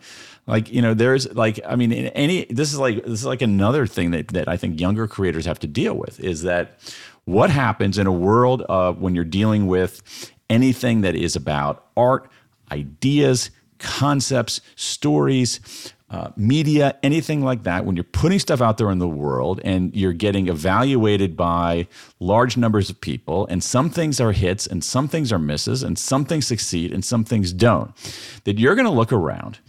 like 0.47 0.71
you 0.71 0.81
know, 0.81 0.93
there's 0.93 1.31
like 1.33 1.59
I 1.67 1.75
mean, 1.75 1.91
in 1.91 2.07
any 2.07 2.45
this 2.45 2.73
is 2.73 2.79
like 2.79 3.03
this 3.03 3.19
is 3.19 3.25
like 3.25 3.41
another 3.41 3.85
thing 3.85 4.11
that 4.11 4.29
that 4.29 4.47
I 4.47 4.57
think 4.57 4.79
younger 4.79 5.07
creators 5.07 5.45
have 5.45 5.59
to 5.59 5.67
deal 5.67 5.93
with 5.93 6.19
is 6.19 6.41
that 6.43 6.79
what 7.25 7.49
happens 7.51 7.97
in 7.97 8.07
a 8.07 8.11
world 8.11 8.63
of 8.63 8.99
when 8.99 9.13
you're 9.13 9.23
dealing 9.23 9.67
with 9.67 10.31
anything 10.49 11.01
that 11.01 11.15
is 11.15 11.35
about 11.35 11.85
art, 11.95 12.29
ideas, 12.71 13.51
concepts, 13.77 14.61
stories, 14.75 15.93
uh, 16.11 16.29
media, 16.35 16.97
anything 17.03 17.41
like 17.41 17.63
that, 17.63 17.85
when 17.85 17.95
you're 17.95 18.03
putting 18.03 18.37
stuff 18.37 18.61
out 18.61 18.77
there 18.77 18.91
in 18.91 18.99
the 18.99 19.07
world 19.07 19.61
and 19.63 19.95
you're 19.95 20.11
getting 20.11 20.49
evaluated 20.49 21.37
by 21.37 21.87
large 22.19 22.57
numbers 22.57 22.89
of 22.89 22.99
people, 22.99 23.47
and 23.47 23.63
some 23.63 23.89
things 23.89 24.19
are 24.19 24.33
hits 24.33 24.67
and 24.67 24.83
some 24.83 25.07
things 25.07 25.31
are 25.31 25.39
misses, 25.39 25.83
and 25.83 25.97
some 25.97 26.25
things 26.25 26.45
succeed 26.45 26.91
and 26.91 27.05
some 27.05 27.23
things 27.23 27.53
don't, 27.53 27.95
that 28.43 28.59
you're 28.59 28.75
going 28.75 28.85
to 28.85 28.91
look 28.91 29.13
around 29.13 29.59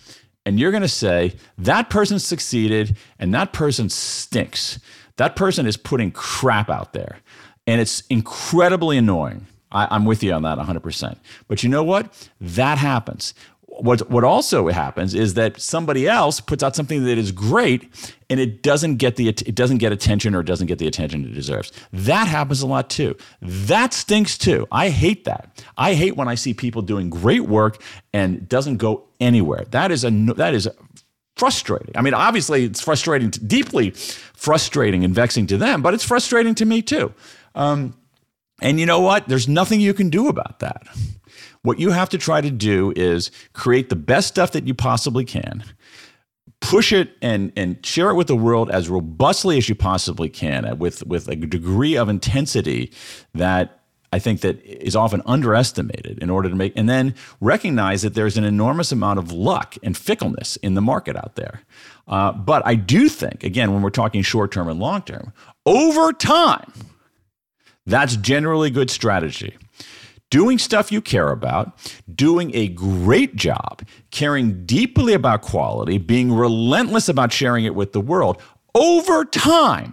and 0.45 0.59
you're 0.59 0.73
going 0.73 0.83
to 0.83 0.89
say, 0.89 1.35
that 1.59 1.89
person 1.89 2.19
succeeded 2.19 2.97
and 3.21 3.33
that 3.35 3.53
person 3.53 3.89
stinks. 3.89 4.81
That 5.17 5.37
person 5.37 5.67
is 5.67 5.77
putting 5.77 6.11
crap 6.11 6.69
out 6.69 6.93
there. 6.93 7.19
And 7.67 7.81
it's 7.81 8.03
incredibly 8.11 8.99
annoying. 8.99 9.47
I, 9.71 9.95
am 9.95 10.05
with 10.05 10.23
you 10.25 10.33
on 10.33 10.43
that 10.43 10.59
100%. 10.59 11.17
But 11.47 11.63
you 11.63 11.69
know 11.69 11.85
what? 11.85 12.29
That 12.41 12.79
happens 12.79 13.33
what 13.83 14.09
what 14.09 14.23
also 14.23 14.69
happens 14.69 15.13
is 15.13 15.35
that 15.35 15.61
somebody 15.61 16.09
else 16.09 16.41
puts 16.41 16.63
out 16.63 16.77
something 16.77 17.03
that 17.05 17.19
is 17.19 17.33
great 17.33 18.15
and 18.31 18.39
it 18.39 18.63
doesn't 18.63 18.97
get 18.97 19.17
the 19.17 19.29
it 19.29 19.55
doesn't 19.57 19.79
get 19.79 19.91
attention 19.91 20.37
or 20.37 20.41
it 20.41 20.47
doesn't 20.47 20.69
get 20.69 20.79
the 20.79 20.87
attention 20.87 21.25
it 21.25 21.35
deserves. 21.35 21.73
That 21.93 22.29
happens 22.29 22.63
a 22.63 22.67
lot 22.69 22.89
too. 22.89 23.17
That 23.41 23.93
stinks 23.93 24.39
too. 24.39 24.69
I 24.71 24.91
hate 24.91 25.25
that. 25.25 25.65
I 25.77 25.95
hate 25.95 26.17
when 26.17 26.29
I 26.29 26.37
see 26.37 26.55
people 26.55 26.83
doing 26.83 27.11
great 27.11 27.43
work 27.43 27.83
and 28.13 28.49
doesn't 28.49 28.77
go 28.77 29.09
anywhere. 29.19 29.65
That 29.71 29.91
is 29.91 30.05
a 30.05 30.11
that 30.11 30.55
is 30.55 30.69
frustrating. 31.35 31.97
I 31.97 32.03
mean, 32.03 32.15
obviously 32.15 32.65
it's 32.65 32.81
frustrating, 32.81 33.33
to, 33.33 33.41
deeply 33.45 33.91
frustrating 33.91 35.05
and 35.05 35.13
vexing 35.13 35.49
to 35.49 35.57
them, 35.57 35.83
but 35.83 35.93
it's 35.93 36.05
frustrating 36.05 36.55
to 36.57 36.65
me 36.65 36.83
too. 36.83 37.13
Um, 37.57 37.97
and 38.61 38.79
you 38.79 38.87
know 38.87 39.01
what? 39.01 39.27
There's 39.27 39.49
nothing 39.49 39.81
you 39.81 39.93
can 39.93 40.09
do 40.09 40.29
about 40.29 40.61
that. 40.61 40.87
What 41.63 41.79
you 41.79 41.93
have 41.93 42.09
to 42.11 42.19
try 42.19 42.41
to 42.41 42.51
do 42.51 42.93
is 42.97 43.31
create 43.53 43.89
the 43.89 43.97
best 43.97 44.29
stuff 44.29 44.53
that 44.53 44.67
you 44.67 44.75
possibly 44.75 45.25
can, 45.25 45.65
push 46.61 46.93
it 46.93 47.17
and, 47.23 47.53
and 47.57 47.85
share 47.87 48.11
it 48.11 48.15
with 48.15 48.27
the 48.27 48.37
world 48.37 48.71
as 48.71 48.89
robustly 48.89 49.59
as 49.59 49.69
you 49.69 49.75
possibly 49.75 50.29
can, 50.29 50.79
with, 50.79 51.07
with 51.07 51.29
a 51.29 51.37
degree 51.37 51.97
of 51.97 52.09
intensity 52.09 52.93
that 53.35 53.79
I 54.13 54.19
think 54.19 54.43
that 54.43 54.63
is 54.65 54.95
often 54.95 55.23
underestimated 55.25 56.19
in 56.19 56.31
order 56.31 56.49
to 56.51 56.55
make, 56.55 56.73
and 56.77 56.89
then 56.89 57.15
recognize 57.41 58.03
that 58.03 58.15
there's 58.15 58.37
an 58.37 58.45
enormous 58.45 58.93
amount 58.93 59.19
of 59.19 59.33
luck 59.33 59.77
and 59.83 59.97
fickleness 59.97 60.57
in 60.57 60.75
the 60.75 60.83
market 60.83 61.17
out 61.17 61.37
there. 61.37 61.63
Uh, 62.09 62.33
but 62.33 62.67
I 62.67 62.75
do 62.75 63.09
think, 63.09 63.43
again, 63.43 63.73
when 63.73 63.83
we're 63.83 63.91
talking 63.91 64.23
short 64.23 64.53
term 64.53 64.69
and 64.69 64.79
long 64.79 65.03
term, 65.03 65.33
over 65.65 66.13
time, 66.13 66.73
that's 67.87 68.17
generally 68.17 68.71
good 68.71 68.91
strategy 68.91 69.57
doing 70.33 70.57
stuff 70.57 70.91
you 70.91 71.03
care 71.03 71.29
about, 71.29 71.77
doing 72.13 72.51
a 72.55 72.67
great 72.69 73.37
job, 73.37 73.87
caring 74.11 74.65
deeply 74.65 75.13
about 75.13 75.43
quality, 75.43 75.99
being 75.99 76.33
relentless 76.33 77.07
about 77.11 77.31
sharing 77.31 77.67
it 77.67 77.75
with 77.75 77.93
the 77.93 78.01
world, 78.01 78.41
over 78.75 79.27
time, 79.27 79.93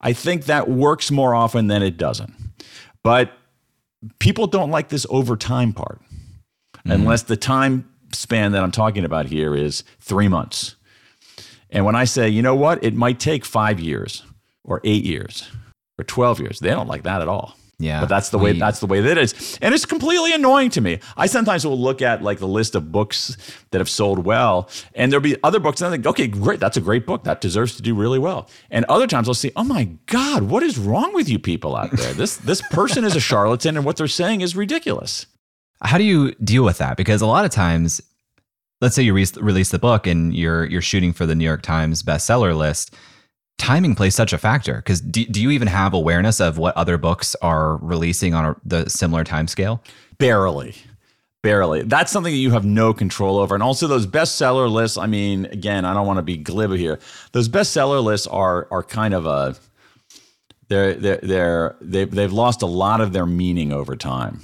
I 0.00 0.12
think 0.12 0.44
that 0.44 0.70
works 0.70 1.10
more 1.10 1.34
often 1.34 1.66
than 1.66 1.82
it 1.82 1.96
doesn't. 1.96 2.32
But 3.02 3.32
people 4.20 4.46
don't 4.46 4.70
like 4.70 4.90
this 4.90 5.06
over 5.10 5.36
time 5.36 5.72
part, 5.72 6.00
mm-hmm. 6.02 6.92
unless 6.92 7.24
the 7.24 7.36
time 7.36 7.90
span 8.12 8.52
that 8.52 8.62
I'm 8.62 8.70
talking 8.70 9.04
about 9.04 9.26
here 9.26 9.56
is 9.56 9.82
three 9.98 10.28
months. 10.28 10.76
And 11.70 11.84
when 11.84 11.96
I 11.96 12.04
say, 12.04 12.28
you 12.28 12.42
know 12.42 12.54
what, 12.54 12.84
it 12.84 12.94
might 12.94 13.18
take 13.18 13.44
five 13.44 13.80
years 13.80 14.22
or 14.62 14.80
eight 14.84 15.04
years 15.04 15.50
or 15.98 16.04
12 16.04 16.38
years, 16.38 16.60
they 16.60 16.70
don't 16.70 16.86
like 16.86 17.02
that 17.02 17.20
at 17.20 17.26
all. 17.26 17.56
Yeah. 17.78 18.00
But 18.00 18.08
that's 18.08 18.30
the 18.30 18.38
way 18.38 18.52
that's 18.52 18.80
the 18.80 18.86
way 18.86 19.00
that 19.00 19.18
it 19.18 19.18
is. 19.18 19.58
And 19.60 19.74
it's 19.74 19.84
completely 19.84 20.32
annoying 20.32 20.70
to 20.70 20.80
me. 20.80 21.00
I 21.16 21.26
sometimes 21.26 21.66
will 21.66 21.78
look 21.78 22.02
at 22.02 22.22
like 22.22 22.38
the 22.38 22.48
list 22.48 22.74
of 22.74 22.92
books 22.92 23.36
that 23.70 23.78
have 23.78 23.90
sold 23.90 24.24
well, 24.24 24.68
and 24.94 25.10
there'll 25.10 25.22
be 25.22 25.36
other 25.42 25.58
books 25.58 25.80
and 25.80 25.88
I 25.88 25.90
think, 25.90 26.06
okay, 26.06 26.28
great, 26.28 26.60
that's 26.60 26.76
a 26.76 26.80
great 26.80 27.04
book. 27.04 27.24
That 27.24 27.40
deserves 27.40 27.76
to 27.76 27.82
do 27.82 27.94
really 27.94 28.18
well. 28.18 28.48
And 28.70 28.84
other 28.86 29.06
times 29.06 29.28
I'll 29.28 29.34
see, 29.34 29.52
oh 29.56 29.64
my 29.64 29.88
God, 30.06 30.44
what 30.44 30.62
is 30.62 30.78
wrong 30.78 31.12
with 31.14 31.28
you 31.28 31.38
people 31.38 31.74
out 31.76 31.90
there? 31.90 32.12
This 32.12 32.36
this 32.36 32.62
person 32.62 33.04
is 33.04 33.16
a 33.16 33.20
charlatan 33.20 33.76
and 33.76 33.84
what 33.84 33.96
they're 33.96 34.06
saying 34.06 34.40
is 34.40 34.54
ridiculous. 34.54 35.26
How 35.82 35.98
do 35.98 36.04
you 36.04 36.32
deal 36.36 36.64
with 36.64 36.78
that? 36.78 36.96
Because 36.96 37.20
a 37.20 37.26
lot 37.26 37.44
of 37.44 37.50
times, 37.50 38.00
let's 38.80 38.94
say 38.94 39.02
you 39.02 39.14
re- 39.14 39.26
release 39.40 39.70
the 39.70 39.78
book 39.80 40.06
and 40.06 40.34
you're 40.34 40.64
you're 40.66 40.80
shooting 40.80 41.12
for 41.12 41.26
the 41.26 41.34
New 41.34 41.44
York 41.44 41.62
Times 41.62 42.02
bestseller 42.02 42.56
list 42.56 42.94
timing 43.58 43.94
plays 43.94 44.14
such 44.14 44.32
a 44.32 44.38
factor 44.38 44.76
because 44.76 45.00
do, 45.00 45.24
do 45.26 45.40
you 45.40 45.50
even 45.50 45.68
have 45.68 45.94
awareness 45.94 46.40
of 46.40 46.58
what 46.58 46.76
other 46.76 46.98
books 46.98 47.34
are 47.42 47.76
releasing 47.76 48.34
on 48.34 48.44
a, 48.44 48.56
the 48.64 48.88
similar 48.88 49.24
time 49.24 49.46
scale 49.48 49.82
barely. 50.18 50.74
Barely. 51.42 51.82
That's 51.82 52.10
something 52.10 52.32
that 52.32 52.38
you 52.38 52.52
have 52.52 52.64
no 52.64 52.94
control 52.94 53.38
over. 53.38 53.54
And 53.54 53.62
also 53.62 53.86
those 53.86 54.06
bestseller 54.06 54.70
lists 54.70 54.96
i 54.96 55.06
mean 55.06 55.46
again 55.46 55.84
i 55.84 55.92
don't 55.92 56.06
want 56.06 56.18
to 56.18 56.22
be 56.22 56.36
glib 56.36 56.72
here. 56.72 56.98
Those 57.32 57.48
bestseller 57.48 58.02
lists 58.02 58.26
are 58.26 58.66
are 58.70 58.82
kind 58.82 59.14
of 59.14 59.26
a 59.26 59.56
they're 60.68 60.94
they're, 60.94 61.20
they're 61.22 61.76
they've, 61.80 62.10
they've 62.10 62.32
lost 62.32 62.62
a 62.62 62.66
lot 62.66 63.00
of 63.00 63.12
their 63.12 63.26
meaning 63.26 63.72
over 63.72 63.94
time 63.96 64.40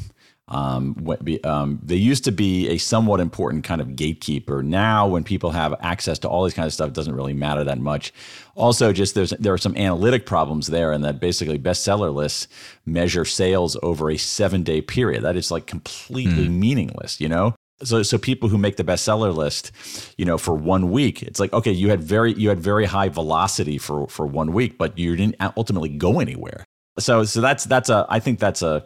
um, 0.51 0.97
um, 1.45 1.79
they 1.83 1.97
used 1.97 2.25
to 2.25 2.33
be 2.33 2.69
a 2.69 2.79
somewhat 2.79 3.21
important 3.21 3.63
kind 3.63 3.81
of 3.81 3.95
gatekeeper. 3.95 4.63
Now, 4.63 5.07
when 5.07 5.23
people 5.23 5.51
have 5.53 5.75
access 5.81 6.19
to 6.21 6.29
all 6.29 6.43
these 6.43 6.55
kind 6.55 6.67
of 6.67 6.73
stuff, 6.73 6.89
it 6.89 6.95
doesn't 6.95 7.15
really 7.15 7.35
matter 7.35 7.63
that 7.63 7.79
much. 7.79 8.13
Also, 8.57 8.93
just 8.93 9.15
there's 9.15 9.31
there 9.31 9.53
are 9.53 9.59
some 9.59 9.77
analytic 9.77 10.27
problems 10.27 10.67
there, 10.67 10.91
and 10.91 11.05
that 11.05 11.21
basically 11.21 11.59
bestseller 11.59 12.13
lists 12.13 12.49
measure 12.85 13.25
sales 13.25 13.77
over 13.83 14.11
a 14.11 14.17
seven 14.17 14.65
day 14.65 14.81
period. 14.81 15.23
That 15.23 15.37
is 15.37 15.51
like 15.53 15.67
completely 15.67 16.49
mm. 16.49 16.59
meaningless, 16.59 17.21
you 17.21 17.29
know. 17.29 17.55
So, 17.83 18.03
so 18.03 18.19
people 18.19 18.51
who 18.51 18.59
make 18.59 18.77
the 18.77 18.85
bestseller 18.85 19.35
list, 19.35 19.73
you 20.19 20.27
know, 20.27 20.37
for 20.37 20.55
one 20.55 20.91
week, 20.91 21.23
it's 21.23 21.39
like 21.39 21.53
okay, 21.53 21.73
you 21.73 21.91
had 21.91 22.03
very 22.03 22.33
you 22.35 22.49
had 22.49 22.59
very 22.59 22.87
high 22.87 23.09
velocity 23.09 23.79
for 23.79 24.09
for 24.09 24.27
one 24.27 24.53
week, 24.53 24.79
but 24.79 24.99
you 24.99 25.15
didn't 25.15 25.37
ultimately 25.57 25.91
go 25.91 26.19
anywhere. 26.19 26.65
So, 26.99 27.25
so 27.25 27.41
that's 27.41 27.65
that's 27.65 27.89
a 27.89 28.07
I 28.09 28.19
think 28.19 28.39
that's 28.39 28.63
a 28.63 28.85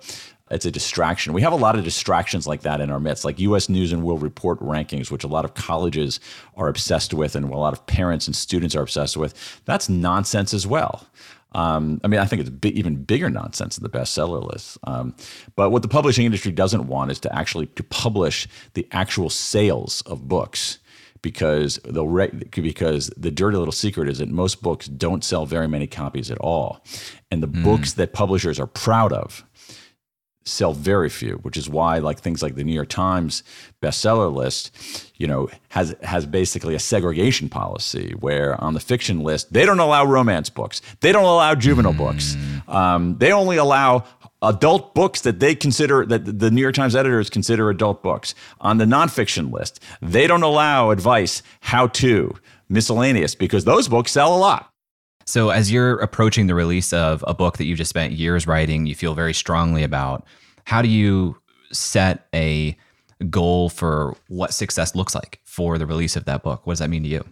it's 0.51 0.67
a 0.67 0.71
distraction. 0.71 1.33
We 1.33 1.43
have 1.43 1.53
a 1.53 1.57
lot 1.57 1.77
of 1.77 1.85
distractions 1.85 2.47
like 2.47 2.63
that 2.63 2.81
in 2.81 2.91
our 2.91 3.01
midst, 3.01 3.25
like 3.25 3.39
U.S. 3.41 3.69
News 3.69 3.93
and 3.93 4.03
World 4.03 4.23
Report 4.23 4.61
rankings, 4.61 5.11
which 5.11 5.25
a 5.25 5.29
lot 5.29 5.45
of 5.45 5.55
colleges 5.55 6.21
are 6.57 6.69
obsessed 6.69 7.15
with, 7.15 7.35
and 7.35 7.47
a 7.47 7.57
lot 7.57 7.73
of 7.73 7.87
parents 7.87 8.27
and 8.27 8.37
students 8.37 8.75
are 8.75 8.83
obsessed 8.83 9.17
with. 9.17 9.63
That's 9.65 9.89
nonsense 9.89 10.53
as 10.53 10.67
well. 10.67 11.07
Um, 11.53 12.01
I 12.05 12.09
mean, 12.09 12.21
I 12.21 12.27
think 12.27 12.43
it's 12.43 12.77
even 12.77 13.05
bigger 13.05 13.31
nonsense 13.31 13.77
than 13.77 13.85
the 13.85 13.99
bestseller 13.99 14.45
list. 14.45 14.77
Um, 14.85 15.15
but 15.57 15.71
what 15.71 15.83
the 15.83 15.89
publishing 15.89 16.27
industry 16.27 16.53
doesn't 16.53 16.89
want 16.89 17.11
is 17.11 17.21
to 17.21 17.35
actually 17.35 17.67
to 17.67 17.83
publish 17.85 18.49
the 18.75 18.87
actual 18.91 19.31
sales 19.31 20.03
of 20.03 20.29
books 20.29 20.79
because 21.23 21.81
they'll 21.85 22.09
re- 22.09 22.31
because 22.51 23.11
the 23.17 23.31
dirty 23.31 23.57
little 23.57 23.73
secret 23.73 24.11
is 24.11 24.19
that 24.19 24.29
most 24.29 24.63
books 24.63 24.87
don't 24.89 25.25
sell 25.25 25.47
very 25.47 25.67
many 25.67 25.87
copies 25.87 26.31
at 26.31 26.37
all, 26.39 26.85
and 27.31 27.43
the 27.43 27.49
mm. 27.49 27.65
books 27.65 27.95
that 27.95 28.13
publishers 28.13 28.61
are 28.61 28.67
proud 28.67 29.13
of 29.13 29.43
sell 30.45 30.73
very 30.73 31.09
few, 31.09 31.37
which 31.43 31.57
is 31.57 31.69
why 31.69 31.99
like 31.99 32.21
things 32.21 32.43
like 32.43 32.55
the 32.55 32.65
New 32.65 32.73
York 32.73 32.89
Times 32.89 33.43
bestseller 33.83 34.33
list, 34.33 35.11
you 35.17 35.27
know, 35.27 35.49
has 35.71 35.95
has 36.03 36.27
basically 36.27 36.75
a 36.75 36.79
segregation 36.79 37.49
policy 37.49 38.15
where 38.21 38.61
on 38.63 38.75
the 38.75 38.81
fiction 38.81 39.21
list 39.21 39.53
they 39.53 39.65
don't 39.65 39.81
allow 39.81 40.05
romance 40.05 40.51
books, 40.51 40.83
they 41.01 41.13
don't 41.13 41.25
allow 41.25 41.55
juvenile 41.55 41.95
mm. 41.95 41.99
books, 41.99 42.37
um, 42.69 43.17
they 43.19 43.33
only 43.33 43.57
allow 43.57 44.05
adult 44.43 44.95
books 44.95 45.23
that 45.23 45.41
they 45.41 45.55
consider 45.55 46.05
that 46.05 46.39
the 46.39 46.51
New 46.51 46.61
York 46.61 46.75
Times 46.75 46.95
editors 46.95 47.31
consider 47.31 47.71
adult 47.71 48.03
books. 48.03 48.35
On 48.61 48.79
the 48.79 48.85
nonfiction 48.85 49.51
list, 49.51 49.81
they 50.03 50.27
don't 50.27 50.43
allow 50.43 50.91
advice, 50.91 51.43
how 51.61 51.87
to 51.89 52.35
miscellaneous 52.69 53.35
because 53.35 53.65
those 53.65 53.89
books 53.89 54.13
sell 54.13 54.37
a 54.37 54.39
lot. 54.39 54.74
So, 55.27 55.51
as 55.51 55.73
you're 55.73 55.99
approaching 56.01 56.47
the 56.47 56.55
release 56.55 56.93
of 56.93 57.25
a 57.27 57.35
book 57.35 57.57
that 57.59 57.65
you've 57.65 57.79
just 57.79 57.89
spent 57.89 58.13
years 58.13 58.47
writing, 58.47 58.87
you 58.87 58.95
feel 58.95 59.15
very 59.15 59.35
strongly 59.35 59.83
about, 59.83 60.27
how 60.65 60.83
do 60.83 60.89
you 60.89 61.37
set 61.73 62.27
a 62.35 62.77
goal 63.31 63.69
for 63.69 64.17
what 64.29 64.53
success 64.53 64.95
looks 64.95 65.15
like 65.15 65.41
for 65.45 65.79
the 65.79 65.87
release 65.87 66.17
of 66.17 66.25
that 66.27 66.43
book? 66.43 66.67
What 66.67 66.75
does 66.75 66.81
that 66.81 66.91
mean 66.91 67.03
to 67.05 67.09
you? 67.09 67.25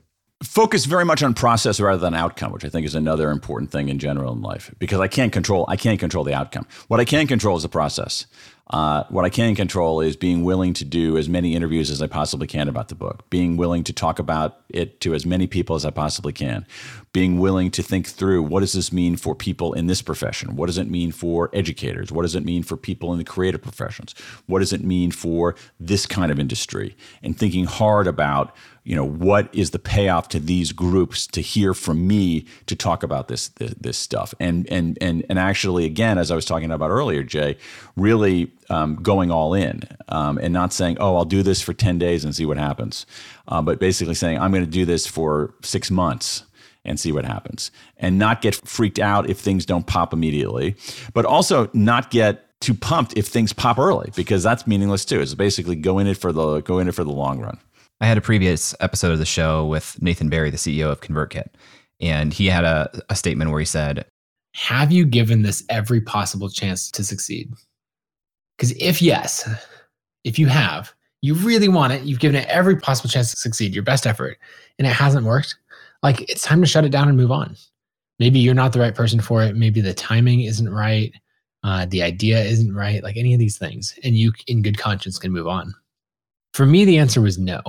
Focus 0.42 0.86
very 0.86 1.04
much 1.04 1.22
on 1.22 1.34
process 1.34 1.78
rather 1.78 1.98
than 1.98 2.14
outcome, 2.14 2.50
which 2.50 2.64
I 2.64 2.68
think 2.68 2.84
is 2.84 2.96
another 2.96 3.30
important 3.30 3.70
thing 3.70 3.88
in 3.88 4.00
general 4.00 4.32
in 4.32 4.42
life 4.42 4.74
because 4.80 4.98
I 4.98 5.06
can't 5.06 5.32
control 5.32 5.64
I 5.68 5.76
can't 5.76 6.00
control 6.00 6.24
the 6.24 6.34
outcome. 6.34 6.66
What 6.88 6.98
I 6.98 7.04
can 7.04 7.28
control 7.28 7.56
is 7.56 7.62
the 7.62 7.68
process. 7.68 8.26
Uh, 8.72 9.04
what 9.10 9.26
I 9.26 9.28
can 9.28 9.54
control 9.54 10.00
is 10.00 10.16
being 10.16 10.44
willing 10.44 10.72
to 10.74 10.84
do 10.84 11.18
as 11.18 11.28
many 11.28 11.54
interviews 11.54 11.90
as 11.90 12.00
I 12.00 12.06
possibly 12.06 12.46
can 12.46 12.68
about 12.68 12.88
the 12.88 12.94
book, 12.94 13.28
being 13.28 13.58
willing 13.58 13.84
to 13.84 13.92
talk 13.92 14.18
about 14.18 14.60
it 14.70 14.98
to 15.02 15.14
as 15.14 15.26
many 15.26 15.46
people 15.46 15.76
as 15.76 15.84
I 15.84 15.90
possibly 15.90 16.32
can, 16.32 16.66
being 17.12 17.38
willing 17.38 17.70
to 17.72 17.82
think 17.82 18.06
through 18.06 18.42
what 18.42 18.60
does 18.60 18.72
this 18.72 18.90
mean 18.90 19.16
for 19.16 19.34
people 19.34 19.74
in 19.74 19.88
this 19.88 20.00
profession? 20.00 20.56
What 20.56 20.66
does 20.66 20.78
it 20.78 20.88
mean 20.88 21.12
for 21.12 21.50
educators? 21.52 22.10
What 22.10 22.22
does 22.22 22.34
it 22.34 22.46
mean 22.46 22.62
for 22.62 22.78
people 22.78 23.12
in 23.12 23.18
the 23.18 23.24
creative 23.24 23.60
professions? 23.60 24.14
What 24.46 24.60
does 24.60 24.72
it 24.72 24.82
mean 24.82 25.10
for 25.10 25.54
this 25.78 26.06
kind 26.06 26.32
of 26.32 26.40
industry? 26.40 26.96
And 27.22 27.38
thinking 27.38 27.66
hard 27.66 28.06
about 28.06 28.56
you 28.84 28.96
know 28.96 29.04
what 29.04 29.48
is 29.54 29.70
the 29.70 29.78
payoff 29.78 30.28
to 30.28 30.40
these 30.40 30.72
groups 30.72 31.26
to 31.28 31.40
hear 31.40 31.74
from 31.74 32.06
me 32.06 32.46
to 32.66 32.74
talk 32.74 33.02
about 33.02 33.28
this 33.28 33.48
this, 33.48 33.74
this 33.80 33.98
stuff? 33.98 34.34
And 34.40 34.70
and 34.70 34.98
and 35.00 35.24
and 35.28 35.38
actually 35.38 35.84
again 35.84 36.18
as 36.18 36.30
I 36.30 36.34
was 36.34 36.44
talking 36.44 36.70
about 36.70 36.90
earlier 36.90 37.22
Jay 37.22 37.56
really 37.96 38.50
um, 38.70 38.96
going 38.96 39.30
all 39.30 39.54
in 39.54 39.82
um, 40.08 40.38
and 40.38 40.52
not 40.52 40.72
saying 40.72 40.96
oh 41.00 41.16
I'll 41.16 41.24
do 41.24 41.42
this 41.42 41.60
for 41.60 41.72
10 41.72 41.98
days 41.98 42.24
and 42.24 42.34
see 42.34 42.46
what 42.46 42.56
happens 42.56 43.06
uh, 43.48 43.62
but 43.62 43.78
basically 43.78 44.14
saying 44.14 44.38
I'm 44.38 44.50
going 44.50 44.64
to 44.64 44.70
do 44.70 44.84
this 44.84 45.06
for 45.06 45.54
six 45.62 45.90
months 45.90 46.44
and 46.84 46.98
see 46.98 47.12
what 47.12 47.24
happens 47.24 47.70
and 47.98 48.18
not 48.18 48.42
get 48.42 48.54
freaked 48.54 48.98
out 48.98 49.30
if 49.30 49.38
things 49.38 49.64
don't 49.64 49.86
pop 49.86 50.12
immediately 50.12 50.74
but 51.12 51.24
also 51.24 51.70
not 51.72 52.10
get 52.10 52.48
too 52.62 52.74
pumped 52.74 53.16
if 53.16 53.26
things 53.26 53.52
pop 53.52 53.78
early 53.78 54.10
because 54.14 54.42
that's 54.42 54.66
meaningless 54.66 55.04
too. 55.04 55.20
It's 55.20 55.34
basically 55.34 55.76
go 55.76 55.98
in 55.98 56.06
it 56.06 56.16
for 56.16 56.32
the 56.32 56.60
go 56.60 56.78
in 56.78 56.88
it 56.88 56.92
for 56.94 57.04
the 57.04 57.12
long 57.12 57.40
run 57.40 57.58
I 58.02 58.06
had 58.06 58.18
a 58.18 58.20
previous 58.20 58.74
episode 58.80 59.12
of 59.12 59.20
the 59.20 59.24
show 59.24 59.64
with 59.64 59.96
Nathan 60.02 60.28
Barry, 60.28 60.50
the 60.50 60.56
CEO 60.56 60.90
of 60.90 61.00
ConvertKit, 61.00 61.46
and 62.00 62.32
he 62.32 62.46
had 62.46 62.64
a, 62.64 62.90
a 63.08 63.14
statement 63.14 63.52
where 63.52 63.60
he 63.60 63.64
said, 63.64 64.04
Have 64.56 64.90
you 64.90 65.06
given 65.06 65.42
this 65.42 65.62
every 65.68 66.00
possible 66.00 66.50
chance 66.50 66.90
to 66.90 67.04
succeed? 67.04 67.52
Because 68.56 68.72
if 68.72 69.00
yes, 69.00 69.48
if 70.24 70.36
you 70.36 70.48
have, 70.48 70.92
you 71.20 71.34
really 71.34 71.68
want 71.68 71.92
it, 71.92 72.02
you've 72.02 72.18
given 72.18 72.40
it 72.40 72.48
every 72.48 72.74
possible 72.76 73.08
chance 73.08 73.30
to 73.30 73.36
succeed, 73.36 73.72
your 73.72 73.84
best 73.84 74.04
effort, 74.04 74.36
and 74.80 74.88
it 74.88 74.92
hasn't 74.92 75.24
worked, 75.24 75.54
like 76.02 76.28
it's 76.28 76.42
time 76.42 76.60
to 76.60 76.66
shut 76.66 76.84
it 76.84 76.90
down 76.90 77.06
and 77.06 77.16
move 77.16 77.30
on. 77.30 77.54
Maybe 78.18 78.40
you're 78.40 78.52
not 78.52 78.72
the 78.72 78.80
right 78.80 78.96
person 78.96 79.20
for 79.20 79.44
it. 79.44 79.54
Maybe 79.54 79.80
the 79.80 79.94
timing 79.94 80.40
isn't 80.40 80.68
right. 80.68 81.14
Uh, 81.62 81.86
the 81.86 82.02
idea 82.02 82.42
isn't 82.42 82.74
right, 82.74 83.00
like 83.04 83.16
any 83.16 83.32
of 83.32 83.38
these 83.38 83.58
things. 83.58 83.96
And 84.02 84.16
you, 84.16 84.32
in 84.48 84.60
good 84.60 84.76
conscience, 84.76 85.20
can 85.20 85.30
move 85.30 85.46
on. 85.46 85.72
For 86.52 86.66
me, 86.66 86.84
the 86.84 86.98
answer 86.98 87.20
was 87.20 87.38
no. 87.38 87.62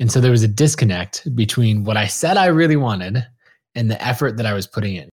And 0.00 0.10
so 0.12 0.20
there 0.20 0.30
was 0.30 0.42
a 0.42 0.48
disconnect 0.48 1.34
between 1.34 1.84
what 1.84 1.96
I 1.96 2.06
said 2.06 2.36
I 2.36 2.46
really 2.46 2.76
wanted 2.76 3.26
and 3.74 3.90
the 3.90 4.02
effort 4.04 4.36
that 4.36 4.46
I 4.46 4.54
was 4.54 4.66
putting 4.66 4.96
in. 4.96 5.08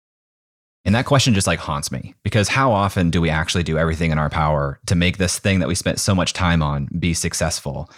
And 0.86 0.94
that 0.96 1.06
question 1.06 1.34
just 1.34 1.48
like 1.48 1.60
haunts 1.60 1.92
me 1.92 2.14
because 2.24 2.50
how 2.50 2.72
often 2.72 3.10
do 3.10 3.22
we 3.22 3.30
actually 3.30 3.64
do 3.64 3.78
everything 3.78 4.12
in 4.12 4.18
our 4.18 4.30
power 4.30 4.80
to 4.88 4.96
make 4.96 5.18
this 5.18 5.40
thing 5.40 5.60
that 5.60 5.68
we 5.68 5.76
spent 5.76 6.00
so 6.00 6.14
much 6.14 6.34
time 6.34 6.62
on 6.62 6.90
be 7.00 7.14
successful? 7.14 7.90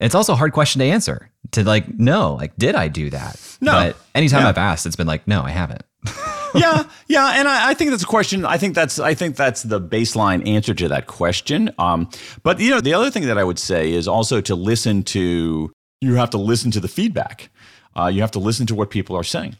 It's 0.00 0.14
also 0.14 0.32
a 0.32 0.36
hard 0.36 0.52
question 0.52 0.80
to 0.80 0.86
answer 0.86 1.30
to 1.52 1.62
like, 1.62 1.98
no, 1.98 2.34
like, 2.34 2.56
did 2.56 2.74
I 2.74 2.88
do 2.88 3.10
that? 3.10 3.58
No. 3.60 3.72
But 3.72 3.96
anytime 4.14 4.42
Yeah. 4.42 4.48
I've 4.48 4.58
asked, 4.58 4.86
it's 4.86 4.96
been 4.96 5.06
like, 5.06 5.28
no, 5.28 5.42
I 5.42 5.50
haven't. 5.50 5.82
yeah, 6.54 6.82
yeah, 7.06 7.32
and 7.36 7.46
I, 7.46 7.70
I 7.70 7.74
think 7.74 7.90
that's 7.90 8.02
a 8.02 8.06
question. 8.06 8.44
I 8.44 8.58
think 8.58 8.74
that's 8.74 8.98
I 8.98 9.14
think 9.14 9.36
that's 9.36 9.62
the 9.62 9.80
baseline 9.80 10.46
answer 10.48 10.74
to 10.74 10.88
that 10.88 11.06
question. 11.06 11.70
Um, 11.78 12.10
but 12.42 12.58
you 12.58 12.70
know, 12.70 12.80
the 12.80 12.94
other 12.94 13.10
thing 13.10 13.26
that 13.26 13.38
I 13.38 13.44
would 13.44 13.58
say 13.58 13.92
is 13.92 14.08
also 14.08 14.40
to 14.40 14.54
listen 14.54 15.02
to. 15.04 15.71
You 16.02 16.16
have 16.16 16.30
to 16.30 16.38
listen 16.38 16.72
to 16.72 16.80
the 16.80 16.88
feedback. 16.88 17.48
Uh, 17.96 18.10
you 18.12 18.22
have 18.22 18.32
to 18.32 18.40
listen 18.40 18.66
to 18.66 18.74
what 18.74 18.90
people 18.90 19.16
are 19.16 19.22
saying. 19.22 19.54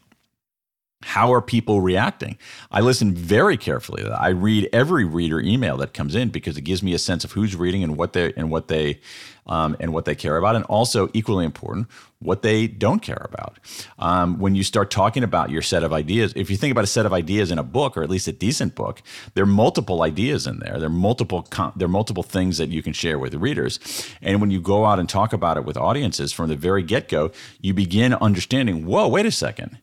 How 1.01 1.33
are 1.33 1.41
people 1.41 1.79
reacting? 1.79 2.37
I 2.69 2.81
listen 2.81 3.13
very 3.13 3.55
carefully. 3.55 4.05
I 4.05 4.29
read 4.29 4.67
every 4.73 5.05
reader 5.05 5.39
email 5.39 5.77
that 5.77 5.93
comes 5.93 6.15
in 6.15 6.29
because 6.29 6.57
it 6.57 6.63
gives 6.63 6.83
me 6.83 6.93
a 6.93 6.99
sense 6.99 7.23
of 7.23 7.31
who's 7.31 7.55
reading 7.55 7.81
and 7.81 7.95
what 7.95 8.11
they 8.11 8.33
and 8.33 8.51
what 8.51 8.67
they 8.67 8.99
um, 9.47 9.77
and 9.79 9.93
what 9.93 10.03
they 10.03 10.15
care 10.15 10.35
about, 10.35 10.57
and 10.57 10.65
also 10.65 11.09
equally 11.13 11.45
important, 11.45 11.87
what 12.23 12.41
they 12.41 12.67
don't 12.67 13.01
care 13.01 13.25
about. 13.29 13.59
Um, 13.99 14.39
when 14.39 14.55
you 14.55 14.63
start 14.63 14.91
talking 14.91 15.23
about 15.23 15.49
your 15.49 15.61
set 15.61 15.83
of 15.83 15.93
ideas, 15.93 16.33
if 16.35 16.49
you 16.49 16.57
think 16.57 16.71
about 16.71 16.83
a 16.83 16.87
set 16.87 17.05
of 17.05 17.13
ideas 17.13 17.51
in 17.51 17.59
a 17.59 17.63
book, 17.63 17.97
or 17.97 18.03
at 18.03 18.09
least 18.09 18.27
a 18.27 18.31
decent 18.31 18.75
book, 18.75 19.01
there 19.33 19.43
are 19.43 19.47
multiple 19.47 20.01
ideas 20.01 20.47
in 20.47 20.59
there. 20.59 20.77
There 20.79 20.87
are 20.87 20.89
multiple 20.89 21.43
con- 21.43 21.73
there 21.75 21.85
are 21.85 21.89
multiple 21.89 22.23
things 22.23 22.57
that 22.57 22.69
you 22.69 22.81
can 22.81 22.93
share 22.93 23.19
with 23.19 23.33
readers, 23.35 23.79
and 24.21 24.41
when 24.41 24.51
you 24.51 24.61
go 24.61 24.85
out 24.85 24.99
and 24.99 25.07
talk 25.07 25.33
about 25.33 25.57
it 25.57 25.65
with 25.65 25.77
audiences 25.77 26.33
from 26.33 26.49
the 26.49 26.55
very 26.55 26.83
get 26.83 27.07
go, 27.07 27.31
you 27.61 27.73
begin 27.73 28.13
understanding. 28.15 28.85
Whoa, 28.85 29.07
wait 29.07 29.25
a 29.25 29.31
second 29.31 29.77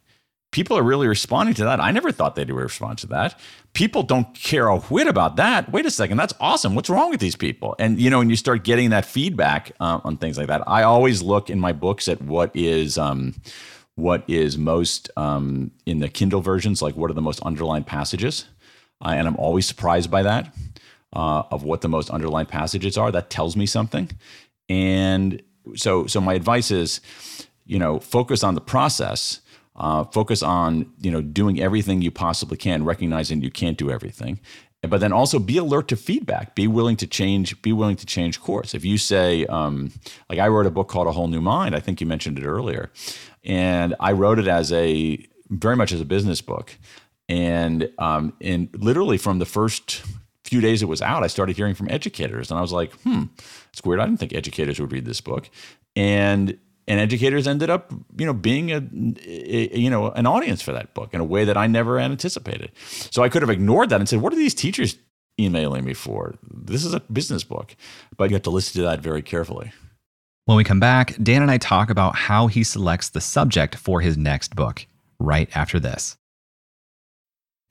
people 0.51 0.77
are 0.77 0.83
really 0.83 1.07
responding 1.07 1.55
to 1.55 1.65
that. 1.65 1.81
I 1.81 1.91
never 1.91 2.13
thought 2.13 2.35
they'd 2.35 2.51
respond 2.51 2.99
to 2.99 3.07
that. 3.09 3.39
People 3.73 4.03
don't 4.03 4.35
care 4.35 4.67
a 4.67 4.79
whit 4.79 5.07
about 5.07 5.37
that. 5.37 5.71
Wait 5.71 5.87
a 5.87 5.91
second, 5.91 6.17
that's 6.17 6.35
awesome. 6.41 6.75
What's 6.75 6.91
wrong 6.91 7.11
with 7.11 7.21
these 7.21 7.37
people? 7.37 7.77
And 7.79 8.01
you 8.01 8.11
know, 8.11 8.21
and 8.21 8.31
you 8.31 8.37
start 8.37 8.65
getting 8.65 8.91
that 8.91 9.05
feedback 9.05 9.73
uh, 9.81 10.01
on 10.03 10.17
things 10.17 10.39
like 10.39 10.49
that. 10.49 10.63
I 10.67 10.83
always 10.83 11.23
look 11.23 11.51
in 11.51 11.61
my 11.61 11.73
books 11.73 12.09
at 12.09 12.21
what 12.23 12.51
is. 12.55 12.99
Um, 12.99 13.35
what 13.97 14.25
is 14.29 14.57
most 14.57 15.11
um, 15.17 15.71
in 15.85 15.99
the 15.99 16.09
Kindle 16.09 16.41
versions, 16.41 16.81
like 16.81 16.97
what 16.97 17.11
are 17.11 17.15
the 17.15 17.21
most 17.21 17.41
underlined 17.45 17.87
passages? 17.87 18.47
Uh, 19.05 19.11
and 19.11 19.27
I'm 19.27 19.37
always 19.37 19.67
surprised 19.67 20.11
by 20.11 20.23
that 20.23 20.55
uh, 21.13 21.43
of 21.51 21.65
what 21.65 21.81
the 21.81 21.89
most 21.89 22.11
underlined 22.11 22.49
passages 22.49 22.97
are. 22.97 23.11
That 23.11 23.31
tells 23.31 23.57
me 23.57 23.67
something. 23.67 24.11
And 24.69 25.43
so, 25.75 26.07
so 26.07 26.21
my 26.21 26.35
advice 26.35 26.71
is, 26.71 27.01
you 27.67 27.79
know, 27.79 28.01
focus 28.01 28.43
on 28.43 28.55
the 28.55 28.61
process. 28.61 29.41
Uh, 29.81 30.05
focus 30.05 30.43
on 30.43 30.93
you 31.01 31.11
know 31.11 31.23
doing 31.23 31.59
everything 31.59 32.03
you 32.03 32.11
possibly 32.11 32.59
can, 32.59 32.85
recognizing 32.85 33.41
you 33.41 33.51
can't 33.51 33.79
do 33.79 33.91
everything, 33.91 34.39
but 34.83 35.01
then 35.01 35.11
also 35.11 35.39
be 35.39 35.57
alert 35.57 35.89
to 35.89 35.97
feedback. 35.97 36.55
Be 36.55 36.69
willing 36.69 36.97
to 36.97 37.07
change. 37.07 37.61
Be 37.63 37.73
willing 37.73 37.97
to 37.97 38.05
change 38.05 38.43
course. 38.43 38.75
If 38.75 38.85
you 38.85 38.99
say, 38.99 39.47
um, 39.47 39.91
like 40.29 40.39
I 40.39 40.49
wrote 40.49 40.67
a 40.67 40.71
book 40.71 40.89
called 40.89 41.07
A 41.07 41.13
Whole 41.13 41.29
New 41.29 41.41
Mind, 41.41 41.75
I 41.75 41.81
think 41.81 41.99
you 41.99 42.07
mentioned 42.07 42.39
it 42.39 42.45
earlier, 42.45 42.93
and 43.43 43.95
I 44.01 44.13
wrote 44.13 44.39
it 44.39 44.47
as 44.47 44.71
a 44.71 45.27
very 45.49 45.77
much 45.77 45.93
as 45.93 46.01
a 46.03 46.05
business 46.05 46.43
book, 46.43 46.77
and 47.31 47.91
um, 47.99 48.35
and 48.43 48.69
literally 48.75 49.17
from 49.17 49.39
the 49.39 49.47
first 49.47 50.03
few 50.45 50.61
days 50.61 50.83
it 50.83 50.87
was 50.91 51.01
out, 51.01 51.23
I 51.23 51.29
started 51.29 51.57
hearing 51.57 51.75
from 51.75 51.89
educators, 51.91 52.51
and 52.51 52.59
I 52.59 52.61
was 52.61 52.73
like, 52.73 52.93
hmm, 53.01 53.25
it's 53.73 53.83
weird. 53.83 53.99
I 53.99 54.05
didn't 54.05 54.21
think 54.21 54.35
educators 54.35 54.79
would 54.79 54.93
read 54.93 55.07
this 55.07 55.23
book, 55.23 55.49
and 55.97 56.59
and 56.89 57.01
educators 57.01 57.47
ended 57.47 57.71
up, 57.71 57.93
you 58.17 58.27
know, 58.27 58.33
being 58.33 58.71
a, 58.71 58.77
a, 59.27 59.79
you 59.79 59.91
know 59.91 60.11
an 60.11 60.27
audience 60.27 60.63
for 60.63 60.73
that 60.73 60.95
book 60.95 61.15
in 61.15 61.21
a 61.21 61.25
way 61.25 61.45
that 61.45 61.57
I 61.57 61.67
never 61.67 61.99
anticipated. 61.99 62.73
So 63.11 63.23
I 63.23 63.29
could 63.29 63.43
have 63.43 63.51
ignored 63.51 63.91
that 63.91 64.01
and 64.01 64.09
said, 64.09 64.21
"What 64.21 64.33
are 64.33 64.37
these 64.37 64.55
teachers 64.55 64.97
emailing 65.39 65.85
me 65.85 65.95
for? 65.95 66.35
This 66.43 66.85
is 66.85 66.95
a 66.95 67.01
business 67.01 67.45
book." 67.45 67.77
But 68.17 68.31
you 68.31 68.35
have 68.35 68.43
to 68.43 68.51
listen 68.51 68.81
to 68.81 68.87
that 68.87 69.01
very 69.01 69.23
carefully. 69.23 69.73
When 70.47 70.57
we 70.57 70.65
come 70.65 70.81
back, 70.81 71.17
Dan 71.23 71.43
and 71.43 71.51
I 71.51 71.59
talk 71.59 71.91
about 71.91 72.17
how 72.17 72.49
he 72.49 72.65
selects 72.65 73.11
the 73.11 73.21
subject 73.21 73.77
for 73.77 74.01
his 74.01 74.17
next 74.17 74.57
book 74.57 74.87
right 75.21 75.49
after 75.55 75.79
this. 75.79 76.17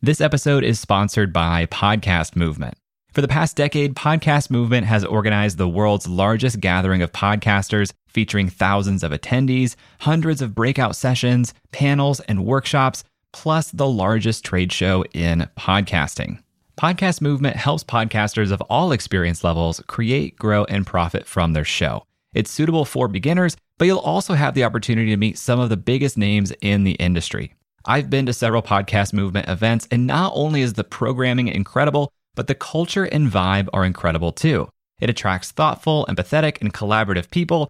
This 0.01 0.21
episode 0.21 0.63
is 0.63 0.79
sponsored 0.79 1.33
by 1.33 1.65
Podcast 1.65 2.37
Movement. 2.37 2.75
For 3.11 3.19
the 3.21 3.27
past 3.27 3.57
decade, 3.57 3.95
Podcast 3.95 4.49
Movement 4.49 4.85
has 4.85 5.03
organized 5.03 5.57
the 5.57 5.67
world's 5.67 6.07
largest 6.07 6.61
gathering 6.61 7.01
of 7.01 7.11
podcasters, 7.11 7.91
featuring 8.09 8.49
thousands 8.49 9.03
of 9.03 9.11
attendees, 9.11 9.75
hundreds 9.99 10.41
of 10.41 10.55
breakout 10.55 10.95
sessions, 10.95 11.53
panels, 11.71 12.19
and 12.21 12.45
workshops, 12.45 13.03
plus 13.31 13.71
the 13.71 13.87
largest 13.87 14.43
trade 14.43 14.71
show 14.71 15.05
in 15.13 15.47
podcasting. 15.57 16.39
Podcast 16.79 17.21
Movement 17.21 17.55
helps 17.55 17.83
podcasters 17.83 18.51
of 18.51 18.61
all 18.69 18.91
experience 18.91 19.43
levels 19.43 19.81
create, 19.87 20.37
grow, 20.37 20.63
and 20.65 20.87
profit 20.87 21.25
from 21.27 21.53
their 21.53 21.65
show. 21.65 22.03
It's 22.33 22.51
suitable 22.51 22.85
for 22.85 23.07
beginners, 23.07 23.57
but 23.77 23.85
you'll 23.85 23.99
also 23.99 24.33
have 24.33 24.53
the 24.53 24.63
opportunity 24.63 25.09
to 25.11 25.17
meet 25.17 25.37
some 25.37 25.59
of 25.59 25.69
the 25.69 25.77
biggest 25.77 26.17
names 26.17 26.51
in 26.61 26.83
the 26.83 26.93
industry. 26.93 27.53
I've 27.85 28.09
been 28.09 28.25
to 28.27 28.33
several 28.33 28.61
Podcast 28.61 29.13
Movement 29.13 29.47
events, 29.47 29.87
and 29.89 30.05
not 30.05 30.31
only 30.35 30.61
is 30.61 30.73
the 30.73 30.83
programming 30.83 31.47
incredible, 31.47 32.11
but 32.35 32.47
the 32.47 32.55
culture 32.55 33.05
and 33.05 33.29
vibe 33.29 33.67
are 33.73 33.83
incredible 33.83 34.31
too. 34.31 34.69
It 35.01 35.09
attracts 35.09 35.51
thoughtful, 35.51 36.05
empathetic, 36.07 36.61
and 36.61 36.73
collaborative 36.73 37.29
people, 37.31 37.69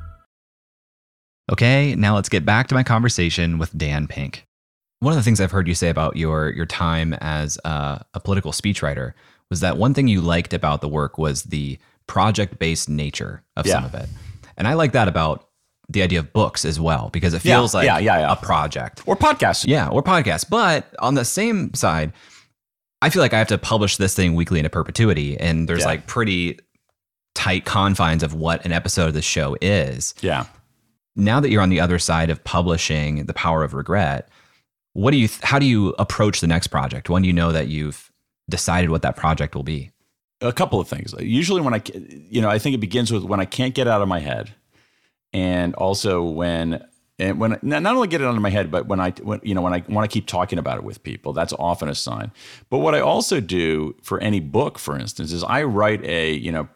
Okay, 1.51 1.95
now 1.95 2.15
let's 2.15 2.29
get 2.29 2.45
back 2.45 2.67
to 2.67 2.75
my 2.75 2.83
conversation 2.83 3.57
with 3.57 3.75
Dan 3.77 4.07
Pink. 4.07 4.45
One 4.99 5.11
of 5.13 5.17
the 5.17 5.23
things 5.23 5.41
I've 5.41 5.51
heard 5.51 5.67
you 5.67 5.75
say 5.75 5.89
about 5.89 6.15
your 6.15 6.49
your 6.51 6.65
time 6.65 7.13
as 7.21 7.57
a, 7.65 8.05
a 8.13 8.19
political 8.19 8.51
speechwriter 8.51 9.13
was 9.49 9.59
that 9.59 9.77
one 9.77 9.93
thing 9.93 10.07
you 10.07 10.21
liked 10.21 10.53
about 10.53 10.81
the 10.81 10.87
work 10.87 11.17
was 11.17 11.43
the 11.43 11.77
project 12.07 12.59
based 12.59 12.87
nature 12.87 13.43
of 13.57 13.67
some 13.67 13.83
of 13.83 13.93
it, 13.95 14.07
and 14.57 14.67
I 14.67 14.73
like 14.75 14.93
that 14.93 15.07
about 15.07 15.47
the 15.89 16.03
idea 16.03 16.19
of 16.19 16.31
books 16.31 16.63
as 16.63 16.79
well 16.79 17.09
because 17.11 17.33
it 17.33 17.43
Yeah, 17.43 17.57
feels 17.57 17.73
like 17.73 17.85
yeah, 17.85 17.97
yeah, 17.99 18.19
yeah. 18.19 18.31
a 18.31 18.35
project. 18.37 19.01
Or 19.05 19.17
podcast. 19.17 19.65
Yeah, 19.67 19.89
or 19.89 20.01
podcast. 20.01 20.49
But 20.49 20.85
on 20.99 21.15
the 21.15 21.25
same 21.25 21.73
side, 21.73 22.13
I 23.01 23.09
feel 23.09 23.21
like 23.21 23.33
I 23.33 23.39
have 23.39 23.47
to 23.49 23.57
publish 23.57 23.97
this 23.97 24.15
thing 24.15 24.35
weekly 24.35 24.59
into 24.59 24.69
perpetuity, 24.69 25.37
and 25.37 25.67
there's 25.67 25.81
Yeah. 25.81 25.87
like 25.87 26.07
pretty 26.07 26.59
tight 27.35 27.65
confines 27.65 28.23
of 28.23 28.33
what 28.33 28.63
an 28.65 28.71
episode 28.71 29.07
of 29.07 29.13
the 29.15 29.21
show 29.21 29.57
is. 29.61 30.13
Yeah. 30.21 30.45
Now 31.15 31.39
that 31.39 31.49
you're 31.49 31.61
on 31.61 31.69
the 31.69 31.79
other 31.79 31.99
side 31.99 32.29
of 32.29 32.43
publishing 32.43 33.25
The 33.25 33.33
Power 33.33 33.63
of 33.63 33.73
Regret, 33.73 34.29
what 34.93 35.11
do 35.11 35.17
you? 35.17 35.29
How 35.41 35.59
do 35.59 35.65
you 35.65 35.89
approach 35.99 36.41
the 36.41 36.47
next 36.47 36.67
project? 36.67 37.09
When 37.09 37.21
do 37.21 37.27
you 37.27 37.33
know 37.33 37.51
that 37.51 37.67
you've 37.67 38.11
decided 38.49 38.89
what 38.89 39.01
that 39.01 39.15
project 39.15 39.55
will 39.55 39.63
be? 39.63 39.91
a 40.41 40.51
couple 40.51 40.79
of 40.79 40.87
things. 40.87 41.13
Usually, 41.19 41.61
when 41.61 41.73
I, 41.73 41.81
you 42.29 42.41
know, 42.41 42.49
I 42.49 42.59
think 42.59 42.73
it 42.73 42.79
begins 42.79 43.11
with 43.11 43.23
when 43.23 43.39
I 43.39 43.45
can't 43.45 43.73
get 43.73 43.87
out 43.87 44.01
of 44.01 44.07
my 44.07 44.19
head, 44.19 44.51
and 45.33 45.73
also 45.75 46.23
when, 46.23 46.83
and 47.19 47.39
when 47.39 47.59
not 47.61 47.85
only 47.85 48.07
get 48.07 48.21
it 48.21 48.25
out 48.25 48.35
of 48.35 48.41
my 48.41 48.49
head, 48.49 48.71
but 48.71 48.87
when 48.87 48.99
I, 48.99 49.11
when 49.21 49.39
you 49.43 49.53
know, 49.53 49.61
when 49.61 49.73
I 49.73 49.83
want 49.87 50.09
to 50.09 50.13
keep 50.13 50.27
talking 50.27 50.59
about 50.59 50.77
it 50.77 50.83
with 50.83 51.03
people, 51.03 51.33
that's 51.33 51.53
often 51.53 51.87
a 51.87 51.95
sign. 51.95 52.31
But 52.69 52.79
what 52.79 52.95
I 52.95 52.99
also 52.99 53.39
do 53.39 53.95
for 54.01 54.19
any 54.19 54.39
book, 54.39 54.79
for 54.79 54.97
instance, 54.97 55.31
is 55.31 55.43
I 55.43 55.63
write 55.63 56.03
a, 56.03 56.33
you 56.33 56.51
know, 56.51 56.67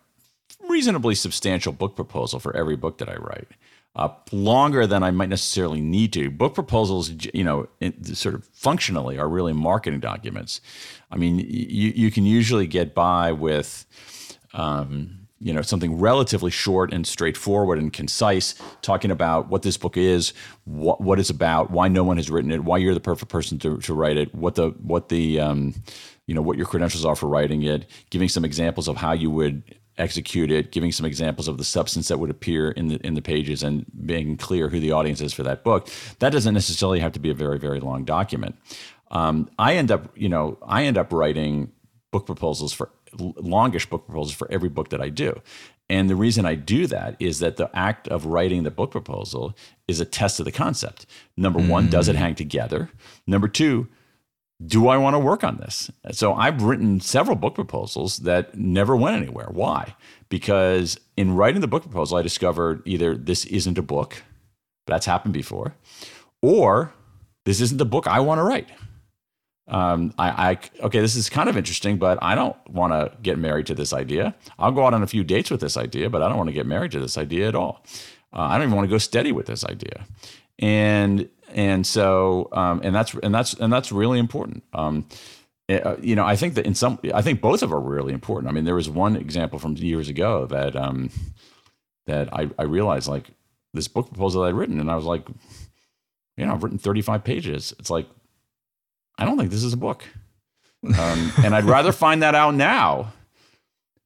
reasonably 0.70 1.16
substantial 1.16 1.74
book 1.74 1.96
proposal 1.96 2.40
for 2.40 2.56
every 2.56 2.76
book 2.76 3.00
that 3.00 3.10
I 3.10 3.16
write. 3.16 3.48
Uh, 3.96 4.10
longer 4.34 4.86
than 4.86 5.04
I 5.04 5.12
might 5.12 5.30
necessarily 5.30 5.80
need 5.80 6.12
to. 6.14 6.30
Book 6.30 6.54
proposals, 6.54 7.12
you 7.34 7.46
know, 7.46 7.70
sort 8.14 8.36
of 8.36 8.44
functionally 8.48 9.18
are 9.18 9.30
really 9.30 9.54
marketing 9.54 10.02
documents. 10.02 10.60
I 11.12 11.16
mean, 11.16 11.40
you 11.40 11.94
you 11.96 12.12
can 12.12 12.26
usually 12.26 12.68
get 12.68 12.94
by 12.94 13.32
with, 13.32 13.86
um, 14.54 15.28
you 15.40 15.54
know, 15.54 15.62
something 15.62 15.98
relatively 15.98 16.52
short 16.52 16.92
and 16.92 17.08
straightforward 17.08 17.80
and 17.80 17.94
concise, 17.94 18.56
talking 18.82 19.12
about 19.12 19.48
what 19.48 19.62
this 19.62 19.78
book 19.78 19.96
is, 19.96 20.34
what 20.66 21.00
what 21.00 21.18
it's 21.18 21.30
about, 21.30 21.72
why 21.72 21.88
no 21.88 22.04
one 22.04 22.18
has 22.18 22.30
written 22.30 22.52
it, 22.52 22.66
why 22.66 22.78
you're 22.78 22.94
the 22.94 23.00
perfect 23.00 23.32
person 23.32 23.58
to, 23.60 23.78
to 23.78 23.94
write 23.94 24.18
it, 24.18 24.36
what 24.36 24.56
the 24.56 24.72
what 24.82 25.08
the 25.08 25.40
um, 25.40 25.74
you 26.28 26.36
know 26.36 26.42
what 26.42 26.58
your 26.58 26.66
credentials 26.66 27.06
are 27.06 27.16
for 27.16 27.28
writing 27.28 27.64
it, 27.64 27.86
giving 28.10 28.28
some 28.28 28.44
examples 28.44 28.90
of 28.90 28.98
how 28.98 29.14
you 29.14 29.32
would 29.32 29.64
execute 29.98 30.52
it, 30.52 30.72
giving 30.72 30.92
some 30.92 31.06
examples 31.06 31.48
of 31.48 31.58
the 31.58 31.64
substance 31.64 32.08
that 32.10 32.20
would 32.20 32.30
appear 32.30 32.72
in 32.72 32.88
the 32.88 33.06
in 33.06 33.14
the 33.14 33.22
pages, 33.22 33.64
and 33.64 33.86
being 34.06 34.38
clear 34.38 34.70
who 34.70 34.80
the 34.80 34.92
audience 34.92 35.22
is 35.22 35.34
for 35.34 35.44
that 35.44 35.64
book. 35.64 35.90
That 36.20 36.32
doesn't 36.32 36.54
necessarily 36.54 37.00
have 37.00 37.14
to 37.14 37.20
be 37.20 37.30
a 37.30 37.34
very 37.34 37.60
very 37.60 37.80
long 37.80 38.06
document. 38.06 38.56
Um, 39.12 39.50
I 39.60 39.76
end 39.76 39.92
up, 39.92 40.12
you 40.16 40.30
know, 40.30 40.58
I 40.64 40.84
end 40.84 40.98
up 40.98 41.14
writing 41.14 41.72
book 42.12 42.26
proposals 42.26 42.74
for 42.74 42.90
longish 43.18 43.90
book 43.90 44.06
proposals 44.06 44.34
for 44.34 44.52
every 44.52 44.70
book 44.70 44.90
that 44.90 45.02
I 45.02 45.10
do. 45.10 45.42
And 45.90 46.10
the 46.10 46.16
reason 46.16 46.46
I 46.46 46.56
do 46.56 46.88
that 46.88 47.16
is 47.20 47.40
that 47.40 47.58
the 47.58 47.70
act 47.74 48.08
of 48.08 48.26
writing 48.26 48.64
the 48.64 48.72
book 48.72 48.92
proposal 48.92 49.56
is 49.88 50.00
a 50.00 50.06
test 50.06 50.40
of 50.40 50.46
the 50.46 50.52
concept. 50.52 51.06
Number 51.38 51.60
one, 51.60 51.90
does 51.90 52.08
it 52.08 52.16
hang 52.16 52.34
together? 52.34 52.90
Number 53.28 53.48
two, 53.48 53.88
do 54.66 54.88
I 54.88 54.98
want 54.98 55.16
to 55.16 55.20
work 55.20 55.44
on 55.44 55.58
this? 55.58 55.92
So 56.12 56.34
I've 56.34 56.62
written 56.62 57.02
several 57.02 57.36
book 57.36 57.56
proposals 57.56 58.18
that 58.20 58.56
never 58.56 58.96
went 58.96 59.18
anywhere. 59.18 59.48
Why? 59.52 59.96
Because 60.30 61.00
in 61.18 61.36
writing 61.36 61.62
the 61.62 61.68
book 61.68 61.84
proposal, 61.84 62.18
I 62.18 62.22
discovered 62.22 62.82
either 62.86 63.18
this 63.18 63.46
isn't 63.46 63.78
a 63.78 63.82
book, 63.82 64.24
that's 64.88 65.06
happened 65.06 65.34
before, 65.34 65.76
or 66.42 66.94
this 67.46 67.60
isn't 67.60 67.78
the 67.78 67.86
book 67.86 68.08
I 68.08 68.20
want 68.20 68.40
to 68.40 68.44
write. 68.44 68.70
Um, 69.68 70.14
I, 70.20 70.52
I 70.52 70.60
okay, 70.86 71.00
this 71.00 71.16
is 71.16 71.28
kind 71.28 71.50
of 71.50 71.58
interesting, 71.58 71.98
but 71.98 72.20
I 72.22 72.36
don't 72.36 72.56
want 72.70 72.94
to 72.94 73.18
get 73.22 73.40
married 73.40 73.66
to 73.68 73.76
this 73.76 73.94
idea. 73.94 74.36
I'll 74.60 74.72
go 74.72 74.86
out 74.86 74.94
on 74.94 75.02
a 75.02 75.08
few 75.08 75.24
dates 75.24 75.50
with 75.50 75.60
this 75.60 75.76
idea, 75.76 76.10
but 76.10 76.22
I 76.22 76.28
don't 76.28 76.38
want 76.38 76.50
to 76.50 76.54
get 76.54 76.68
married 76.68 76.92
to 76.92 77.00
this 77.00 77.18
idea 77.18 77.48
at 77.48 77.56
all. 77.56 77.84
Uh, 78.32 78.42
I 78.42 78.58
don't 78.58 78.68
even 78.68 78.76
want 78.76 78.88
to 78.88 78.94
go 78.94 79.00
steady 79.00 79.32
with 79.32 79.48
this 79.48 79.66
idea, 79.66 80.06
and 80.60 81.28
and 81.54 81.86
so 81.86 82.50
um, 82.52 82.82
and 82.84 82.96
that's 82.96 83.14
and 83.16 83.34
that's 83.34 83.54
and 83.54 83.72
that's 83.72 83.92
really 83.92 84.20
important. 84.20 84.64
Um, 84.74 85.06
uh, 85.68 85.96
you 86.00 86.16
know, 86.16 86.26
I 86.26 86.36
think 86.36 86.54
that 86.56 86.66
in 86.66 86.76
some, 86.76 87.00
I 87.14 87.24
think 87.24 87.42
both 87.42 87.64
of 87.64 87.70
them 87.70 87.78
are 87.78 87.82
really 87.82 88.14
important. 88.14 88.52
I 88.52 88.54
mean, 88.54 88.66
there 88.66 88.76
was 88.76 88.90
one 88.90 89.16
example 89.16 89.58
from 89.58 89.76
years 89.78 90.10
ago 90.10 90.46
that 90.46 90.76
um, 90.76 91.10
that 92.06 92.32
I, 92.34 92.50
I 92.60 92.64
realized 92.64 93.08
like 93.08 93.32
this 93.74 93.88
book 93.88 94.10
proposal 94.10 94.44
I'd 94.44 94.54
written, 94.54 94.80
and 94.80 94.92
I 94.92 94.96
was 94.96 95.06
like, 95.06 95.28
you 96.38 96.46
know, 96.46 96.54
I've 96.54 96.64
written 96.64 96.78
35 96.78 97.24
pages. 97.24 97.74
It's 97.80 97.90
like, 97.90 98.08
I 99.18 99.26
don't 99.26 99.38
think 99.38 99.50
this 99.50 99.64
is 99.64 99.74
a 99.74 99.78
book. 99.78 100.04
Um, 100.86 101.32
and 101.44 101.56
I'd 101.56 101.64
rather 101.64 101.92
find 101.92 102.22
that 102.22 102.36
out 102.36 102.54
now 102.54 103.12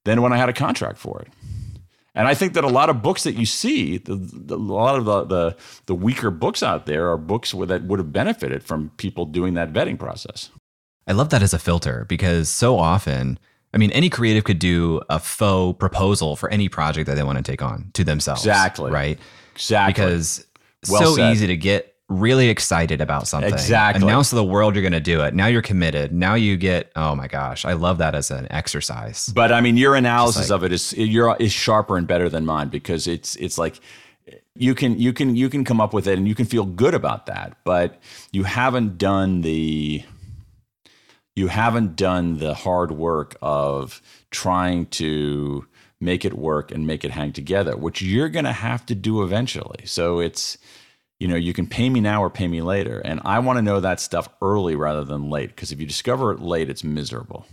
than 0.06 0.22
when 0.22 0.32
I 0.32 0.38
had 0.38 0.48
a 0.48 0.54
contract 0.54 0.98
for 0.98 1.22
it. 1.22 1.28
And 2.16 2.28
I 2.28 2.34
think 2.34 2.54
that 2.54 2.64
a 2.64 2.68
lot 2.70 2.90
of 2.90 3.02
books 3.02 3.24
that 3.24 3.36
you 3.36 3.46
see, 3.46 3.98
the, 3.98 4.16
the, 4.16 4.56
a 4.56 4.58
lot 4.58 4.98
of 4.98 5.06
the, 5.06 5.26
the, 5.26 5.58
the 5.86 5.96
weaker 5.96 6.32
books 6.32 6.64
out 6.64 6.86
there 6.86 7.10
are 7.10 7.18
books 7.18 7.52
that 7.52 7.84
would 7.84 8.00
have 8.00 8.12
benefited 8.12 8.64
from 8.64 8.92
people 8.98 9.26
doing 9.26 9.54
that 9.54 9.72
vetting 9.72 9.98
process. 9.98 10.50
I 11.08 11.14
love 11.14 11.30
that 11.30 11.42
as 11.42 11.54
a 11.54 11.60
filter 11.60 12.06
because 12.10 12.50
so 12.50 12.78
often, 12.78 13.40
I 13.74 13.78
mean, 13.78 13.92
any 13.92 14.10
creative 14.10 14.44
could 14.44 14.60
do 14.60 15.02
a 15.10 15.20
faux 15.20 15.78
proposal 15.78 16.36
for 16.36 16.50
any 16.50 16.70
project 16.70 17.08
that 17.08 17.16
they 17.16 17.24
want 17.24 17.38
to 17.38 17.44
take 17.44 17.62
on 17.62 17.92
to 17.94 18.04
themselves. 18.04 18.42
Exactly. 18.42 18.92
Right. 18.92 19.20
Exactly. 19.56 19.94
Because 19.94 20.46
Well 20.90 21.02
so 21.02 21.16
said. 21.16 21.32
easy 21.32 21.48
to 21.48 21.58
get 21.58 21.89
really 22.10 22.50
excited 22.50 23.02
about 23.02 23.28
something. 23.28 23.54
Exactly. 23.54 24.04
Announce 24.04 24.32
to 24.32 24.36
the 24.36 24.44
world 24.44 24.76
you're 24.76 24.82
going 24.82 24.92
to 24.92 25.00
do 25.00 25.22
it. 25.22 25.34
Now 25.34 25.46
you're 25.46 25.62
committed. 25.62 26.12
Now 26.12 26.34
you 26.34 26.58
get, 26.58 26.92
oh 26.96 27.16
my 27.16 27.28
gosh, 27.28 27.66
I 27.66 27.74
love 27.74 28.00
that 28.00 28.16
as 28.16 28.32
an 28.32 28.48
exercise. 28.52 29.28
But 29.28 29.52
I 29.52 29.62
mean, 29.62 29.78
your 29.78 29.96
analysis 29.96 30.50
like- 30.50 30.56
of 30.56 30.64
it 30.64 30.72
is 30.74 30.94
your 30.94 31.38
is 31.40 31.54
sharper 31.54 31.98
and 31.98 32.08
better 32.08 32.28
than 32.28 32.46
mine 32.46 32.70
because 32.70 33.08
it's 33.08 33.36
it's 33.38 33.58
like 33.58 33.80
you 34.56 34.76
can 34.76 35.00
you 35.00 35.14
can 35.14 35.36
you 35.36 35.50
can 35.50 35.64
come 35.64 35.80
up 35.80 35.94
with 35.94 36.08
it 36.08 36.18
and 36.18 36.28
you 36.28 36.36
can 36.36 36.46
feel 36.46 36.66
good 36.66 36.94
about 36.94 37.28
that, 37.28 37.58
but 37.64 38.02
you 38.32 38.44
haven't 38.44 38.98
done 38.98 39.42
the 39.42 40.04
you 41.36 41.48
haven't 41.48 41.96
done 41.96 42.40
the 42.40 42.54
hard 42.54 42.92
work 42.92 43.38
of 43.42 44.02
trying 44.32 44.88
to 44.88 45.66
make 46.02 46.26
it 46.26 46.34
work 46.34 46.72
and 46.72 46.88
make 46.88 47.04
it 47.04 47.12
hang 47.12 47.32
together, 47.32 47.78
which 47.78 48.02
you're 48.02 48.30
going 48.30 48.46
to 48.46 48.52
have 48.52 48.86
to 48.86 48.96
do 48.96 49.22
eventually. 49.24 49.86
So 49.86 50.20
it's 50.20 50.58
you 51.20 51.28
know, 51.28 51.36
you 51.36 51.54
can 51.54 51.68
pay 51.68 51.90
me 51.90 52.00
now 52.00 52.24
or 52.24 52.30
pay 52.30 52.48
me 52.48 52.62
later, 52.62 53.00
and 53.04 53.20
I 53.26 53.40
want 53.40 53.58
to 53.58 53.62
know 53.62 53.80
that 53.80 54.00
stuff 54.00 54.30
early 54.42 54.76
rather 54.76 55.04
than 55.04 55.30
late 55.30 55.50
because 55.50 55.72
if 55.72 55.80
you 55.80 55.86
discover 55.86 56.32
it 56.32 56.40
late, 56.40 56.70
it's 56.70 56.84
miserable. 56.84 57.46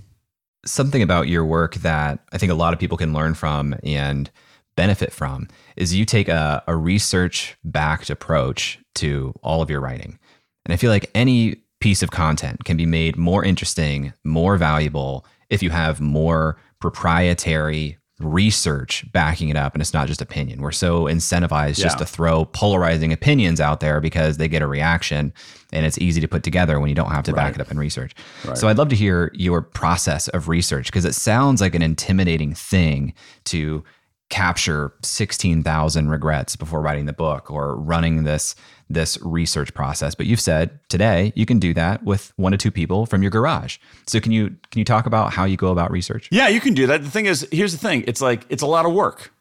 something 0.64 1.02
about 1.02 1.28
your 1.28 1.44
work 1.44 1.76
that 1.76 2.18
I 2.32 2.38
think 2.38 2.52
a 2.52 2.56
lot 2.56 2.72
of 2.72 2.78
people 2.78 2.98
can 2.98 3.12
learn 3.12 3.34
from 3.34 3.74
and 3.82 4.30
benefit 4.76 5.12
from 5.12 5.48
is 5.76 5.94
you 5.94 6.04
take 6.04 6.28
a, 6.28 6.62
a 6.66 6.76
research 6.76 7.56
backed 7.64 8.10
approach 8.10 8.78
to 8.96 9.34
all 9.42 9.62
of 9.62 9.70
your 9.70 9.80
writing. 9.80 10.18
And 10.64 10.72
I 10.72 10.76
feel 10.76 10.90
like 10.90 11.10
any 11.14 11.56
piece 11.80 12.02
of 12.02 12.10
content 12.10 12.64
can 12.64 12.76
be 12.76 12.86
made 12.86 13.16
more 13.16 13.44
interesting, 13.44 14.12
more 14.24 14.56
valuable 14.56 15.24
if 15.48 15.62
you 15.62 15.70
have 15.70 16.00
more 16.00 16.56
proprietary 16.80 17.98
research 18.18 19.04
backing 19.12 19.50
it 19.50 19.56
up 19.56 19.74
and 19.74 19.82
it's 19.82 19.92
not 19.92 20.08
just 20.08 20.22
opinion. 20.22 20.62
We're 20.62 20.72
so 20.72 21.04
incentivized 21.04 21.76
just 21.76 21.98
to 21.98 22.06
throw 22.06 22.46
polarizing 22.46 23.12
opinions 23.12 23.60
out 23.60 23.80
there 23.80 24.00
because 24.00 24.38
they 24.38 24.48
get 24.48 24.62
a 24.62 24.66
reaction 24.66 25.34
and 25.70 25.84
it's 25.84 25.98
easy 25.98 26.22
to 26.22 26.28
put 26.28 26.42
together 26.42 26.80
when 26.80 26.88
you 26.88 26.94
don't 26.94 27.10
have 27.10 27.24
to 27.24 27.32
back 27.34 27.54
it 27.56 27.60
up 27.60 27.70
in 27.70 27.78
research. 27.78 28.14
So 28.54 28.68
I'd 28.68 28.78
love 28.78 28.88
to 28.88 28.96
hear 28.96 29.30
your 29.34 29.60
process 29.60 30.28
of 30.28 30.48
research 30.48 30.86
because 30.86 31.04
it 31.04 31.14
sounds 31.14 31.60
like 31.60 31.74
an 31.74 31.82
intimidating 31.82 32.54
thing 32.54 33.12
to 33.44 33.84
capture 34.28 34.92
16,000 35.02 36.08
regrets 36.08 36.56
before 36.56 36.80
writing 36.80 37.06
the 37.06 37.12
book 37.12 37.50
or 37.50 37.76
running 37.76 38.24
this 38.24 38.54
this 38.88 39.18
research 39.22 39.72
process 39.74 40.14
but 40.14 40.26
you've 40.26 40.40
said 40.40 40.78
today 40.88 41.32
you 41.34 41.44
can 41.46 41.58
do 41.58 41.74
that 41.74 42.02
with 42.04 42.32
one 42.36 42.52
to 42.52 42.58
two 42.58 42.70
people 42.70 43.06
from 43.06 43.22
your 43.22 43.30
garage 43.30 43.78
so 44.06 44.20
can 44.20 44.32
you 44.32 44.48
can 44.70 44.78
you 44.78 44.84
talk 44.84 45.06
about 45.06 45.32
how 45.32 45.44
you 45.44 45.56
go 45.56 45.72
about 45.72 45.90
research 45.90 46.28
Yeah, 46.32 46.48
you 46.48 46.60
can 46.60 46.74
do 46.74 46.86
that. 46.88 47.02
The 47.02 47.10
thing 47.10 47.26
is, 47.26 47.46
here's 47.52 47.72
the 47.72 47.78
thing: 47.78 48.04
it's 48.06 48.20
like 48.20 48.44
it's 48.48 48.62
a 48.62 48.66
lot 48.66 48.84
of 48.86 48.92
work. 48.92 49.32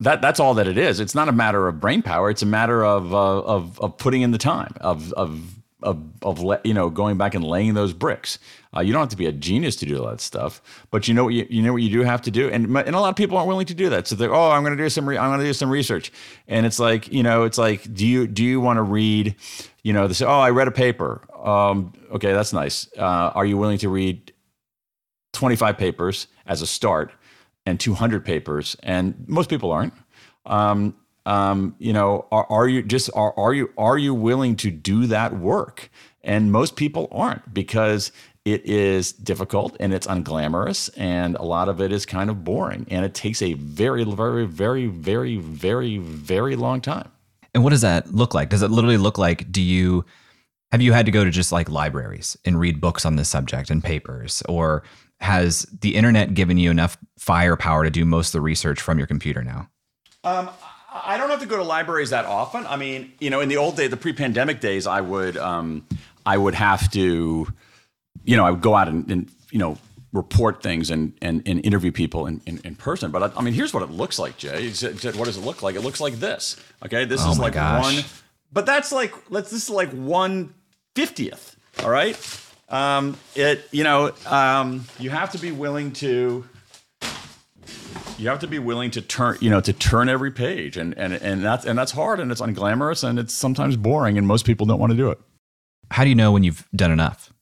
That 0.00 0.20
that's 0.20 0.40
all 0.40 0.54
that 0.54 0.66
it 0.66 0.76
is. 0.76 1.00
It's 1.00 1.14
not 1.14 1.28
a 1.28 1.32
matter 1.32 1.68
of 1.68 1.80
brain 1.80 2.02
power. 2.02 2.28
It's 2.30 2.42
a 2.42 2.46
matter 2.46 2.84
of 2.84 3.14
uh, 3.14 3.40
of 3.40 3.80
of 3.80 3.96
putting 3.96 4.22
in 4.22 4.30
the 4.30 4.38
time 4.38 4.74
of 4.80 5.12
of 5.14 5.55
of 5.82 6.02
of 6.22 6.42
you 6.64 6.72
know 6.72 6.88
going 6.88 7.18
back 7.18 7.34
and 7.34 7.44
laying 7.44 7.74
those 7.74 7.92
bricks. 7.92 8.38
Uh, 8.74 8.80
you 8.80 8.92
don't 8.92 9.00
have 9.00 9.08
to 9.10 9.16
be 9.16 9.26
a 9.26 9.32
genius 9.32 9.76
to 9.76 9.86
do 9.86 9.98
all 10.02 10.08
that 10.08 10.20
stuff, 10.20 10.60
but 10.90 11.06
you 11.06 11.14
know 11.14 11.24
what 11.24 11.34
you, 11.34 11.46
you 11.50 11.62
know 11.62 11.72
what 11.72 11.82
you 11.82 11.90
do 11.90 12.02
have 12.02 12.22
to 12.22 12.30
do, 12.30 12.48
and 12.48 12.64
and 12.76 12.96
a 12.96 13.00
lot 13.00 13.10
of 13.10 13.16
people 13.16 13.36
aren't 13.36 13.48
willing 13.48 13.66
to 13.66 13.74
do 13.74 13.88
that. 13.90 14.06
So 14.06 14.14
they're 14.14 14.34
oh, 14.34 14.50
I'm 14.50 14.62
going 14.62 14.76
to 14.76 14.82
do 14.82 14.88
some 14.88 15.08
re- 15.08 15.18
I'm 15.18 15.28
going 15.30 15.40
to 15.40 15.46
do 15.46 15.52
some 15.52 15.70
research, 15.70 16.12
and 16.48 16.64
it's 16.64 16.78
like 16.78 17.12
you 17.12 17.22
know 17.22 17.44
it's 17.44 17.58
like 17.58 17.92
do 17.92 18.06
you 18.06 18.26
do 18.26 18.42
you 18.44 18.60
want 18.60 18.78
to 18.78 18.82
read, 18.82 19.36
you 19.82 19.92
know 19.92 20.08
they 20.08 20.14
say 20.14 20.24
oh 20.24 20.40
I 20.40 20.50
read 20.50 20.68
a 20.68 20.72
paper, 20.72 21.22
um, 21.42 21.92
okay 22.12 22.32
that's 22.32 22.52
nice. 22.52 22.88
Uh, 22.96 23.30
are 23.34 23.44
you 23.44 23.56
willing 23.56 23.78
to 23.78 23.88
read 23.88 24.32
25 25.34 25.76
papers 25.76 26.28
as 26.46 26.62
a 26.62 26.66
start 26.66 27.12
and 27.66 27.78
200 27.78 28.24
papers 28.24 28.76
and 28.82 29.14
most 29.28 29.50
people 29.50 29.70
aren't 29.70 29.92
um, 30.46 30.94
um, 31.26 31.74
you 31.78 31.92
know 31.92 32.26
are, 32.32 32.46
are 32.48 32.68
you 32.68 32.82
just 32.82 33.10
are, 33.14 33.38
are 33.38 33.52
you 33.52 33.70
are 33.76 33.98
you 33.98 34.14
willing 34.14 34.56
to 34.56 34.70
do 34.70 35.06
that 35.06 35.36
work? 35.36 35.90
And 36.22 36.50
most 36.50 36.76
people 36.76 37.08
aren't 37.12 37.52
because 37.52 38.10
it 38.44 38.64
is 38.64 39.12
difficult 39.12 39.76
and 39.80 39.92
it's 39.92 40.06
unglamorous 40.06 40.88
and 40.96 41.34
a 41.36 41.42
lot 41.42 41.68
of 41.68 41.80
it 41.80 41.92
is 41.92 42.06
kind 42.06 42.30
of 42.30 42.44
boring. 42.44 42.86
And 42.90 43.04
it 43.04 43.12
takes 43.14 43.42
a 43.42 43.54
very 43.54 44.04
very 44.04 44.46
very 44.46 44.86
very 44.86 45.36
very 45.36 45.98
very 45.98 46.56
long 46.56 46.80
time. 46.80 47.10
And 47.54 47.64
what 47.64 47.70
does 47.70 47.80
that 47.80 48.14
look 48.14 48.34
like? 48.34 48.50
Does 48.50 48.62
it 48.62 48.70
literally 48.70 48.98
look 48.98 49.18
like 49.18 49.50
do 49.50 49.62
you 49.62 50.04
have 50.72 50.82
you 50.82 50.92
had 50.92 51.06
to 51.06 51.12
go 51.12 51.24
to 51.24 51.30
just 51.30 51.52
like 51.52 51.68
libraries 51.68 52.36
and 52.44 52.58
read 52.58 52.80
books 52.80 53.04
on 53.04 53.16
this 53.16 53.28
subject 53.28 53.70
and 53.70 53.82
papers? 53.82 54.42
Or 54.48 54.82
has 55.20 55.62
the 55.80 55.96
internet 55.96 56.34
given 56.34 56.58
you 56.58 56.70
enough 56.70 56.98
firepower 57.18 57.84
to 57.84 57.90
do 57.90 58.04
most 58.04 58.28
of 58.28 58.32
the 58.32 58.40
research 58.40 58.80
from 58.80 58.98
your 58.98 59.06
computer 59.06 59.42
now? 59.42 59.68
Um, 60.24 60.50
I 61.04 61.16
don't 61.18 61.30
have 61.30 61.40
to 61.40 61.46
go 61.46 61.56
to 61.56 61.62
libraries 61.64 62.10
that 62.10 62.24
often. 62.24 62.66
I 62.66 62.76
mean, 62.76 63.12
you 63.20 63.30
know, 63.30 63.40
in 63.40 63.48
the 63.48 63.56
old 63.56 63.76
day, 63.76 63.88
the 63.88 63.96
pre-pandemic 63.96 64.60
days, 64.60 64.86
I 64.86 65.00
would, 65.00 65.36
um, 65.36 65.86
I 66.24 66.36
would 66.36 66.54
have 66.54 66.90
to, 66.92 67.46
you 68.24 68.36
know, 68.36 68.44
I 68.44 68.50
would 68.50 68.60
go 68.60 68.74
out 68.74 68.88
and, 68.88 69.10
and 69.10 69.30
you 69.50 69.58
know, 69.58 69.78
report 70.12 70.62
things 70.62 70.90
and 70.90 71.12
and, 71.20 71.42
and 71.46 71.64
interview 71.64 71.92
people 71.92 72.26
in, 72.26 72.40
in, 72.46 72.58
in 72.64 72.74
person. 72.74 73.10
But 73.10 73.22
I, 73.22 73.38
I 73.38 73.42
mean, 73.42 73.54
here's 73.54 73.74
what 73.74 73.82
it 73.82 73.90
looks 73.90 74.18
like, 74.18 74.36
Jay. 74.38 74.62
You 74.64 74.70
said, 74.70 74.98
said, 74.98 75.16
what 75.16 75.26
does 75.26 75.36
it 75.36 75.44
look 75.44 75.62
like? 75.62 75.74
It 75.74 75.82
looks 75.82 76.00
like 76.00 76.14
this. 76.14 76.56
Okay, 76.84 77.04
this 77.04 77.22
Oh 77.24 77.30
is 77.32 77.38
like 77.38 77.54
gosh. 77.54 77.82
one, 77.84 78.04
but 78.52 78.66
that's 78.66 78.92
like 78.92 79.12
let's 79.30 79.50
this 79.50 79.64
is 79.64 79.70
like 79.70 79.90
one 79.90 80.54
fiftieth. 80.94 81.56
All 81.82 81.90
right. 81.90 82.16
Um, 82.68 83.16
it 83.34 83.68
you 83.70 83.84
know 83.84 84.12
um, 84.26 84.86
you 84.98 85.10
have 85.10 85.32
to 85.32 85.38
be 85.38 85.52
willing 85.52 85.92
to 85.94 86.44
you 88.18 88.28
have 88.28 88.38
to 88.40 88.46
be 88.46 88.58
willing 88.58 88.90
to 88.92 89.00
turn 89.00 89.38
you 89.40 89.50
know 89.50 89.60
to 89.60 89.72
turn 89.72 90.08
every 90.08 90.30
page. 90.30 90.76
And 90.76 90.96
and 90.96 91.14
and 91.14 91.44
that's 91.44 91.64
and 91.64 91.78
that's 91.78 91.92
hard 91.92 92.20
and 92.20 92.30
it's 92.30 92.40
unglamorous 92.40 93.04
and 93.04 93.18
it's 93.18 93.34
sometimes 93.34 93.76
boring 93.76 94.18
and 94.18 94.26
most 94.26 94.46
people 94.46 94.66
don't 94.66 94.80
want 94.80 94.92
to 94.92 94.96
do 94.96 95.10
it. 95.10 95.18
How 95.90 96.04
do 96.04 96.08
you 96.08 96.16
know 96.16 96.32
when 96.32 96.42
you've 96.42 96.66
done 96.74 96.90
enough? 96.90 97.32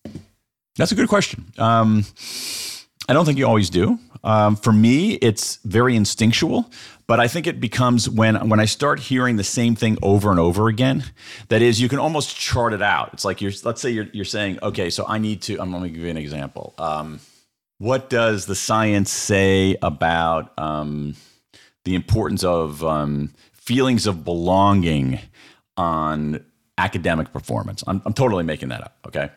That's 0.77 0.93
a 0.93 0.95
good 0.95 1.09
question. 1.09 1.53
Um, 1.59 2.05
i 3.07 3.13
don't 3.13 3.27
think 3.27 3.39
you 3.39 3.47
always 3.47 3.71
do. 3.71 3.99
Um, 4.23 4.57
for 4.57 4.73
me 4.73 5.15
it's 5.15 5.57
very 5.65 5.95
instinctual 5.95 6.71
but 7.07 7.21
i 7.21 7.29
think 7.29 7.47
it 7.47 7.61
becomes 7.61 8.09
when 8.09 8.49
when 8.49 8.59
i 8.59 8.65
start 8.65 8.99
hearing 8.99 9.37
the 9.37 9.45
same 9.45 9.77
thing 9.77 9.99
over 10.03 10.31
and 10.31 10.41
over 10.41 10.69
again 10.69 11.05
that 11.49 11.61
is 11.61 11.79
you 11.79 11.91
can 11.91 11.99
almost 11.99 12.35
chart 12.35 12.73
it 12.73 12.81
out. 12.81 13.11
It's 13.13 13.27
like 13.27 13.43
you're 13.43 13.53
let's 13.65 13.83
say 13.83 13.91
you're, 13.91 14.09
you're 14.15 14.25
saying 14.25 14.59
okay 14.63 14.89
so 14.89 15.05
i 15.07 15.19
need 15.19 15.43
to 15.43 15.61
i'm 15.61 15.71
going 15.71 15.83
to 15.83 15.91
give 15.91 16.01
you 16.01 16.09
an 16.11 16.17
example. 16.17 16.75
Um, 16.79 17.21
what 17.79 18.09
does 18.09 18.47
the 18.47 18.55
science 18.55 19.11
say 19.11 19.77
about 19.83 20.53
um, 20.59 21.15
the 21.85 21.95
importance 21.95 22.45
of 22.45 22.85
um, 22.85 23.33
feelings 23.53 24.07
of 24.07 24.25
belonging 24.25 25.19
on 25.77 26.45
academic 26.79 27.33
performance? 27.33 27.83
I'm, 27.87 28.01
I'm 28.05 28.13
totally 28.13 28.45
making 28.45 28.69
that 28.69 28.83
up, 28.83 28.97
okay? 29.07 29.31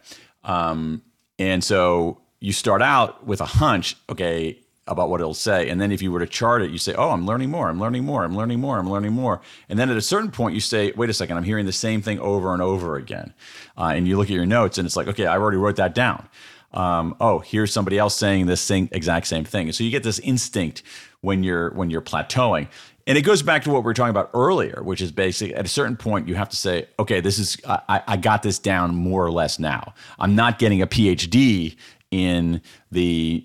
Um, 0.44 1.02
and 1.40 1.64
so 1.64 2.22
you 2.40 2.54
start 2.54 2.82
out 2.82 3.26
with 3.26 3.42
a 3.42 3.46
hunch, 3.46 3.96
okay, 4.10 4.60
about 4.86 5.10
what 5.10 5.20
it'll 5.20 5.34
say. 5.34 5.70
And 5.70 5.82
then 5.82 5.92
if 5.92 6.02
you 6.02 6.12
were 6.12 6.20
to 6.20 6.28
chart 6.28 6.62
it, 6.62 6.72
you 6.72 6.78
say, 6.78 6.94
oh, 6.94 7.10
I'm 7.10 7.26
learning 7.26 7.50
more, 7.50 7.68
I'm 7.68 7.80
learning 7.80 8.06
more, 8.06 8.24
I'm 8.24 8.38
learning 8.38 8.62
more, 8.62 8.80
I'm 8.80 8.90
learning 8.90 9.12
more. 9.12 9.42
And 9.68 9.78
then 9.78 9.90
at 9.90 9.98
a 9.98 10.02
certain 10.02 10.32
point, 10.32 10.56
you 10.56 10.62
say, 10.62 10.94
wait 10.96 11.10
a 11.10 11.14
second, 11.14 11.36
I'm 11.36 11.44
hearing 11.44 11.66
the 11.66 11.74
same 11.74 12.02
thing 12.02 12.20
over 12.20 12.54
and 12.54 12.62
over 12.62 12.96
again. 12.96 13.34
Uh, 13.78 13.92
and 13.96 14.08
you 14.08 14.16
look 14.18 14.28
at 14.28 14.36
your 14.36 14.46
notes 14.46 14.78
and 14.78 14.86
it's 14.86 14.96
like, 14.96 15.08
okay, 15.08 15.26
I 15.26 15.38
already 15.38 15.58
wrote 15.58 15.76
that 15.76 15.94
down 15.94 16.30
um, 16.78 17.16
oh, 17.20 17.40
here's 17.40 17.74
somebody 17.74 17.98
else 17.98 18.16
saying 18.16 18.46
this 18.46 18.62
same, 18.62 18.88
exact 18.92 19.26
same 19.26 19.44
thing. 19.44 19.72
So 19.72 19.84
you 19.84 19.90
get 19.90 20.04
this 20.04 20.20
instinct 20.20 20.84
when 21.22 21.44
you're 21.44 21.72
when 21.72 21.90
you're 21.90 22.04
plateauing. 22.04 22.68
And 23.08 23.18
it 23.18 23.24
goes 23.24 23.42
back 23.42 23.64
to 23.64 23.72
what 23.72 23.80
we 23.80 23.86
were 23.86 23.94
talking 23.96 24.12
about 24.12 24.30
earlier, 24.34 24.84
which 24.84 25.02
is 25.02 25.12
basically 25.12 25.56
at 25.56 25.66
a 25.66 25.70
certain 25.70 25.98
point 25.98 26.28
you 26.28 26.36
have 26.36 26.50
to 26.50 26.56
say, 26.56 26.88
okay, 27.00 27.20
this 27.20 27.40
is 27.40 27.58
I, 27.68 28.04
I 28.08 28.18
got 28.18 28.44
this 28.44 28.60
down 28.60 28.94
more 28.94 29.26
or 29.26 29.32
less 29.32 29.58
now. 29.58 29.96
I'm 30.20 30.36
not 30.36 30.60
getting 30.60 30.84
a 30.84 30.88
PhD 30.88 31.76
in 32.12 32.62
the 32.92 33.44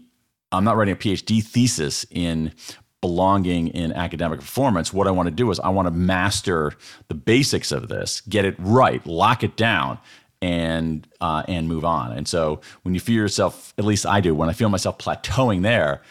I'm 0.53 0.65
not 0.65 0.77
writing 0.77 0.93
a 0.93 0.97
PhD 0.99 1.43
thesis 1.43 2.05
in 2.11 2.53
belonging 3.01 3.69
in 3.69 3.93
academic 3.95 4.41
performance. 4.41 4.93
What 4.93 5.09
I 5.09 5.11
want 5.11 5.27
to 5.27 5.35
do 5.35 5.51
is 5.51 5.59
I 5.59 5.71
want 5.71 5.87
to 5.87 5.91
master 5.91 6.75
the 7.09 7.15
basics 7.15 7.73
of 7.73 7.89
this, 7.89 8.21
get 8.23 8.45
it 8.45 8.57
right, 8.59 9.05
lock 9.07 9.43
it 9.43 9.57
down, 9.57 9.99
and 10.43 11.07
uh, 11.21 11.45
and 11.49 11.69
move 11.69 11.85
on. 11.85 12.13
And 12.13 12.29
so 12.29 12.61
when 12.83 12.93
you 12.93 13.01
feel 13.01 13.17
yourself, 13.17 13.73
at 13.79 13.85
least 13.85 14.05
I 14.05 14.21
do, 14.21 14.35
when 14.35 14.51
I 14.51 14.53
feel 14.53 14.69
myself 14.69 14.99
plateauing 14.99 15.63
there, 15.63 16.03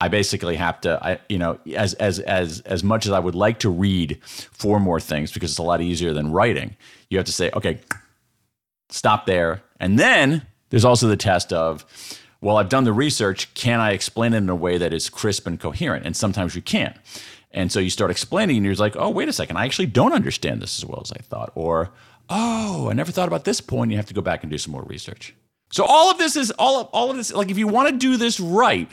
I 0.00 0.08
basically 0.08 0.56
have 0.56 0.80
to, 0.82 0.98
I, 1.04 1.20
you 1.28 1.38
know, 1.38 1.58
as 1.76 1.94
as 1.94 2.20
as 2.20 2.60
as 2.60 2.82
much 2.82 3.06
as 3.06 3.12
I 3.12 3.18
would 3.18 3.34
like 3.34 3.58
to 3.60 3.68
read 3.68 4.20
four 4.24 4.80
more 4.80 5.00
things 5.00 5.32
because 5.32 5.50
it's 5.50 5.58
a 5.58 5.64
lot 5.64 5.80
easier 5.80 6.14
than 6.14 6.32
writing. 6.32 6.76
You 7.10 7.18
have 7.18 7.26
to 7.26 7.32
say, 7.32 7.50
okay, 7.52 7.80
stop 8.88 9.26
there, 9.26 9.62
and 9.78 9.98
then 9.98 10.46
there's 10.70 10.84
also 10.84 11.08
the 11.08 11.16
test 11.16 11.52
of. 11.52 11.84
Well, 12.40 12.56
I've 12.56 12.68
done 12.68 12.82
the 12.82 12.92
research. 12.92 13.54
Can 13.54 13.78
I 13.78 13.92
explain 13.92 14.32
it 14.34 14.38
in 14.38 14.48
a 14.48 14.56
way 14.56 14.76
that 14.76 14.92
is 14.92 15.08
crisp 15.08 15.46
and 15.46 15.60
coherent? 15.60 16.04
And 16.04 16.16
sometimes 16.16 16.56
you 16.56 16.62
can't. 16.62 16.96
And 17.52 17.70
so 17.70 17.78
you 17.78 17.88
start 17.88 18.10
explaining, 18.10 18.56
and 18.56 18.66
you're 18.66 18.74
like, 18.74 18.96
oh, 18.96 19.10
wait 19.10 19.28
a 19.28 19.32
second, 19.32 19.58
I 19.58 19.64
actually 19.64 19.86
don't 19.86 20.12
understand 20.12 20.60
this 20.60 20.76
as 20.76 20.84
well 20.84 21.00
as 21.04 21.12
I 21.12 21.18
thought. 21.18 21.52
Or, 21.54 21.92
oh, 22.28 22.88
I 22.90 22.92
never 22.94 23.12
thought 23.12 23.28
about 23.28 23.44
this 23.44 23.60
point. 23.60 23.90
You 23.90 23.96
have 23.96 24.06
to 24.06 24.14
go 24.14 24.20
back 24.22 24.42
and 24.42 24.50
do 24.50 24.58
some 24.58 24.72
more 24.72 24.82
research. 24.84 25.34
So 25.72 25.84
all 25.84 26.10
of 26.10 26.18
this 26.18 26.36
is 26.36 26.50
all 26.52 26.80
of 26.80 26.86
all 26.88 27.10
of 27.10 27.16
this. 27.16 27.32
Like 27.32 27.50
if 27.50 27.58
you 27.58 27.66
want 27.66 27.88
to 27.88 27.96
do 27.96 28.16
this 28.16 28.38
right, 28.40 28.90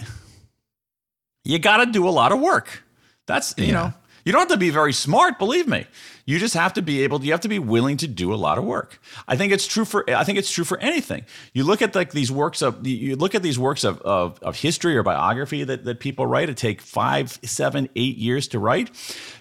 you 1.44 1.60
got 1.60 1.78
to 1.84 1.92
do 1.92 2.08
a 2.08 2.12
lot 2.12 2.32
of 2.32 2.40
work. 2.40 2.84
That's 3.26 3.54
you 3.58 3.66
Yeah. 3.66 3.72
know 3.74 3.94
you 4.30 4.34
don't 4.34 4.42
have 4.42 4.50
to 4.50 4.58
be 4.58 4.70
very 4.70 4.94
smart. 4.94 5.40
Believe 5.40 5.68
me, 5.68 5.88
you 6.28 6.38
just 6.38 6.54
have 6.54 6.74
to 6.74 6.84
be 6.84 7.02
able. 7.02 7.26
You 7.26 7.32
have 7.32 7.42
to 7.42 7.48
be 7.48 7.58
willing 7.58 7.98
to 7.98 8.08
do 8.08 8.32
a 8.32 8.36
lot 8.36 8.60
of 8.60 8.64
work. 8.64 9.02
I 9.28 9.36
think 9.36 9.52
it's 9.52 9.66
true 9.66 9.86
for. 9.86 10.08
I 10.08 10.24
think 10.24 10.38
it's 10.38 10.52
true 10.52 10.64
for 10.64 10.78
anything. 10.78 11.26
You 11.52 11.64
look 11.64 11.82
at 11.82 11.96
like 11.96 12.12
these 12.12 12.32
works 12.32 12.62
of. 12.62 12.86
You 12.86 13.16
look 13.16 13.34
at 13.34 13.42
these 13.42 13.58
works 13.58 13.84
of 13.84 14.00
of, 14.04 14.38
of 14.44 14.56
history 14.56 14.96
or 14.96 15.02
biography 15.02 15.64
that 15.64 15.84
that 15.86 16.00
people 16.00 16.28
write. 16.28 16.48
It 16.48 16.58
take 16.58 16.80
five, 16.80 17.40
seven, 17.44 17.90
eight 17.96 18.18
years 18.18 18.48
to 18.50 18.60
write. 18.60 18.92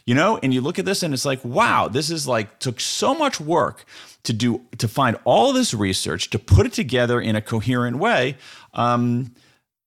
You 0.06 0.14
know, 0.14 0.38
and 0.42 0.54
you 0.54 0.62
look 0.62 0.78
at 0.78 0.86
this 0.86 1.02
and 1.02 1.12
it's 1.12 1.26
like, 1.26 1.44
wow, 1.44 1.88
this 1.88 2.08
is 2.08 2.26
like 2.26 2.58
took 2.58 2.80
so 2.80 3.14
much 3.14 3.38
work 3.38 3.84
to 4.22 4.32
do 4.32 4.62
to 4.78 4.88
find 4.88 5.18
all 5.24 5.52
this 5.52 5.74
research 5.74 6.30
to 6.30 6.38
put 6.38 6.64
it 6.64 6.72
together 6.72 7.20
in 7.20 7.36
a 7.36 7.42
coherent 7.42 7.98
way. 7.98 8.38
Um, 8.72 9.34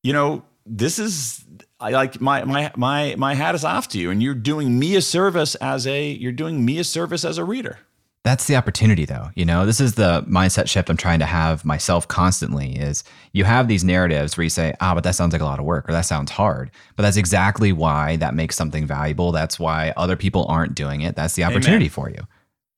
you 0.04 0.14
know, 0.14 0.44
this 0.68 1.00
is 1.00 1.41
I 1.82 1.90
like 1.90 2.22
my 2.22 2.44
my 2.44 2.72
my 2.76 3.16
my 3.18 3.34
hat 3.34 3.56
is 3.56 3.66
off 3.66 3.88
to 3.90 4.00
you, 4.00 4.12
and 4.12 4.22
you're 4.22 4.36
doing 4.36 4.78
me 4.78 4.96
a 4.96 5.02
service 5.02 5.56
as 5.56 5.88
a 5.88 6.12
you're 6.12 6.32
doing 6.32 6.64
me 6.64 6.80
a 6.80 6.84
service 6.84 7.26
as 7.26 7.38
a 7.38 7.44
reader. 7.44 7.80
That's 8.24 8.46
the 8.46 8.56
opportunity 8.56 9.06
though. 9.06 9.30
You 9.34 9.46
know, 9.46 9.66
this 9.66 9.82
is 9.82 9.96
the 9.96 10.24
mindset 10.30 10.70
shift 10.70 10.92
I'm 10.92 10.98
trying 10.98 11.20
to 11.20 11.26
have 11.26 11.66
myself 11.66 12.08
constantly 12.08 12.76
is 12.76 13.04
you 13.34 13.46
have 13.46 13.68
these 13.68 13.84
narratives 13.84 14.38
where 14.38 14.44
you 14.44 14.50
say, 14.50 14.76
ah, 14.80 14.94
but 14.94 15.04
that 15.06 15.16
sounds 15.16 15.34
like 15.34 15.42
a 15.42 15.46
lot 15.46 15.58
of 15.58 15.66
work 15.66 15.90
or 15.90 15.92
that 15.92 16.02
sounds 16.02 16.30
hard. 16.30 16.70
But 16.96 17.04
that's 17.04 17.18
exactly 17.18 17.74
why 17.74 18.18
that 18.18 18.36
makes 18.36 18.56
something 18.56 18.86
valuable. 18.86 19.32
That's 19.32 19.60
why 19.60 19.92
other 19.98 20.16
people 20.16 20.46
aren't 20.48 20.76
doing 20.76 21.02
it. 21.02 21.16
That's 21.16 21.34
the 21.34 21.46
opportunity 21.46 21.90
for 21.90 22.12
you. 22.12 22.28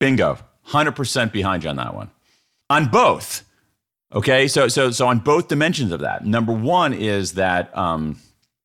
Bingo, 0.00 0.38
hundred 0.62 0.92
percent 0.92 1.30
behind 1.30 1.62
you 1.62 1.70
on 1.70 1.76
that 1.76 1.94
one, 1.94 2.10
on 2.70 2.86
both. 2.88 3.44
Okay, 4.14 4.48
so 4.48 4.68
so 4.68 4.90
so 4.92 5.08
on 5.08 5.18
both 5.18 5.48
dimensions 5.48 5.92
of 5.92 6.00
that. 6.00 6.24
Number 6.24 6.54
one 6.54 6.94
is 6.94 7.34
that 7.34 7.76
um, 7.76 8.18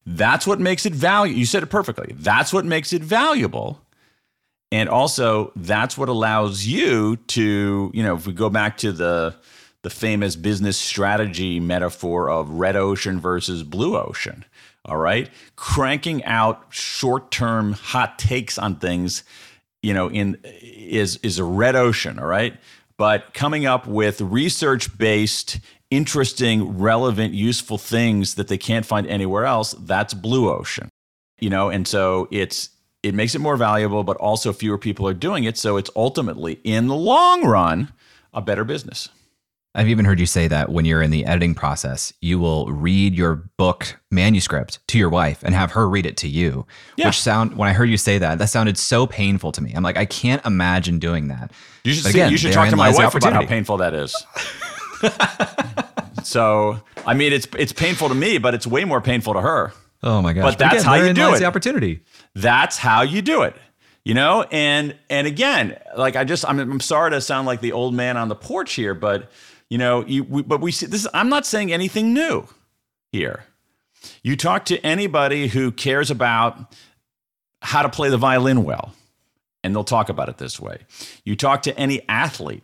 that's 0.09 0.47
what 0.47 0.59
makes 0.59 0.87
it 0.87 0.93
valuable. 0.93 1.37
You 1.39 1.45
said 1.45 1.61
it 1.61 1.67
perfectly. 1.67 2.13
That's 2.15 2.51
what 2.51 2.65
makes 2.65 2.93
it 2.93 3.03
valuable. 3.03 3.79
And 4.71 4.89
also, 4.89 5.51
that's 5.55 5.97
what 5.97 6.09
allows 6.09 6.65
you 6.65 7.17
to, 7.27 7.91
you 7.93 8.03
know, 8.03 8.15
if 8.15 8.25
we 8.25 8.33
go 8.33 8.49
back 8.49 8.77
to 8.79 8.91
the 8.91 9.35
the 9.81 9.89
famous 9.89 10.35
business 10.35 10.77
strategy 10.77 11.59
metaphor 11.59 12.29
of 12.29 12.49
red 12.49 12.75
ocean 12.75 13.19
versus 13.19 13.63
blue 13.63 13.97
ocean, 13.97 14.43
all 14.83 14.97
right? 14.97 15.29
Cranking 15.55 16.21
out 16.25 16.65
short-term 16.69 17.71
hot 17.71 18.19
takes 18.19 18.57
on 18.57 18.75
things, 18.75 19.23
you 19.81 19.93
know, 19.93 20.09
in 20.09 20.37
is 20.43 21.17
is 21.17 21.39
a 21.39 21.43
red 21.43 21.75
ocean, 21.75 22.19
all 22.19 22.27
right? 22.27 22.57
But 22.97 23.33
coming 23.33 23.65
up 23.65 23.87
with 23.87 24.21
research-based 24.21 25.59
interesting, 25.91 26.77
relevant, 26.77 27.33
useful 27.33 27.77
things 27.77 28.35
that 28.35 28.47
they 28.47 28.57
can't 28.57 28.85
find 28.85 29.07
anywhere 29.07 29.45
else, 29.45 29.73
that's 29.79 30.13
blue 30.13 30.51
ocean. 30.51 30.89
You 31.39 31.49
know, 31.49 31.69
and 31.69 31.87
so 31.87 32.27
it's 32.31 32.69
it 33.01 33.15
makes 33.15 33.33
it 33.33 33.39
more 33.39 33.55
valuable, 33.55 34.03
but 34.03 34.17
also 34.17 34.51
fewer 34.51 34.77
people 34.77 35.07
are 35.07 35.13
doing 35.13 35.45
it. 35.45 35.57
So 35.57 35.77
it's 35.77 35.89
ultimately, 35.95 36.59
in 36.63 36.87
the 36.87 36.95
long 36.95 37.45
run, 37.45 37.93
a 38.33 38.41
better 38.41 38.65
business. 38.65 39.09
I've 39.75 39.87
even 39.87 40.03
heard 40.03 40.19
you 40.19 40.25
say 40.25 40.47
that 40.47 40.69
when 40.69 40.85
you're 40.85 41.01
in 41.01 41.11
the 41.11 41.25
editing 41.25 41.53
process, 41.53 42.11
you 42.21 42.39
will 42.39 42.71
read 42.71 43.13
your 43.13 43.35
book 43.35 43.99
manuscript 44.09 44.79
to 44.87 44.97
your 44.97 45.09
wife 45.09 45.43
and 45.43 45.53
have 45.53 45.71
her 45.73 45.87
read 45.87 46.07
it 46.07 46.17
to 46.17 46.27
you. 46.27 46.65
Yeah. 46.97 47.05
Which 47.07 47.21
sound 47.21 47.55
when 47.55 47.69
I 47.69 47.73
heard 47.73 47.89
you 47.89 47.97
say 47.97 48.17
that, 48.17 48.39
that 48.39 48.49
sounded 48.49 48.79
so 48.79 49.05
painful 49.05 49.51
to 49.53 49.61
me. 49.61 49.71
I'm 49.73 49.83
like, 49.83 49.95
I 49.95 50.05
can't 50.05 50.43
imagine 50.43 50.97
doing 50.97 51.27
that. 51.27 51.51
You 51.83 51.93
should 51.93 52.05
see, 52.05 52.09
again, 52.09 52.31
you 52.31 52.37
should 52.37 52.51
talk 52.51 52.69
to 52.69 52.75
my 52.75 52.91
wife 52.91 53.13
about 53.13 53.31
how 53.31 53.45
painful 53.45 53.77
that 53.77 53.93
is. 53.93 54.13
so, 56.23 56.79
I 57.05 57.13
mean, 57.13 57.33
it's 57.33 57.47
it's 57.57 57.73
painful 57.73 58.09
to 58.09 58.15
me, 58.15 58.37
but 58.37 58.53
it's 58.53 58.67
way 58.67 58.85
more 58.85 59.01
painful 59.01 59.33
to 59.33 59.41
her. 59.41 59.73
Oh 60.01 60.21
my 60.21 60.33
gosh! 60.33 60.43
But 60.43 60.59
that's 60.59 60.75
again, 60.75 60.85
how 60.85 60.95
you 60.95 61.13
do 61.13 61.33
it. 61.33 61.39
The 61.39 61.45
opportunity. 61.45 62.01
That's 62.35 62.77
how 62.77 63.01
you 63.01 63.21
do 63.21 63.41
it. 63.43 63.55
You 64.05 64.13
know, 64.13 64.45
and 64.51 64.95
and 65.09 65.27
again, 65.27 65.77
like 65.97 66.15
I 66.15 66.23
just 66.23 66.47
I'm, 66.47 66.59
I'm 66.59 66.79
sorry 66.79 67.11
to 67.11 67.21
sound 67.21 67.47
like 67.47 67.61
the 67.61 67.73
old 67.73 67.93
man 67.93 68.17
on 68.17 68.29
the 68.29 68.35
porch 68.35 68.73
here, 68.73 68.93
but 68.93 69.29
you 69.69 69.77
know, 69.77 70.05
you 70.05 70.23
we, 70.23 70.41
but 70.41 70.61
we 70.61 70.71
see 70.71 70.85
this. 70.85 71.07
I'm 71.13 71.29
not 71.29 71.45
saying 71.45 71.71
anything 71.71 72.13
new 72.13 72.47
here. 73.11 73.43
You 74.23 74.37
talk 74.37 74.65
to 74.65 74.79
anybody 74.79 75.47
who 75.47 75.71
cares 75.71 76.09
about 76.09 76.73
how 77.61 77.81
to 77.81 77.89
play 77.89 78.09
the 78.09 78.17
violin 78.17 78.63
well, 78.63 78.93
and 79.63 79.75
they'll 79.75 79.83
talk 79.83 80.07
about 80.07 80.29
it 80.29 80.37
this 80.37 80.59
way. 80.59 80.79
You 81.25 81.35
talk 81.35 81.61
to 81.63 81.77
any 81.77 82.01
athlete 82.07 82.63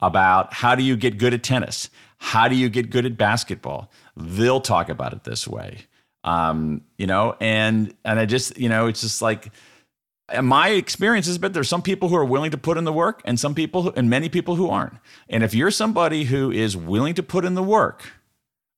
about 0.00 0.52
how 0.52 0.74
do 0.74 0.82
you 0.82 0.96
get 0.96 1.18
good 1.18 1.34
at 1.34 1.42
tennis, 1.42 1.90
how 2.18 2.48
do 2.48 2.54
you 2.54 2.68
get 2.68 2.90
good 2.90 3.06
at 3.06 3.16
basketball, 3.16 3.90
they'll 4.16 4.60
talk 4.60 4.88
about 4.88 5.12
it 5.12 5.24
this 5.24 5.46
way. 5.46 5.78
Um, 6.24 6.82
you 6.96 7.06
know, 7.06 7.36
and 7.40 7.94
and 8.04 8.18
I 8.18 8.26
just 8.26 8.58
you 8.58 8.68
know, 8.68 8.86
it's 8.86 9.00
just 9.00 9.22
like 9.22 9.50
my 10.42 10.70
experience 10.70 11.26
has 11.26 11.38
been 11.38 11.52
there's 11.52 11.68
some 11.68 11.82
people 11.82 12.08
who 12.08 12.16
are 12.16 12.24
willing 12.24 12.50
to 12.50 12.58
put 12.58 12.76
in 12.76 12.84
the 12.84 12.92
work 12.92 13.22
and 13.24 13.40
some 13.40 13.54
people 13.54 13.82
who, 13.82 13.92
and 13.96 14.10
many 14.10 14.28
people 14.28 14.56
who 14.56 14.68
aren't. 14.68 14.94
And 15.28 15.42
if 15.42 15.54
you're 15.54 15.70
somebody 15.70 16.24
who 16.24 16.50
is 16.50 16.76
willing 16.76 17.14
to 17.14 17.22
put 17.22 17.44
in 17.44 17.54
the 17.54 17.62
work, 17.62 18.12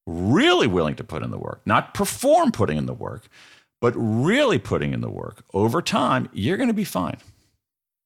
really 0.07 0.67
willing 0.67 0.95
to 0.97 1.05
put 1.05 1.23
in 1.23 1.31
the 1.31 1.39
work, 1.39 1.61
not 1.67 1.95
perform 1.95 2.53
putting 2.53 2.77
in 2.77 2.87
the 2.87 2.95
work, 2.95 3.29
but 3.81 3.95
really 3.97 4.59
putting 4.59 4.93
in 4.93 5.01
the 5.01 5.11
work 5.11 5.45
over 5.53 5.83
time, 5.83 6.29
you're 6.33 6.57
going 6.57 6.69
to 6.69 6.75
be 6.75 6.85
fine. 6.85 7.17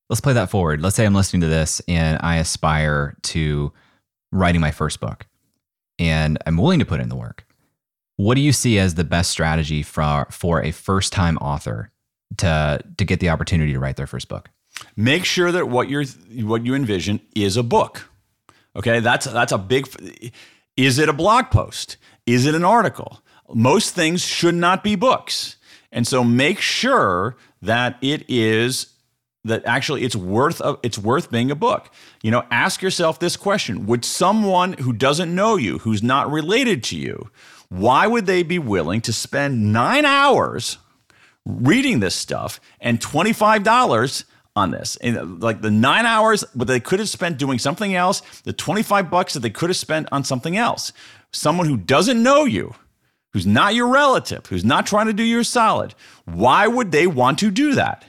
Let's 0.08 0.20
play 0.20 0.34
that 0.34 0.50
forward. 0.50 0.82
Let's 0.82 0.96
say 0.96 1.06
I'm 1.06 1.14
listening 1.14 1.40
to 1.42 1.46
this 1.48 1.80
and 1.88 2.18
I 2.22 2.36
aspire 2.36 3.16
to 3.22 3.72
writing 4.32 4.60
my 4.60 4.70
first 4.70 5.00
book 5.00 5.26
and 5.98 6.38
I'm 6.46 6.56
willing 6.56 6.78
to 6.78 6.84
put 6.84 7.00
in 7.00 7.08
the 7.08 7.16
work. 7.16 7.46
What 8.16 8.34
do 8.34 8.40
you 8.40 8.52
see 8.52 8.78
as 8.78 8.94
the 8.94 9.04
best 9.04 9.30
strategy 9.30 9.82
for, 9.82 10.26
for 10.30 10.62
a 10.62 10.70
first 10.70 11.12
time 11.12 11.36
author 11.38 11.90
to, 12.36 12.80
to 12.96 13.04
get 13.04 13.20
the 13.20 13.30
opportunity 13.30 13.72
to 13.72 13.78
write 13.78 13.96
their 13.96 14.06
first 14.06 14.28
book? 14.28 14.50
Make 14.96 15.24
sure 15.24 15.52
that 15.52 15.68
what 15.68 15.88
you're 15.88 16.04
what 16.42 16.66
you 16.66 16.74
envision 16.74 17.20
is 17.34 17.56
a 17.56 17.62
book. 17.62 18.08
Okay, 18.76 19.00
that's 19.00 19.26
that's 19.26 19.52
a 19.52 19.58
big. 19.58 19.86
Is 20.76 20.98
it 20.98 21.08
a 21.08 21.12
blog 21.12 21.50
post? 21.50 21.96
Is 22.26 22.46
it 22.46 22.54
an 22.54 22.64
article? 22.64 23.20
Most 23.52 23.94
things 23.94 24.24
should 24.24 24.54
not 24.54 24.82
be 24.82 24.96
books, 24.96 25.56
and 25.92 26.06
so 26.06 26.24
make 26.24 26.58
sure 26.60 27.36
that 27.62 27.98
it 28.02 28.24
is 28.28 28.93
that 29.44 29.62
actually 29.66 30.02
it's 30.02 30.16
worth 30.16 30.60
a, 30.60 30.78
it's 30.82 30.98
worth 30.98 31.30
being 31.30 31.50
a 31.50 31.54
book. 31.54 31.90
You 32.22 32.30
know, 32.30 32.44
ask 32.50 32.82
yourself 32.82 33.18
this 33.18 33.36
question: 33.36 33.86
Would 33.86 34.04
someone 34.04 34.74
who 34.74 34.92
doesn't 34.92 35.34
know 35.34 35.56
you, 35.56 35.78
who's 35.78 36.02
not 36.02 36.30
related 36.30 36.82
to 36.84 36.96
you, 36.96 37.30
why 37.68 38.06
would 38.06 38.26
they 38.26 38.42
be 38.42 38.58
willing 38.58 39.00
to 39.02 39.12
spend 39.12 39.72
nine 39.72 40.04
hours 40.04 40.78
reading 41.44 42.00
this 42.00 42.14
stuff 42.14 42.60
and 42.80 43.00
twenty 43.00 43.32
five 43.32 43.62
dollars? 43.62 44.24
on 44.56 44.70
this. 44.70 44.96
And 44.96 45.18
uh, 45.18 45.24
like 45.24 45.62
the 45.62 45.70
nine 45.70 46.06
hours, 46.06 46.44
but 46.54 46.68
they 46.68 46.80
could 46.80 47.00
have 47.00 47.08
spent 47.08 47.38
doing 47.38 47.58
something 47.58 47.94
else, 47.94 48.20
the 48.42 48.52
25 48.52 49.10
bucks 49.10 49.34
that 49.34 49.40
they 49.40 49.50
could 49.50 49.70
have 49.70 49.76
spent 49.76 50.08
on 50.12 50.24
something 50.24 50.56
else. 50.56 50.92
Someone 51.32 51.66
who 51.66 51.76
doesn't 51.76 52.22
know 52.22 52.44
you, 52.44 52.74
who's 53.32 53.46
not 53.46 53.74
your 53.74 53.88
relative, 53.88 54.46
who's 54.46 54.64
not 54.64 54.86
trying 54.86 55.06
to 55.06 55.12
do 55.12 55.24
you 55.24 55.40
a 55.40 55.44
solid, 55.44 55.94
why 56.24 56.68
would 56.68 56.92
they 56.92 57.06
want 57.06 57.38
to 57.40 57.50
do 57.50 57.74
that? 57.74 58.04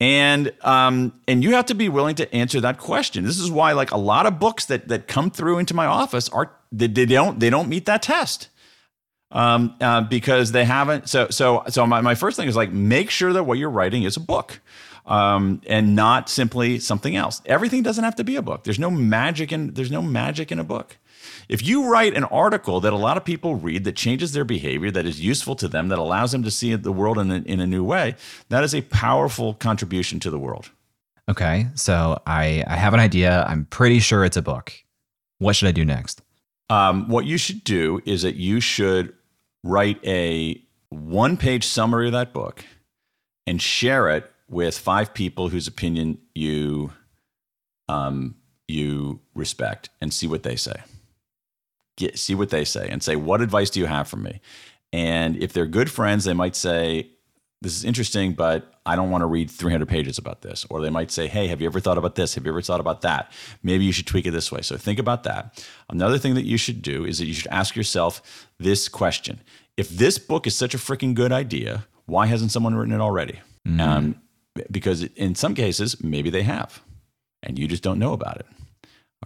And 0.00 0.52
um, 0.62 1.12
and 1.26 1.42
you 1.42 1.54
have 1.54 1.66
to 1.66 1.74
be 1.74 1.88
willing 1.88 2.14
to 2.16 2.34
answer 2.34 2.60
that 2.60 2.78
question. 2.78 3.24
This 3.24 3.40
is 3.40 3.50
why, 3.50 3.72
like 3.72 3.90
a 3.90 3.96
lot 3.96 4.26
of 4.26 4.38
books 4.38 4.66
that 4.66 4.88
that 4.88 5.08
come 5.08 5.30
through 5.30 5.58
into 5.58 5.74
my 5.74 5.86
office 5.86 6.28
are 6.28 6.52
they, 6.70 6.86
they 6.86 7.06
don't 7.06 7.40
they 7.40 7.50
don't 7.50 7.68
meet 7.68 7.86
that 7.86 8.02
test 8.02 8.48
um, 9.30 9.74
uh, 9.80 10.02
because 10.02 10.52
they 10.52 10.64
haven't. 10.64 11.08
So 11.08 11.28
so 11.30 11.64
so 11.68 11.86
my, 11.86 12.00
my 12.00 12.14
first 12.14 12.36
thing 12.36 12.48
is 12.48 12.56
like 12.56 12.70
make 12.70 13.10
sure 13.10 13.32
that 13.32 13.44
what 13.44 13.58
you're 13.58 13.70
writing 13.70 14.04
is 14.04 14.16
a 14.16 14.20
book 14.20 14.60
um, 15.06 15.62
and 15.66 15.96
not 15.96 16.28
simply 16.28 16.78
something 16.78 17.16
else. 17.16 17.42
Everything 17.46 17.82
doesn't 17.82 18.04
have 18.04 18.16
to 18.16 18.24
be 18.24 18.36
a 18.36 18.42
book. 18.42 18.64
There's 18.64 18.78
no 18.78 18.90
magic 18.90 19.52
in 19.52 19.74
there's 19.74 19.90
no 19.90 20.02
magic 20.02 20.52
in 20.52 20.58
a 20.58 20.64
book. 20.64 20.98
If 21.48 21.66
you 21.66 21.90
write 21.90 22.14
an 22.14 22.24
article 22.24 22.80
that 22.80 22.92
a 22.92 22.96
lot 22.96 23.16
of 23.16 23.24
people 23.24 23.54
read 23.54 23.84
that 23.84 23.96
changes 23.96 24.32
their 24.32 24.44
behavior, 24.44 24.90
that 24.90 25.06
is 25.06 25.20
useful 25.20 25.56
to 25.56 25.68
them, 25.68 25.88
that 25.88 25.98
allows 25.98 26.32
them 26.32 26.42
to 26.42 26.50
see 26.50 26.74
the 26.74 26.92
world 26.92 27.18
in 27.18 27.30
a, 27.30 27.36
in 27.36 27.60
a 27.60 27.66
new 27.66 27.84
way, 27.84 28.14
that 28.48 28.64
is 28.64 28.74
a 28.74 28.82
powerful 28.82 29.54
contribution 29.54 30.20
to 30.20 30.30
the 30.30 30.38
world. 30.38 30.70
Okay, 31.28 31.66
so 31.74 32.20
I, 32.26 32.64
I 32.66 32.76
have 32.76 32.94
an 32.94 33.00
idea. 33.00 33.44
I'm 33.46 33.66
pretty 33.66 33.98
sure 33.98 34.24
it's 34.24 34.36
a 34.36 34.42
book. 34.42 34.72
What 35.38 35.56
should 35.56 35.68
I 35.68 35.72
do 35.72 35.84
next? 35.84 36.22
Um, 36.70 37.08
what 37.08 37.24
you 37.24 37.38
should 37.38 37.64
do 37.64 38.00
is 38.04 38.22
that 38.22 38.36
you 38.36 38.60
should 38.60 39.14
write 39.64 40.04
a 40.06 40.62
one 40.90 41.36
page 41.36 41.66
summary 41.66 42.06
of 42.06 42.12
that 42.12 42.32
book 42.32 42.64
and 43.46 43.60
share 43.60 44.08
it 44.10 44.30
with 44.48 44.78
five 44.78 45.12
people 45.12 45.48
whose 45.48 45.66
opinion 45.66 46.18
you 46.34 46.92
um, 47.88 48.34
you 48.66 49.20
respect 49.34 49.88
and 50.00 50.12
see 50.12 50.26
what 50.26 50.42
they 50.42 50.56
say. 50.56 50.82
Get, 51.98 52.16
see 52.16 52.36
what 52.36 52.50
they 52.50 52.64
say 52.64 52.88
and 52.88 53.02
say, 53.02 53.16
what 53.16 53.40
advice 53.40 53.70
do 53.70 53.80
you 53.80 53.86
have 53.86 54.06
for 54.06 54.18
me? 54.18 54.40
And 54.92 55.36
if 55.36 55.52
they're 55.52 55.66
good 55.66 55.90
friends, 55.90 56.24
they 56.24 56.32
might 56.32 56.54
say, 56.54 57.10
this 57.60 57.76
is 57.76 57.84
interesting, 57.84 58.34
but 58.34 58.72
I 58.86 58.94
don't 58.94 59.10
want 59.10 59.22
to 59.22 59.26
read 59.26 59.50
300 59.50 59.88
pages 59.88 60.16
about 60.16 60.42
this. 60.42 60.64
Or 60.70 60.80
they 60.80 60.90
might 60.90 61.10
say, 61.10 61.26
hey, 61.26 61.48
have 61.48 61.60
you 61.60 61.66
ever 61.66 61.80
thought 61.80 61.98
about 61.98 62.14
this? 62.14 62.36
Have 62.36 62.44
you 62.44 62.52
ever 62.52 62.62
thought 62.62 62.78
about 62.78 63.00
that? 63.02 63.32
Maybe 63.64 63.84
you 63.84 63.90
should 63.90 64.06
tweak 64.06 64.26
it 64.26 64.30
this 64.30 64.52
way. 64.52 64.62
So 64.62 64.76
think 64.76 65.00
about 65.00 65.24
that. 65.24 65.60
Another 65.90 66.18
thing 66.18 66.34
that 66.36 66.44
you 66.44 66.56
should 66.56 66.82
do 66.82 67.04
is 67.04 67.18
that 67.18 67.26
you 67.26 67.34
should 67.34 67.48
ask 67.48 67.74
yourself 67.74 68.46
this 68.58 68.88
question 68.88 69.40
If 69.76 69.88
this 69.88 70.18
book 70.18 70.46
is 70.46 70.54
such 70.56 70.72
a 70.72 70.78
freaking 70.78 71.14
good 71.14 71.32
idea, 71.32 71.86
why 72.06 72.26
hasn't 72.26 72.52
someone 72.52 72.76
written 72.76 72.94
it 72.94 73.00
already? 73.00 73.40
Um, 73.98 74.20
because 74.70 75.02
in 75.02 75.34
some 75.34 75.54
cases, 75.54 76.02
maybe 76.02 76.30
they 76.30 76.42
have, 76.42 76.80
and 77.42 77.58
you 77.58 77.68
just 77.68 77.82
don't 77.82 77.98
know 77.98 78.12
about 78.12 78.38
it. 78.38 78.46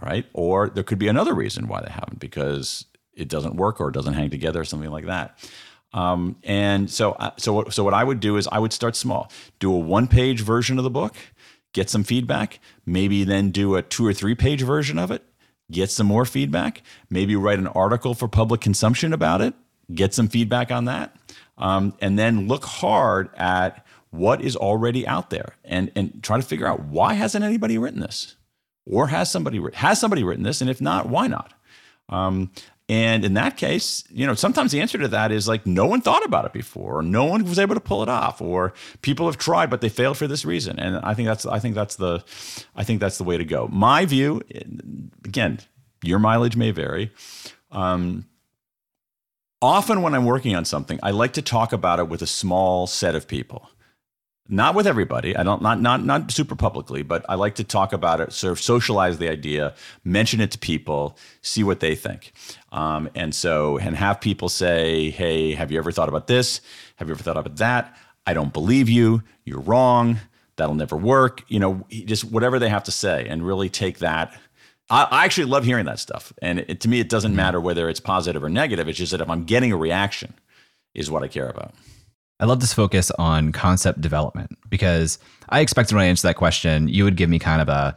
All 0.01 0.07
right. 0.07 0.25
Or 0.33 0.69
there 0.69 0.83
could 0.83 0.99
be 0.99 1.07
another 1.07 1.33
reason 1.33 1.67
why 1.67 1.81
they 1.81 1.91
haven't, 1.91 2.19
because 2.19 2.85
it 3.13 3.27
doesn't 3.27 3.55
work 3.55 3.79
or 3.79 3.89
it 3.89 3.93
doesn't 3.93 4.13
hang 4.13 4.29
together 4.29 4.61
or 4.61 4.65
something 4.65 4.89
like 4.89 5.05
that. 5.05 5.37
Um, 5.93 6.37
and 6.43 6.89
so, 6.89 7.11
uh, 7.13 7.31
so, 7.37 7.53
what, 7.53 7.73
so 7.73 7.83
what 7.83 7.93
I 7.93 8.03
would 8.03 8.19
do 8.19 8.37
is 8.37 8.47
I 8.51 8.57
would 8.57 8.73
start 8.73 8.95
small, 8.95 9.31
do 9.59 9.71
a 9.71 9.77
one 9.77 10.07
page 10.07 10.41
version 10.41 10.79
of 10.79 10.83
the 10.83 10.89
book, 10.89 11.15
get 11.73 11.89
some 11.89 12.03
feedback, 12.03 12.59
maybe 12.85 13.23
then 13.23 13.51
do 13.51 13.75
a 13.75 13.83
two 13.83 14.05
or 14.05 14.13
three 14.13 14.33
page 14.33 14.63
version 14.63 14.97
of 14.97 15.11
it, 15.11 15.23
get 15.71 15.91
some 15.91 16.07
more 16.07 16.25
feedback, 16.25 16.81
maybe 17.09 17.35
write 17.35 17.59
an 17.59 17.67
article 17.67 18.15
for 18.15 18.27
public 18.27 18.61
consumption 18.61 19.13
about 19.13 19.41
it, 19.41 19.53
get 19.93 20.15
some 20.15 20.27
feedback 20.27 20.71
on 20.71 20.85
that, 20.85 21.15
um, 21.59 21.93
and 22.01 22.17
then 22.17 22.47
look 22.47 22.65
hard 22.65 23.29
at 23.35 23.85
what 24.09 24.41
is 24.41 24.55
already 24.55 25.07
out 25.07 25.29
there 25.29 25.55
and, 25.63 25.91
and 25.95 26.23
try 26.23 26.37
to 26.37 26.43
figure 26.43 26.67
out 26.67 26.81
why 26.85 27.13
hasn't 27.13 27.43
anybody 27.43 27.77
written 27.77 27.99
this? 27.99 28.35
Or 28.85 29.07
has 29.07 29.31
somebody 29.31 29.61
has 29.75 29.99
somebody 29.99 30.23
written 30.23 30.43
this? 30.43 30.61
And 30.61 30.69
if 30.69 30.81
not, 30.81 31.07
why 31.07 31.27
not? 31.27 31.53
Um, 32.09 32.51
and 32.89 33.23
in 33.23 33.33
that 33.35 33.55
case, 33.55 34.03
you 34.09 34.27
know, 34.27 34.35
sometimes 34.35 34.73
the 34.73 34.81
answer 34.81 34.97
to 34.97 35.07
that 35.07 35.31
is 35.31 35.47
like 35.47 35.65
no 35.65 35.85
one 35.85 36.01
thought 36.01 36.25
about 36.25 36.45
it 36.45 36.51
before, 36.51 36.97
or 36.99 37.01
no 37.01 37.23
one 37.23 37.45
was 37.45 37.57
able 37.57 37.75
to 37.75 37.81
pull 37.81 38.03
it 38.03 38.09
off, 38.09 38.41
or 38.41 38.73
people 39.01 39.25
have 39.25 39.37
tried 39.37 39.69
but 39.69 39.79
they 39.79 39.89
failed 39.89 40.17
for 40.17 40.27
this 40.27 40.43
reason. 40.43 40.77
And 40.79 40.97
I 40.97 41.13
think 41.13 41.27
that's 41.27 41.45
I 41.45 41.59
think 41.59 41.75
that's 41.75 41.95
the 41.95 42.23
I 42.75 42.83
think 42.83 42.99
that's 42.99 43.17
the 43.17 43.23
way 43.23 43.37
to 43.37 43.45
go. 43.45 43.69
My 43.71 44.05
view, 44.05 44.41
again, 45.23 45.59
Your 46.03 46.19
mileage 46.19 46.57
may 46.57 46.71
vary. 46.71 47.11
Um, 47.71 48.25
often, 49.61 50.01
when 50.01 50.13
I'm 50.13 50.25
working 50.25 50.53
on 50.53 50.65
something, 50.65 50.99
I 51.01 51.11
like 51.11 51.33
to 51.33 51.41
talk 51.41 51.71
about 51.71 51.99
it 51.99 52.09
with 52.09 52.21
a 52.21 52.27
small 52.27 52.85
set 52.85 53.15
of 53.15 53.27
people. 53.27 53.69
Not 54.49 54.75
with 54.75 54.87
everybody. 54.87 55.35
I 55.37 55.43
don't 55.43 55.61
not 55.61 55.79
not 55.79 56.03
not 56.03 56.31
super 56.31 56.55
publicly, 56.55 57.01
but 57.01 57.25
I 57.29 57.35
like 57.35 57.55
to 57.55 57.63
talk 57.63 57.93
about 57.93 58.19
it, 58.19 58.33
sort 58.33 58.51
of 58.51 58.59
socialize 58.59 59.17
the 59.17 59.29
idea, 59.29 59.73
mention 60.03 60.41
it 60.41 60.51
to 60.51 60.57
people, 60.57 61.17
see 61.41 61.63
what 61.63 61.79
they 61.79 61.95
think, 61.95 62.33
um, 62.71 63.09
and 63.15 63.33
so 63.33 63.77
and 63.77 63.95
have 63.95 64.19
people 64.19 64.49
say, 64.49 65.11
"Hey, 65.11 65.53
have 65.53 65.71
you 65.71 65.77
ever 65.77 65.93
thought 65.93 66.09
about 66.09 66.27
this? 66.27 66.59
Have 66.97 67.07
you 67.07 67.13
ever 67.13 67.23
thought 67.23 67.37
about 67.37 67.55
that? 67.57 67.95
I 68.27 68.33
don't 68.33 68.51
believe 68.51 68.89
you. 68.89 69.23
You're 69.45 69.61
wrong. 69.61 70.19
That'll 70.57 70.75
never 70.75 70.97
work." 70.97 71.43
You 71.47 71.59
know, 71.59 71.85
just 71.89 72.25
whatever 72.25 72.59
they 72.59 72.69
have 72.69 72.83
to 72.83 72.91
say, 72.91 73.25
and 73.29 73.47
really 73.47 73.69
take 73.69 73.99
that 73.99 74.33
I, 74.89 75.07
I 75.09 75.25
actually 75.25 75.45
love 75.45 75.63
hearing 75.63 75.85
that 75.85 75.99
stuff. 75.99 76.33
And 76.41 76.59
it, 76.59 76.81
to 76.81 76.89
me, 76.89 76.99
it 76.99 77.09
doesn't 77.09 77.35
matter 77.35 77.59
whether 77.61 77.89
it's 77.89 77.99
positive 77.99 78.43
or 78.43 78.49
negative. 78.49 78.87
It's 78.87 78.97
just 78.97 79.11
that 79.11 79.21
if 79.21 79.29
I'm 79.29 79.45
getting 79.45 79.71
a 79.71 79.77
reaction, 79.77 80.33
is 80.93 81.09
what 81.09 81.23
I 81.23 81.27
care 81.27 81.49
about. 81.49 81.73
I 82.39 82.45
love 82.45 82.59
this 82.59 82.73
focus 82.73 83.11
on 83.11 83.51
concept 83.51 84.01
development 84.01 84.57
because 84.69 85.17
I 85.49 85.61
expected 85.61 85.95
when 85.95 86.03
I 86.03 86.07
answered 86.07 86.27
that 86.27 86.35
question, 86.35 86.87
you 86.89 87.03
would 87.03 87.15
give 87.15 87.29
me 87.29 87.39
kind 87.39 87.61
of 87.61 87.69
a 87.69 87.95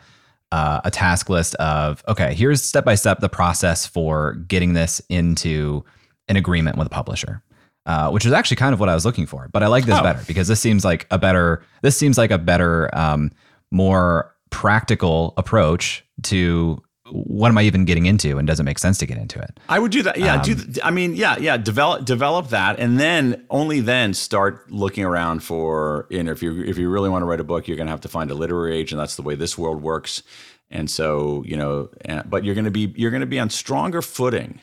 uh, 0.53 0.81
a 0.85 0.91
task 0.91 1.29
list 1.29 1.55
of 1.57 2.05
okay, 2.07 2.33
here's 2.35 2.63
step 2.63 2.85
by 2.85 2.95
step 2.95 3.19
the 3.21 3.29
process 3.29 3.85
for 3.87 4.35
getting 4.47 4.75
this 4.75 5.01
into 5.09 5.85
an 6.29 6.37
agreement 6.37 6.77
with 6.79 6.87
a 6.87 6.91
publisher, 6.91 7.43
uh, 7.87 8.11
which 8.11 8.25
is 8.25 8.33
actually 8.33 8.57
kind 8.57 8.73
of 8.73 8.79
what 8.79 8.89
I 8.89 8.95
was 8.95 9.05
looking 9.05 9.27
for. 9.27 9.49
But 9.53 9.63
I 9.65 9.67
like 9.67 9.85
this 9.87 9.99
Oh. 9.99 10.03
better 10.03 10.23
because 10.27 10.47
this 10.49 10.61
seems 10.61 10.85
like 10.85 11.07
a 11.11 11.19
better 11.19 11.65
this 11.83 11.97
seems 11.97 12.17
like 12.17 12.31
a 12.31 12.39
better, 12.39 12.97
um, 12.97 13.33
more 13.73 14.33
practical 14.51 15.35
approach 15.37 16.05
to 16.23 16.81
what 17.11 17.49
am 17.49 17.59
I 17.59 17.63
even 17.63 17.85
getting 17.85 18.07
into, 18.07 18.39
and 18.39 18.47
does 18.47 18.59
it 18.59 18.65
make 18.65 18.79
sense 18.79 18.99
to 18.99 19.07
get 19.07 19.19
into 19.19 19.39
it? 19.39 19.61
I 19.69 19.79
would 19.79 19.93
do 19.93 20.03
that. 20.03 20.19
Yeah, 20.19 20.43
do. 20.43 20.53
Um, 20.53 20.59
th- 20.59 20.79
I 20.83 20.91
mean, 20.91 21.15
yeah, 21.15 21.37
yeah. 21.39 21.57
Develop 21.57 22.05
develop 22.05 22.49
that, 22.49 22.79
and 22.79 22.99
then 22.99 23.47
only 23.51 23.81
then 23.81 24.15
start 24.15 24.71
looking 24.71 25.05
around 25.05 25.43
for. 25.43 26.07
You 26.11 26.23
know, 26.23 26.33
if 26.33 26.43
you 26.43 26.63
if 26.63 26.79
you 26.79 26.89
really 26.89 27.09
want 27.09 27.23
to 27.23 27.27
write 27.27 27.41
a 27.41 27.45
book, 27.45 27.69
you're 27.69 27.77
going 27.77 27.87
to 27.87 27.93
have 27.93 28.01
to 28.03 28.09
find 28.09 28.31
a 28.31 28.35
literary 28.35 28.77
agent. 28.77 28.99
That's 28.99 29.17
the 29.17 29.23
way 29.23 29.35
this 29.35 29.57
world 29.57 29.83
works. 29.83 30.23
And 30.71 30.91
so, 30.91 31.45
you 31.47 31.57
know, 31.57 31.91
and, 32.05 32.29
but 32.29 32.45
you're 32.45 32.55
going 32.55 32.65
to 32.65 32.71
be 32.71 32.93
you're 32.97 33.11
going 33.11 33.21
to 33.21 33.27
be 33.27 33.39
on 33.39 33.51
stronger 33.51 34.03
footing, 34.03 34.61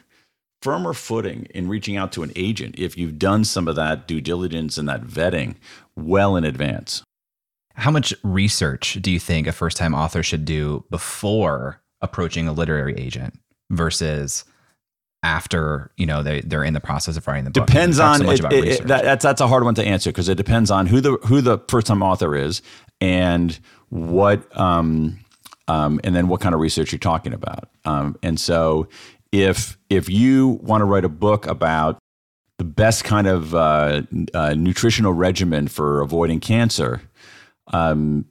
firmer 0.61 0.93
footing 0.93 1.47
in 1.51 1.69
reaching 1.69 1.95
out 1.95 2.11
to 2.13 2.23
an 2.23 2.31
agent 2.35 2.75
if 2.77 2.97
you've 2.97 3.17
done 3.17 3.45
some 3.45 3.67
of 3.67 3.75
that 3.75 4.07
due 4.07 4.21
diligence 4.21 4.77
and 4.77 4.89
that 4.89 5.03
vetting 5.03 5.55
well 5.95 6.35
in 6.35 6.43
advance. 6.43 7.03
How 7.75 7.89
much 7.89 8.13
research 8.23 8.99
do 9.01 9.09
you 9.09 9.19
think 9.19 9.47
a 9.47 9.51
first 9.51 9.77
time 9.77 9.95
author 9.95 10.21
should 10.21 10.45
do 10.45 10.83
before 10.89 11.81
approaching 12.03 12.47
a 12.47 12.53
literary 12.53 12.93
agent 12.97 13.39
versus 13.71 14.45
after 15.23 15.89
you 15.95 16.05
know 16.05 16.21
they, 16.21 16.41
they're 16.41 16.63
in 16.65 16.73
the 16.73 16.81
process 16.81 17.17
of 17.17 17.25
writing 17.25 17.45
the 17.45 17.49
book? 17.49 17.65
depends 17.65 17.99
on 17.99 18.19
so 18.19 18.25
much 18.25 18.35
it, 18.35 18.39
about 18.41 18.53
it- 18.53 18.87
that, 18.87 19.03
that's 19.03 19.23
that's 19.23 19.41
a 19.41 19.47
hard 19.47 19.63
one 19.63 19.73
to 19.73 19.83
answer 19.83 20.11
because 20.11 20.29
it 20.29 20.35
depends 20.35 20.69
on 20.69 20.85
who 20.85 21.01
the 21.01 21.13
who 21.25 21.41
the 21.41 21.57
first 21.69 21.87
time 21.87 22.03
author 22.03 22.35
is 22.35 22.61
and 23.01 23.57
what 23.89 24.55
um, 24.59 25.17
um, 25.67 25.99
and 26.03 26.15
then 26.15 26.27
what 26.27 26.41
kind 26.41 26.53
of 26.53 26.61
research 26.61 26.91
you're 26.91 26.99
talking 26.99 27.33
about 27.33 27.69
um, 27.85 28.17
and 28.21 28.39
so 28.39 28.87
if 29.31 29.77
if 29.89 30.09
you 30.09 30.59
want 30.61 30.81
to 30.81 30.85
write 30.85 31.05
a 31.05 31.09
book 31.09 31.47
about 31.47 31.97
the 32.57 32.63
best 32.65 33.03
kind 33.03 33.25
of 33.27 33.55
uh, 33.55 34.03
uh, 34.33 34.53
nutritional 34.55 35.13
regimen 35.13 35.67
for 35.67 36.01
avoiding 36.01 36.39
cancer 36.39 37.01
um, 37.67 38.25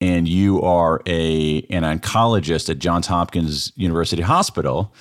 and 0.00 0.28
you 0.28 0.60
are 0.62 1.00
a 1.06 1.60
an 1.70 1.82
oncologist 1.82 2.68
at 2.70 2.78
Johns 2.78 3.06
Hopkins 3.06 3.72
University 3.76 4.22
Hospital, 4.22 4.92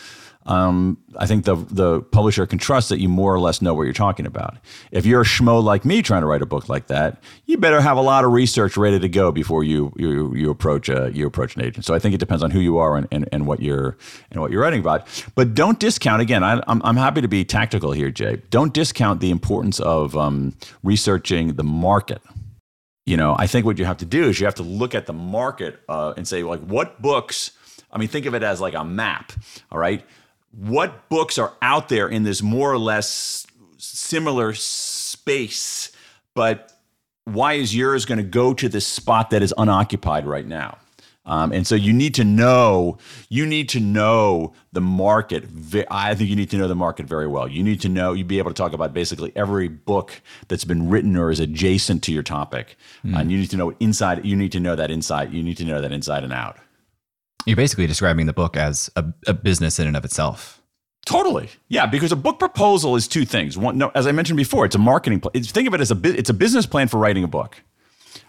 um, 0.47 0.97
I 1.17 1.25
think 1.25 1.45
the 1.45 1.55
the 1.55 2.01
publisher 2.01 2.45
can 2.45 2.59
trust 2.59 2.89
that 2.89 2.99
you 2.99 3.09
more 3.09 3.33
or 3.33 3.39
less 3.39 3.63
know 3.63 3.73
what 3.73 3.83
you're 3.83 3.93
talking 3.93 4.27
about. 4.27 4.57
If 4.91 5.05
you're 5.05 5.21
a 5.21 5.25
schmo 5.25 5.63
like 5.63 5.85
me 5.85 6.03
trying 6.03 6.21
to 6.21 6.27
write 6.27 6.43
a 6.43 6.45
book 6.45 6.69
like 6.69 6.85
that, 6.87 7.23
you 7.47 7.57
better 7.57 7.81
have 7.81 7.97
a 7.97 8.01
lot 8.01 8.23
of 8.23 8.31
research 8.31 8.77
ready 8.77 8.99
to 8.99 9.09
go 9.09 9.31
before 9.31 9.63
you 9.63 9.91
you, 9.97 10.35
you 10.35 10.51
approach 10.51 10.87
a 10.87 11.11
you 11.13 11.25
approach 11.25 11.55
an 11.55 11.63
agent. 11.63 11.83
So 11.83 11.95
I 11.95 11.99
think 11.99 12.13
it 12.13 12.19
depends 12.19 12.43
on 12.43 12.51
who 12.51 12.59
you 12.59 12.77
are 12.77 12.95
and, 12.95 13.07
and, 13.11 13.27
and 13.31 13.47
what 13.47 13.59
you're 13.59 13.97
and 14.29 14.39
what 14.39 14.51
you're 14.51 14.61
writing 14.61 14.81
about. 14.81 15.07
But 15.33 15.55
don't 15.55 15.79
discount 15.79 16.21
again. 16.21 16.43
I, 16.43 16.61
I'm 16.67 16.79
I'm 16.83 16.97
happy 16.97 17.21
to 17.21 17.27
be 17.27 17.43
tactical 17.43 17.91
here, 17.91 18.11
Jay. 18.11 18.41
Don't 18.51 18.73
discount 18.73 19.21
the 19.21 19.31
importance 19.31 19.79
of 19.79 20.15
um, 20.15 20.53
researching 20.83 21.55
the 21.55 21.63
market 21.63 22.21
you 23.05 23.17
know 23.17 23.35
i 23.37 23.47
think 23.47 23.65
what 23.65 23.77
you 23.77 23.85
have 23.85 23.97
to 23.97 24.05
do 24.05 24.25
is 24.25 24.39
you 24.39 24.45
have 24.45 24.55
to 24.55 24.63
look 24.63 24.95
at 24.95 25.05
the 25.05 25.13
market 25.13 25.79
uh, 25.89 26.13
and 26.17 26.27
say 26.27 26.43
like 26.43 26.61
what 26.61 27.01
books 27.01 27.51
i 27.91 27.97
mean 27.97 28.07
think 28.07 28.25
of 28.25 28.33
it 28.33 28.43
as 28.43 28.59
like 28.61 28.73
a 28.73 28.83
map 28.83 29.31
all 29.71 29.79
right? 29.79 30.03
What 30.57 31.09
books 31.09 31.37
are 31.37 31.51
out 31.61 31.89
there 31.89 32.07
in 32.07 32.23
this 32.23 32.41
more 32.41 32.71
or 32.71 32.77
less 32.77 33.45
similar 33.77 34.53
space 34.53 35.91
but 36.33 36.71
why 37.25 37.53
is 37.53 37.75
yours 37.75 38.05
going 38.05 38.19
to 38.19 38.23
go 38.23 38.53
to 38.53 38.69
this 38.69 38.87
spot 38.87 39.31
that 39.31 39.43
is 39.43 39.53
unoccupied 39.57 40.25
right 40.25 40.45
now 40.47 40.77
um, 41.25 41.51
and 41.51 41.65
so 41.65 41.75
you 41.75 41.91
need 41.93 42.13
to 42.15 42.23
know 42.23 42.97
you 43.29 43.45
need 43.45 43.69
to 43.69 43.79
know 43.79 44.53
the 44.73 44.81
market 44.81 45.43
i 45.89 46.13
think 46.15 46.29
you 46.29 46.35
need 46.35 46.49
to 46.49 46.57
know 46.57 46.67
the 46.67 46.75
market 46.75 47.05
very 47.05 47.27
well 47.27 47.47
you 47.47 47.63
need 47.63 47.81
to 47.81 47.89
know 47.89 48.13
you'd 48.13 48.27
be 48.27 48.37
able 48.39 48.51
to 48.51 48.55
talk 48.55 48.73
about 48.73 48.93
basically 48.93 49.31
every 49.35 49.67
book 49.67 50.21
that's 50.47 50.65
been 50.65 50.89
written 50.89 51.15
or 51.15 51.31
is 51.31 51.39
adjacent 51.39 52.03
to 52.03 52.11
your 52.11 52.23
topic 52.23 52.77
and 53.03 53.31
you 53.31 53.37
need 53.37 53.49
to 53.49 53.57
know 53.57 53.73
inside 53.79 54.25
you 54.25 54.35
need 54.35 54.51
to 54.51 54.59
know 54.59 54.75
that 54.75 54.91
inside 54.91 55.33
you 55.33 55.41
need 55.43 55.57
to 55.57 55.65
know 55.65 55.81
that 55.81 55.91
inside 55.91 56.23
and 56.23 56.33
out 56.33 56.57
You're 57.45 57.55
basically 57.55 57.85
describing 57.87 58.25
the 58.25 58.33
book 58.33 58.57
as 58.57 58.89
a, 58.95 59.05
a 59.27 59.33
business 59.33 59.77
in 59.77 59.87
and 59.87 59.95
of 59.95 60.03
itself. 60.03 60.61
Totally, 61.05 61.49
yeah. 61.67 61.85
Because 61.85 62.11
a 62.11 62.15
book 62.15 62.39
proposal 62.39 62.95
is 62.95 63.07
two 63.07 63.25
things. 63.25 63.55
One, 63.55 63.77
no, 63.77 63.91
as 63.93 64.07
I 64.07 64.11
mentioned 64.11 64.37
before, 64.37 64.65
it's 64.65 64.75
a 64.75 64.79
marketing. 64.79 65.19
plan. 65.19 65.43
think 65.43 65.67
of 65.67 65.75
it 65.75 65.81
as 65.81 65.91
a 65.91 65.99
it's 66.03 66.31
a 66.31 66.33
business 66.33 66.65
plan 66.65 66.87
for 66.87 66.97
writing 66.97 67.23
a 67.23 67.27
book. 67.27 67.61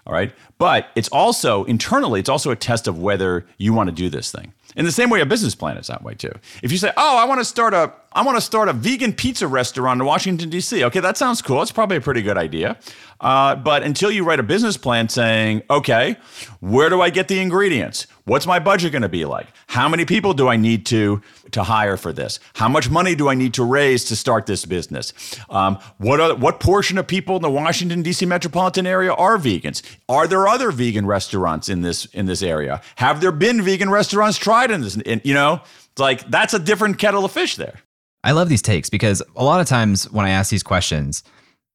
All 0.06 0.12
right, 0.12 0.32
but 0.58 0.88
it's 0.94 1.08
also 1.08 1.64
internally, 1.64 2.20
it's 2.20 2.28
also 2.28 2.52
a 2.52 2.56
test 2.56 2.86
of 2.86 2.98
whether 2.98 3.44
you 3.58 3.72
want 3.72 3.88
to 3.88 3.94
do 3.94 4.08
this 4.08 4.30
thing. 4.30 4.52
In 4.76 4.84
the 4.84 4.92
same 4.92 5.10
way, 5.10 5.20
a 5.20 5.26
business 5.26 5.54
plan 5.54 5.78
is 5.78 5.86
that 5.86 6.02
way 6.02 6.14
too. 6.14 6.32
If 6.62 6.70
you 6.70 6.78
say, 6.78 6.92
"Oh, 6.96 7.16
I 7.16 7.24
want 7.24 7.40
to 7.40 7.44
start 7.44 7.72
a, 7.74 7.92
I 8.12 8.22
want 8.22 8.36
to 8.36 8.42
start 8.42 8.68
a 8.68 8.72
vegan 8.72 9.14
pizza 9.14 9.48
restaurant 9.48 10.00
in 10.00 10.06
Washington 10.06 10.50
D.C." 10.50 10.84
Okay, 10.84 11.00
that 11.00 11.16
sounds 11.16 11.40
cool. 11.40 11.62
It's 11.62 11.72
probably 11.72 11.96
a 11.96 12.00
pretty 12.00 12.22
good 12.22 12.36
idea. 12.36 12.76
Uh, 13.18 13.56
but 13.56 13.82
until 13.82 14.10
you 14.10 14.22
write 14.22 14.38
a 14.38 14.42
business 14.42 14.76
plan 14.76 15.08
saying, 15.08 15.62
"Okay, 15.70 16.16
where 16.60 16.90
do 16.90 17.00
I 17.00 17.08
get 17.10 17.28
the 17.28 17.40
ingredients? 17.40 18.06
What's 18.26 18.46
my 18.46 18.58
budget 18.58 18.92
going 18.92 19.02
to 19.02 19.08
be 19.08 19.24
like? 19.24 19.46
How 19.68 19.88
many 19.88 20.04
people 20.04 20.34
do 20.34 20.48
I 20.48 20.56
need 20.56 20.84
to 20.86 21.22
to 21.52 21.62
hire 21.62 21.96
for 21.96 22.12
this? 22.12 22.38
How 22.54 22.68
much 22.68 22.90
money 22.90 23.14
do 23.14 23.28
I 23.28 23.34
need 23.34 23.54
to 23.54 23.64
raise 23.64 24.04
to 24.06 24.16
start 24.16 24.46
this 24.46 24.64
business? 24.66 25.12
Um, 25.48 25.78
what 25.98 26.20
are, 26.20 26.34
what 26.34 26.60
portion 26.60 26.98
of 26.98 27.06
people 27.06 27.36
in 27.36 27.42
the 27.42 27.50
Washington 27.50 28.02
D.C. 28.02 28.26
metropolitan 28.26 28.86
area 28.86 29.12
are 29.12 29.38
vegans? 29.38 29.80
Are 30.08 30.26
there 30.26 30.46
other 30.46 30.70
vegan 30.70 31.06
restaurants 31.06 31.68
in 31.68 31.82
this 31.82 32.06
in 32.06 32.26
this 32.26 32.42
area? 32.42 32.80
Have 32.96 33.20
there 33.20 33.32
been 33.32 33.62
vegan 33.62 33.90
restaurants 33.90 34.38
tried 34.38 34.70
in 34.70 34.80
this? 34.80 34.96
In, 34.96 35.20
you 35.24 35.34
know, 35.34 35.60
it's 35.90 36.00
like 36.00 36.28
that's 36.30 36.54
a 36.54 36.58
different 36.58 36.98
kettle 36.98 37.24
of 37.24 37.32
fish 37.32 37.56
there. 37.56 37.80
I 38.24 38.32
love 38.32 38.48
these 38.48 38.62
takes 38.62 38.90
because 38.90 39.22
a 39.36 39.44
lot 39.44 39.60
of 39.60 39.66
times 39.66 40.10
when 40.10 40.26
I 40.26 40.30
ask 40.30 40.50
these 40.50 40.62
questions, 40.62 41.22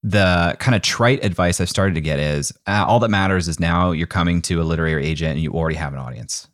the 0.04 0.56
kind 0.60 0.76
of 0.76 0.82
trite 0.82 1.24
advice 1.24 1.62
I've 1.62 1.70
started 1.70 1.96
to 1.96 2.02
get 2.02 2.20
is 2.20 2.52
uh, 2.68 2.86
all 2.88 3.00
that 3.00 3.10
matters 3.10 3.48
is 3.48 3.60
now 3.60 3.92
you're 3.92 4.08
coming 4.08 4.42
to 4.44 4.62
a 4.62 4.64
literary 4.64 5.06
agent 5.06 5.34
and 5.34 5.42
you 5.42 5.54
already 5.54 5.78
have 5.78 5.94
an 5.94 6.00
audience. 6.00 6.48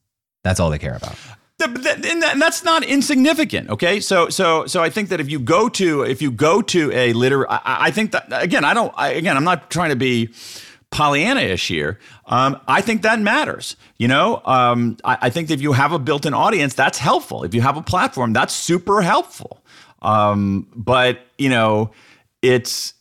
That's 0.43 0.59
all 0.59 0.69
they 0.69 0.77
care 0.77 0.95
about. 0.95 1.15
And 1.59 2.41
that's 2.41 2.63
not 2.63 2.83
insignificant. 2.83 3.71
Okay, 3.71 3.99
so 3.99 4.29
so 4.29 4.67
so 4.67 4.83
I 4.83 4.91
think 4.91 5.09
that 5.09 5.19
if 5.19 5.27
you 5.31 5.39
go 5.39 5.69
to 5.69 6.03
if 6.03 6.21
you 6.21 6.29
go 6.29 6.61
to 6.61 6.91
a 6.91 7.13
liter, 7.13 7.49
I, 7.49 7.61
I 7.65 7.91
think 7.91 8.11
that 8.11 8.27
again, 8.31 8.63
I 8.63 8.75
don't. 8.75 8.93
I, 8.95 9.09
again, 9.09 9.35
I'm 9.35 9.43
not 9.43 9.71
trying 9.71 9.89
to 9.89 9.95
be 9.95 10.29
Pollyanna-ish 10.91 11.67
here. 11.67 11.99
Um, 12.25 12.59
I 12.67 12.81
think 12.81 13.01
that 13.01 13.19
matters. 13.19 13.75
You 13.97 14.07
know, 14.07 14.41
um, 14.45 14.97
I, 15.03 15.17
I 15.23 15.29
think 15.29 15.51
if 15.51 15.61
you 15.61 15.73
have 15.73 15.91
a 15.91 15.99
built-in 15.99 16.33
audience, 16.33 16.73
that's 16.73 16.97
helpful. 16.97 17.43
If 17.43 17.53
you 17.53 17.61
have 17.61 17.77
a 17.77 17.81
platform, 17.81 18.33
that's 18.33 18.53
super 18.53 19.01
helpful. 19.01 19.63
Um, 20.01 20.67
but 20.75 21.19
you 21.37 21.49
know, 21.49 21.91
it's 22.41 22.93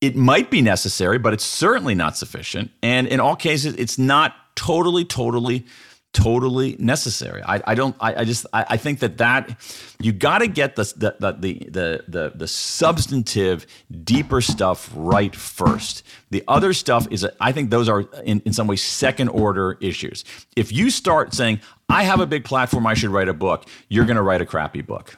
it 0.00 0.16
might 0.16 0.50
be 0.50 0.62
necessary, 0.62 1.18
but 1.18 1.32
it's 1.32 1.44
certainly 1.44 1.94
not 1.94 2.16
sufficient. 2.16 2.70
And 2.82 3.06
in 3.06 3.20
all 3.20 3.36
cases, 3.36 3.74
it's 3.74 3.98
not 3.98 4.34
totally, 4.54 5.04
totally, 5.04 5.66
totally 6.12 6.76
necessary. 6.78 7.42
I, 7.42 7.62
I 7.66 7.74
don't. 7.74 7.96
I, 8.00 8.20
I 8.20 8.24
just. 8.24 8.46
I, 8.52 8.66
I 8.70 8.76
think 8.76 9.00
that 9.00 9.18
that 9.18 9.58
you 10.00 10.12
got 10.12 10.38
to 10.38 10.46
get 10.46 10.76
the 10.76 10.84
the, 10.96 11.14
the 11.18 11.52
the 11.70 12.04
the 12.08 12.32
the 12.34 12.48
substantive, 12.48 13.66
deeper 14.04 14.40
stuff 14.40 14.90
right 14.94 15.34
first. 15.34 16.02
The 16.30 16.42
other 16.48 16.72
stuff 16.72 17.06
is. 17.10 17.26
I 17.40 17.52
think 17.52 17.70
those 17.70 17.88
are 17.88 18.00
in, 18.24 18.40
in 18.44 18.52
some 18.52 18.66
ways 18.66 18.82
second 18.82 19.28
order 19.28 19.76
issues. 19.80 20.24
If 20.56 20.72
you 20.72 20.90
start 20.90 21.34
saying, 21.34 21.60
"I 21.88 22.02
have 22.04 22.20
a 22.20 22.26
big 22.26 22.44
platform, 22.44 22.86
I 22.86 22.94
should 22.94 23.10
write 23.10 23.28
a 23.28 23.34
book," 23.34 23.66
you're 23.88 24.06
going 24.06 24.16
to 24.16 24.22
write 24.22 24.40
a 24.40 24.46
crappy 24.46 24.82
book. 24.82 25.16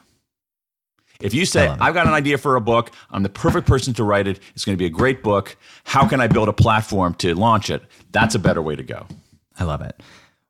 If 1.21 1.33
you 1.33 1.45
say, 1.45 1.67
I've 1.67 1.93
got 1.93 2.05
an 2.05 2.13
idea 2.13 2.37
for 2.37 2.57
a 2.57 2.61
book, 2.61 2.91
I'm 3.09 3.23
the 3.23 3.29
perfect 3.29 3.65
person 3.65 3.93
to 3.93 4.03
write 4.03 4.27
it, 4.27 4.41
it's 4.55 4.65
going 4.65 4.75
to 4.75 4.77
be 4.77 4.87
a 4.87 4.89
great 4.89 5.23
book, 5.23 5.55
how 5.85 6.05
can 6.05 6.19
I 6.19 6.27
build 6.27 6.49
a 6.49 6.53
platform 6.53 7.13
to 7.15 7.33
launch 7.33 7.69
it? 7.69 7.81
That's 8.11 8.35
a 8.35 8.39
better 8.39 8.61
way 8.61 8.75
to 8.75 8.83
go. 8.83 9.07
I 9.57 9.63
love 9.63 9.81
it. 9.81 10.01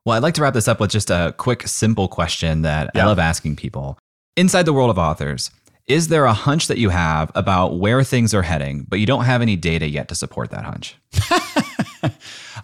Well, 0.04 0.16
I'd 0.16 0.22
like 0.22 0.34
to 0.34 0.42
wrap 0.42 0.54
this 0.54 0.68
up 0.68 0.80
with 0.80 0.90
just 0.90 1.10
a 1.10 1.34
quick, 1.38 1.66
simple 1.66 2.08
question 2.08 2.62
that 2.62 2.90
I 2.94 3.04
love 3.04 3.18
asking 3.18 3.56
people. 3.56 3.98
Inside 4.36 4.64
the 4.64 4.72
world 4.72 4.90
of 4.90 4.98
authors, 4.98 5.50
is 5.86 6.08
there 6.08 6.24
a 6.24 6.32
hunch 6.32 6.66
that 6.66 6.78
you 6.78 6.90
have 6.90 7.30
about 7.34 7.78
where 7.78 8.04
things 8.04 8.34
are 8.34 8.42
heading, 8.42 8.84
but 8.88 8.98
you 8.98 9.06
don't 9.06 9.24
have 9.24 9.40
any 9.40 9.56
data 9.56 9.88
yet 9.88 10.08
to 10.08 10.14
support 10.14 10.50
that 10.50 10.64
hunch? 10.64 10.96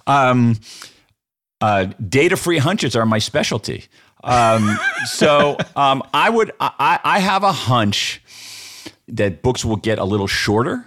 Um, 0.07 0.59
uh, 1.61 1.87
data 2.09 2.37
free 2.37 2.59
hunches 2.59 2.97
are 2.97 3.07
my 3.07 3.19
specialty. 3.19 3.85
Um, 4.25 4.79
so 5.05 5.57
um, 5.77 6.03
I 6.13 6.31
would, 6.31 6.53
I, 6.61 6.99
I 7.03 7.19
have 7.21 7.43
a 7.43 7.53
hunch 7.53 8.23
that 9.09 9.43
books 9.43 9.65
will 9.65 9.77
get 9.77 9.99
a 9.99 10.05
little 10.05 10.27
shorter 10.27 10.85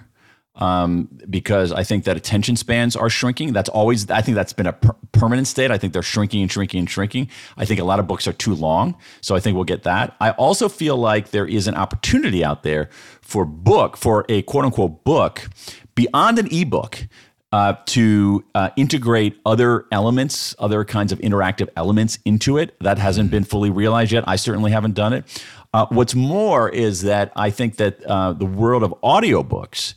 um, 0.56 1.10
because 1.30 1.72
I 1.72 1.84
think 1.84 2.04
that 2.04 2.16
attention 2.16 2.56
spans 2.56 2.95
are 2.95 3.10
shrinking. 3.10 3.54
That's 3.54 3.70
always, 3.70 4.10
I 4.10 4.22
think 4.22 4.36
that's 4.36 4.54
been 4.54 4.68
a 4.68 4.74
per- 4.74 4.95
permanent 5.12 5.47
state. 5.47 5.72
I 5.72 5.78
think 5.78 5.93
they're 5.93 6.01
shrinking 6.01 6.41
and 6.41 6.51
shrinking 6.51 6.80
and 6.80 6.89
shrinking. 6.89 7.30
I 7.58 7.66
think 7.66 7.80
a 7.80 7.84
lot 7.84 7.99
of 7.99 8.08
books 8.08 8.28
are 8.28 8.34
too 8.34 8.54
long. 8.54 8.95
So 9.22 9.36
I 9.36 9.39
think 9.39 9.56
we'll 9.56 9.64
get 9.64 9.84
that. 9.84 10.16
I 10.20 10.32
also 10.32 10.70
feel 10.70 10.97
like 10.97 11.32
there 11.32 11.47
is 11.47 11.68
an 11.68 11.76
opportunity 11.76 12.43
out 12.45 12.64
there 12.64 12.89
for 13.22 13.45
book, 13.45 13.97
for 13.97 14.26
a 14.30 14.43
quote 14.43 14.66
unquote 14.66 15.04
book 15.04 15.49
beyond 15.95 16.39
an 16.39 16.47
ebook. 16.51 17.08
Uh, 17.51 17.76
to 17.86 18.43
uh, 18.56 18.72
integrate 18.78 19.39
other 19.45 19.86
elements, 19.91 20.56
other 20.58 20.84
kinds 20.84 21.12
of 21.12 21.20
interactive 21.20 21.70
elements 21.78 22.18
into 22.26 22.58
it. 22.58 22.76
That 22.80 22.97
hasn't 22.97 23.30
been 23.30 23.43
fully 23.43 23.70
realized 23.70 24.12
yet. 24.12 24.24
I 24.26 24.38
certainly 24.38 24.72
haven't 24.72 24.95
done 24.95 25.14
it. 25.14 25.43
Uh, 25.72 25.86
what's 25.89 26.14
more 26.16 26.70
is 26.70 27.01
that 27.01 27.32
I 27.36 27.49
think 27.49 27.78
that 27.78 28.04
uh, 28.06 28.34
the 28.34 28.45
world 28.45 28.82
of 28.82 28.93
audiobooks, 29.04 29.93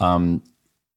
um, 0.00 0.42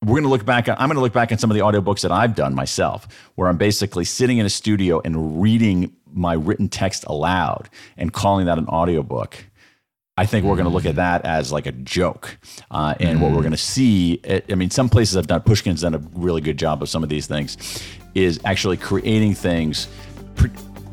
we're 0.02 0.14
going 0.14 0.24
to 0.24 0.28
look 0.28 0.44
back. 0.44 0.68
I'm 0.68 0.76
going 0.76 0.96
to 0.96 1.00
look 1.00 1.12
back 1.12 1.32
at 1.32 1.40
some 1.40 1.50
of 1.50 1.54
the 1.54 1.62
audiobooks 1.62 2.02
that 2.02 2.12
I've 2.12 2.34
done 2.34 2.54
myself, 2.54 3.08
where 3.36 3.48
I'm 3.48 3.56
basically 3.56 4.04
sitting 4.04 4.38
in 4.38 4.46
a 4.46 4.50
studio 4.50 5.00
and 5.04 5.40
reading 5.40 5.94
my 6.12 6.34
written 6.34 6.68
text 6.68 7.04
aloud 7.06 7.68
and 7.96 8.12
calling 8.12 8.46
that 8.46 8.58
an 8.58 8.66
audiobook. 8.68 9.46
I 10.16 10.26
think 10.26 10.44
we're 10.44 10.54
going 10.54 10.68
to 10.68 10.72
look 10.72 10.86
at 10.86 10.96
that 10.96 11.24
as 11.24 11.50
like 11.50 11.66
a 11.66 11.72
joke. 11.72 12.38
Uh, 12.70 12.94
and 13.00 13.20
what 13.20 13.32
we're 13.32 13.40
going 13.40 13.50
to 13.50 13.56
see, 13.56 14.20
I 14.28 14.42
I 14.50 14.54
mean, 14.54 14.70
some 14.70 14.88
places 14.88 15.16
I've 15.16 15.26
done, 15.26 15.40
Pushkin's 15.40 15.80
done 15.80 15.94
a 15.94 16.02
really 16.14 16.40
good 16.40 16.58
job 16.58 16.82
of 16.82 16.88
some 16.88 17.02
of 17.02 17.08
these 17.08 17.26
things, 17.26 17.82
is 18.14 18.38
actually 18.44 18.76
creating 18.76 19.34
things 19.34 19.88
pre- 20.36 20.50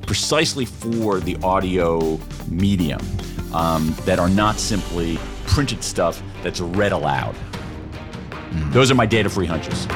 precisely 0.07 0.65
for 0.65 1.19
the 1.19 1.37
audio 1.43 2.19
medium 2.47 3.01
um, 3.53 3.95
that 4.05 4.17
are 4.19 4.29
not 4.29 4.57
simply 4.57 5.19
printed 5.45 5.83
stuff 5.83 6.23
that's 6.41 6.59
read 6.59 6.91
aloud. 6.91 7.35
Those 8.71 8.91
are 8.91 8.95
my 8.95 9.05
data 9.05 9.29
free 9.29 9.47
hunches. 9.47 9.87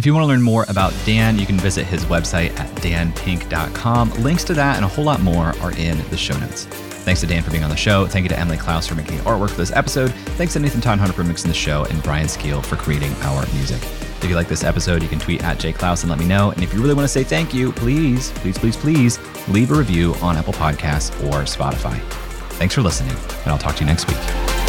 If 0.00 0.06
you 0.06 0.14
want 0.14 0.24
to 0.24 0.28
learn 0.28 0.40
more 0.40 0.64
about 0.68 0.94
Dan, 1.04 1.38
you 1.38 1.44
can 1.44 1.58
visit 1.58 1.84
his 1.84 2.06
website 2.06 2.58
at 2.58 2.74
danpink.com. 2.76 4.10
Links 4.22 4.44
to 4.44 4.54
that 4.54 4.76
and 4.76 4.84
a 4.86 4.88
whole 4.88 5.04
lot 5.04 5.20
more 5.20 5.54
are 5.60 5.72
in 5.72 5.98
the 6.08 6.16
show 6.16 6.38
notes. 6.38 6.64
Thanks 7.04 7.20
to 7.20 7.26
Dan 7.26 7.42
for 7.42 7.50
being 7.50 7.64
on 7.64 7.68
the 7.68 7.76
show. 7.76 8.06
Thank 8.06 8.22
you 8.22 8.30
to 8.30 8.38
Emily 8.38 8.56
Clouse 8.56 8.86
for 8.86 8.94
making 8.94 9.18
the 9.18 9.24
artwork 9.24 9.50
for 9.50 9.58
this 9.58 9.72
episode. 9.72 10.10
Thanks 10.38 10.54
to 10.54 10.58
Nathan 10.58 10.80
Todhunter 10.80 11.12
for 11.12 11.22
mixing 11.22 11.50
the 11.50 11.54
show 11.54 11.84
and 11.84 12.02
Brian 12.02 12.28
Skeel 12.28 12.64
for 12.64 12.76
creating 12.76 13.12
our 13.20 13.44
music. 13.52 13.82
If 14.22 14.30
you 14.30 14.36
like 14.36 14.48
this 14.48 14.64
episode, 14.64 15.02
you 15.02 15.08
can 15.10 15.18
tweet 15.18 15.44
at 15.44 15.58
jayclouse 15.58 16.00
and 16.00 16.08
let 16.08 16.18
me 16.18 16.26
know. 16.26 16.50
And 16.52 16.62
if 16.62 16.72
you 16.72 16.80
really 16.80 16.94
want 16.94 17.04
to 17.04 17.12
say 17.12 17.22
thank 17.22 17.52
you, 17.52 17.70
please, 17.70 18.30
please, 18.36 18.56
please, 18.56 18.78
please 18.78 19.18
leave 19.48 19.70
a 19.70 19.74
review 19.74 20.14
on 20.22 20.38
Apple 20.38 20.54
Podcasts 20.54 21.10
or 21.26 21.42
Spotify. 21.42 22.00
Thanks 22.52 22.74
for 22.74 22.80
listening, 22.80 23.14
and 23.42 23.48
I'll 23.48 23.58
talk 23.58 23.76
to 23.76 23.80
you 23.84 23.86
next 23.86 24.08
week. 24.08 24.59